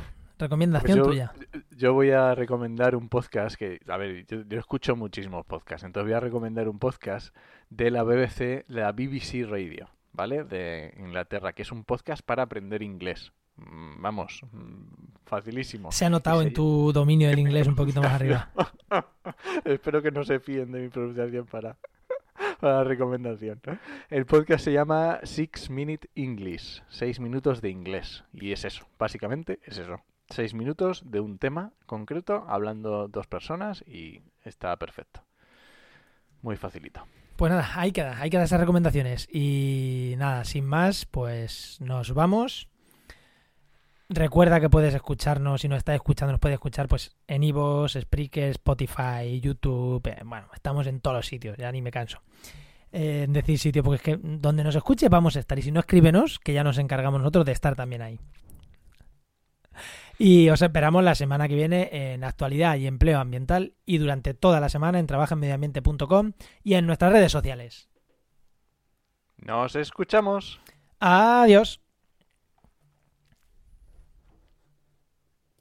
Recomendación 0.42 0.98
Pues 0.98 0.98
yo, 0.98 1.04
tuya. 1.04 1.32
yo 1.76 1.92
voy 1.94 2.10
a 2.10 2.34
recomendar 2.34 2.96
un 2.96 3.08
podcast 3.08 3.54
que, 3.56 3.80
a 3.86 3.96
ver, 3.96 4.26
yo, 4.26 4.42
yo 4.48 4.58
escucho 4.58 4.96
muchísimos 4.96 5.46
podcasts, 5.46 5.84
entonces 5.84 6.08
voy 6.08 6.16
a 6.16 6.20
recomendar 6.20 6.68
un 6.68 6.78
podcast 6.80 7.34
de 7.70 7.90
la 7.92 8.02
BBC, 8.02 8.64
la 8.66 8.90
BBC 8.92 9.46
Radio, 9.48 9.88
¿vale? 10.12 10.42
De 10.44 10.94
Inglaterra, 10.98 11.52
que 11.52 11.62
es 11.62 11.70
un 11.70 11.84
podcast 11.84 12.24
para 12.24 12.42
aprender 12.42 12.82
inglés. 12.82 13.32
Mm, 13.56 14.02
Vamos, 14.02 14.40
mm, 14.50 15.14
facilísimo. 15.26 15.92
Se 15.92 16.04
ha 16.06 16.10
notado 16.10 16.42
en 16.42 16.52
tu 16.52 16.92
dominio 16.92 17.28
del 17.28 17.38
inglés 17.38 17.68
un 17.68 17.76
poquito 17.76 18.02
más 18.02 18.12
arriba. 18.12 18.50
Espero 19.64 20.02
que 20.02 20.10
no 20.10 20.24
se 20.24 20.40
fíen 20.40 20.72
de 20.72 20.80
mi 20.80 20.88
pronunciación 20.88 21.46
para, 21.46 21.76
para 22.60 22.78
la 22.78 22.84
recomendación. 22.84 23.60
El 24.10 24.26
podcast 24.26 24.64
se 24.64 24.72
llama 24.72 25.20
Six 25.22 25.70
Minute 25.70 26.08
English, 26.16 26.82
seis 26.88 27.20
minutos 27.20 27.60
de 27.60 27.70
inglés. 27.70 28.24
Y 28.32 28.52
es 28.52 28.64
eso, 28.64 28.84
básicamente 28.98 29.60
es 29.64 29.78
eso. 29.78 30.00
Seis 30.32 30.54
minutos 30.54 31.02
de 31.04 31.20
un 31.20 31.36
tema 31.36 31.72
concreto, 31.84 32.46
hablando 32.48 33.06
dos 33.06 33.26
personas 33.26 33.84
y 33.86 34.22
está 34.44 34.74
perfecto. 34.78 35.22
Muy 36.40 36.56
facilito. 36.56 37.06
Pues 37.36 37.50
nada, 37.50 37.68
ahí 37.74 37.92
queda, 37.92 38.18
ahí 38.18 38.30
quedan 38.30 38.44
esas 38.44 38.58
recomendaciones. 38.58 39.28
Y 39.30 40.14
nada, 40.16 40.44
sin 40.46 40.64
más, 40.64 41.04
pues 41.04 41.76
nos 41.82 42.14
vamos. 42.14 42.68
Recuerda 44.08 44.58
que 44.58 44.70
puedes 44.70 44.94
escucharnos, 44.94 45.60
si 45.60 45.68
nos 45.68 45.78
estás 45.78 45.96
escuchando, 45.96 46.32
nos 46.32 46.40
puedes 46.40 46.56
escuchar 46.56 46.88
pues 46.88 47.14
en 47.26 47.42
Ivos, 47.42 47.98
Spreaker, 48.00 48.50
Spotify, 48.52 49.38
YouTube. 49.38 50.06
eh, 50.06 50.22
bueno, 50.24 50.48
estamos 50.54 50.86
en 50.86 51.00
todos 51.00 51.16
los 51.18 51.26
sitios, 51.26 51.58
ya 51.58 51.70
ni 51.72 51.82
me 51.82 51.90
canso. 51.90 52.22
eh, 52.92 53.24
en 53.24 53.32
decir 53.34 53.58
sitio, 53.58 53.82
porque 53.82 53.96
es 53.96 54.02
que 54.02 54.20
donde 54.22 54.64
nos 54.64 54.76
escuche 54.76 55.08
vamos 55.10 55.36
a 55.36 55.40
estar. 55.40 55.58
Y 55.58 55.62
si 55.62 55.72
no, 55.72 55.80
escríbenos, 55.80 56.38
que 56.38 56.52
ya 56.54 56.64
nos 56.64 56.78
encargamos 56.78 57.20
nosotros 57.20 57.44
de 57.44 57.52
estar 57.52 57.74
también 57.76 58.00
ahí. 58.02 58.18
Y 60.18 60.48
os 60.50 60.62
esperamos 60.62 61.02
la 61.02 61.14
semana 61.14 61.48
que 61.48 61.54
viene 61.54 62.12
en 62.12 62.24
actualidad 62.24 62.76
y 62.76 62.86
empleo 62.86 63.18
ambiental 63.18 63.74
y 63.84 63.98
durante 63.98 64.34
toda 64.34 64.60
la 64.60 64.68
semana 64.68 64.98
en 64.98 65.06
trabajaenmedioambiente.com 65.06 66.32
y 66.62 66.74
en 66.74 66.86
nuestras 66.86 67.12
redes 67.12 67.32
sociales. 67.32 67.88
Nos 69.38 69.74
escuchamos. 69.74 70.60
Adiós. 71.00 71.81